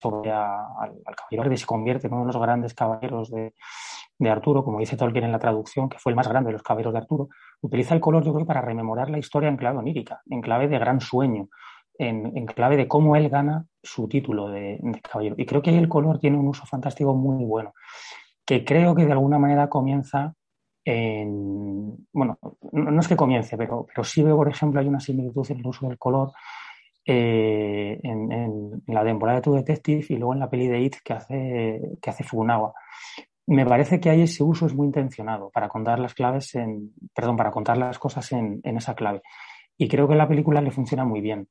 sobre 0.00 0.30
al, 0.30 0.92
al, 1.04 1.16
caballero 1.16 1.50
que 1.50 1.56
se 1.56 1.66
convierte 1.66 2.06
en 2.06 2.14
uno 2.14 2.26
de 2.26 2.32
los 2.32 2.42
grandes 2.42 2.74
caballeros 2.74 3.30
de, 3.30 3.54
de, 4.20 4.30
Arturo, 4.30 4.62
como 4.62 4.78
dice 4.78 4.96
Tolkien 4.96 5.24
en 5.24 5.32
la 5.32 5.38
traducción, 5.38 5.88
que 5.88 5.98
fue 5.98 6.12
el 6.12 6.16
más 6.16 6.28
grande 6.28 6.48
de 6.48 6.52
los 6.52 6.62
caballeros 6.62 6.92
de 6.92 6.98
Arturo, 6.98 7.28
utiliza 7.60 7.94
el 7.94 8.00
color, 8.00 8.24
yo 8.24 8.32
creo, 8.32 8.46
para 8.46 8.60
rememorar 8.60 9.10
la 9.10 9.18
historia 9.18 9.48
en 9.48 9.56
clave 9.56 9.78
onírica, 9.78 10.20
en 10.28 10.40
clave 10.40 10.68
de 10.68 10.78
gran 10.78 11.00
sueño, 11.00 11.48
en, 11.98 12.36
en 12.36 12.46
clave 12.46 12.76
de 12.76 12.88
cómo 12.88 13.16
él 13.16 13.28
gana 13.28 13.66
su 13.82 14.08
título 14.08 14.48
de, 14.48 14.80
caballero. 15.02 15.34
Y 15.38 15.46
creo 15.46 15.62
que 15.62 15.70
ahí 15.70 15.78
el 15.78 15.88
color 15.88 16.18
tiene 16.18 16.38
un 16.38 16.48
uso 16.48 16.64
fantástico 16.66 17.14
muy 17.14 17.44
bueno, 17.44 17.74
que 18.46 18.64
creo 18.64 18.94
que 18.94 19.06
de 19.06 19.12
alguna 19.12 19.38
manera 19.38 19.68
comienza 19.68 20.34
en, 20.84 22.06
bueno, 22.12 22.38
no, 22.72 23.00
es 23.00 23.08
que 23.08 23.16
comience, 23.16 23.56
pero, 23.56 23.86
pero 23.86 24.02
sí 24.04 24.22
veo, 24.22 24.36
por 24.36 24.48
ejemplo, 24.48 24.80
hay 24.80 24.88
una 24.88 25.00
similitud 25.00 25.46
en 25.50 25.58
el 25.58 25.66
uso 25.66 25.86
del 25.88 25.98
color 25.98 26.32
eh, 27.04 27.98
en, 28.02 28.30
en, 28.30 28.82
la 28.86 29.04
temporada 29.04 29.38
de 29.38 29.42
True 29.42 29.58
Detective 29.58 30.04
y 30.08 30.16
luego 30.16 30.34
en 30.34 30.40
la 30.40 30.50
peli 30.50 30.68
de 30.68 30.80
It 30.80 30.96
que 31.02 31.12
hace, 31.12 31.80
que 32.00 32.10
hace. 32.10 32.24
Me 33.50 33.66
parece 33.66 33.98
que 33.98 34.08
ahí 34.08 34.22
ese 34.22 34.44
uso 34.44 34.66
es 34.66 34.74
muy 34.74 34.86
intencionado 34.86 35.50
para 35.50 35.68
contar 35.68 35.98
las 35.98 36.14
claves 36.14 36.54
en, 36.54 36.92
perdón, 37.12 37.36
para 37.36 37.50
contar 37.50 37.76
las 37.78 37.98
cosas 37.98 38.30
en, 38.30 38.60
esa 38.62 38.94
clave. 38.94 39.22
Y 39.76 39.88
creo 39.88 40.06
que 40.06 40.14
la 40.14 40.28
película 40.28 40.60
le 40.60 40.70
funciona 40.70 41.04
muy 41.04 41.20
bien. 41.20 41.48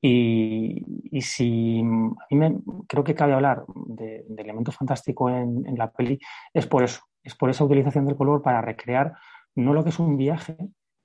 Y, 0.00 0.80
y 1.10 1.20
si 1.22 1.80
a 1.80 1.82
mí 1.82 2.36
me, 2.36 2.56
creo 2.86 3.02
que 3.02 3.16
cabe 3.16 3.32
hablar 3.32 3.64
de, 3.66 4.24
elemento 4.38 4.70
fantástico 4.70 5.28
en, 5.28 5.76
la 5.76 5.90
peli, 5.90 6.20
es 6.54 6.68
por 6.68 6.84
eso, 6.84 7.00
es 7.20 7.34
por 7.34 7.50
esa 7.50 7.64
utilización 7.64 8.06
del 8.06 8.14
color 8.14 8.42
para 8.42 8.60
recrear 8.60 9.14
no 9.56 9.74
lo 9.74 9.82
que 9.82 9.90
es 9.90 9.98
un 9.98 10.16
viaje, 10.16 10.56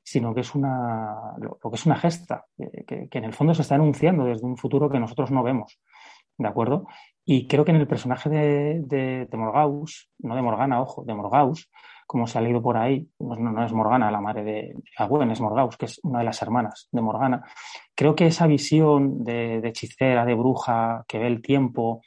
sino 0.04 0.36
que 0.36 0.42
es 0.42 0.54
una, 0.54 1.34
lo, 1.40 1.58
que 1.58 1.76
es 1.76 1.88
una 1.88 1.96
gesta, 1.96 2.46
que, 2.86 3.10
que, 3.10 3.18
en 3.18 3.24
el 3.24 3.34
fondo 3.34 3.56
se 3.56 3.64
está 3.64 3.74
anunciando 3.74 4.26
desde 4.26 4.46
un 4.46 4.58
futuro 4.58 4.92
que 4.92 5.00
nosotros 5.00 5.32
no 5.32 5.42
vemos. 5.42 5.80
¿De 6.38 6.48
acuerdo? 6.48 6.86
Y 7.26 7.48
creo 7.48 7.66
que 7.66 7.72
en 7.72 7.78
el 7.78 7.88
personaje 7.88 8.30
de, 8.30 9.26
de, 9.30 9.38
Morgaus, 9.38 10.10
no 10.20 10.36
de 10.36 10.42
Morgana, 10.42 10.82
ojo, 10.82 11.04
de 11.04 11.16
Morgaus, 11.16 11.70
como 12.06 12.28
se 12.28 12.38
ha 12.38 12.42
leído 12.42 12.62
por 12.62 12.78
ahí, 12.78 13.10
no, 13.20 13.36
no 13.36 13.66
es 13.66 13.74
Morgana, 13.74 14.12
la 14.12 14.22
madre 14.22 14.44
de 14.44 14.76
Agüen, 14.98 15.32
es 15.32 15.42
Morgaus, 15.42 15.76
que 15.76 15.86
es 15.86 16.00
una 16.04 16.20
de 16.20 16.26
las 16.26 16.42
hermanas 16.44 16.88
de 16.92 17.02
Morgana. 17.02 17.44
Creo 17.96 18.16
que 18.16 18.28
esa 18.28 18.46
visión 18.46 19.24
de 19.24 19.58
hechicera, 19.68 20.24
de 20.24 20.36
bruja, 20.36 21.04
que 21.08 21.18
ve 21.18 21.28
el 21.28 21.42
tiempo, 21.42 22.02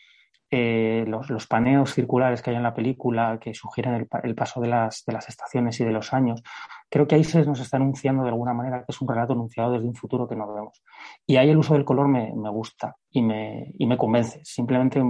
eh, 0.51 1.05
los, 1.07 1.47
paneos 1.47 1.93
circulares 1.93 2.41
que 2.41 2.51
hay 2.51 2.57
en 2.57 2.63
la 2.63 2.73
película 2.73 3.39
que 3.39 3.53
sugieren 3.53 4.09
el, 4.23 4.35
paso 4.35 4.61
de 4.61 4.69
las, 4.69 5.05
de 5.07 5.13
las, 5.13 5.29
estaciones 5.29 5.79
y 5.81 5.85
de 5.85 5.93
los 5.93 6.15
años, 6.15 6.43
creo 6.89 7.07
que 7.07 7.17
ahí 7.17 7.25
se 7.25 7.45
nos 7.45 7.61
está 7.61 7.77
anunciando 7.77 8.23
de 8.23 8.31
alguna 8.31 8.55
manera 8.55 8.79
que 8.79 8.87
es 8.89 9.01
un 9.03 9.09
relato 9.09 9.35
anunciado 9.35 9.73
desde 9.73 9.87
un 9.87 9.95
futuro 9.95 10.27
que 10.27 10.37
no 10.37 10.53
vemos. 10.53 10.83
Y 11.27 11.37
ahí 11.37 11.51
el 11.51 11.59
uso 11.59 11.75
del 11.75 11.85
color 11.85 12.09
me, 12.09 12.33
gusta 12.51 12.97
y 13.11 13.21
me, 13.21 13.97
convence. 13.99 14.41
Simplemente 14.43 15.03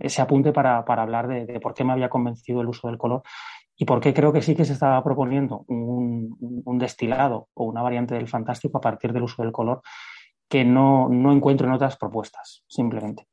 ese 0.00 0.20
apunte 0.20 0.52
para, 0.52 0.78
hablar 0.78 1.26
de, 1.26 1.58
por 1.60 1.72
qué 1.72 1.84
me 1.84 1.92
había 1.92 2.10
convencido 2.10 2.60
el 2.60 2.68
uso 2.68 2.88
del 2.88 2.98
color 2.98 3.22
y 3.74 3.86
por 3.86 4.00
qué 4.00 4.12
creo 4.12 4.32
que 4.32 4.42
sí 4.42 4.54
que 4.54 4.66
se 4.66 4.74
estaba 4.74 5.02
proponiendo 5.02 5.64
un, 5.68 6.36
un 6.64 6.78
destilado 6.78 7.48
o 7.54 7.64
una 7.64 7.80
variante 7.80 8.14
del 8.14 8.28
fantástico 8.28 8.76
a 8.76 8.82
partir 8.82 9.14
del 9.14 9.22
uso 9.22 9.42
del 9.42 9.52
color 9.52 9.80
que 10.50 10.66
no, 10.66 11.08
no 11.08 11.32
encuentro 11.32 11.66
en 11.66 11.72
otras 11.72 11.96
propuestas, 11.96 12.62
simplemente. 12.68 13.26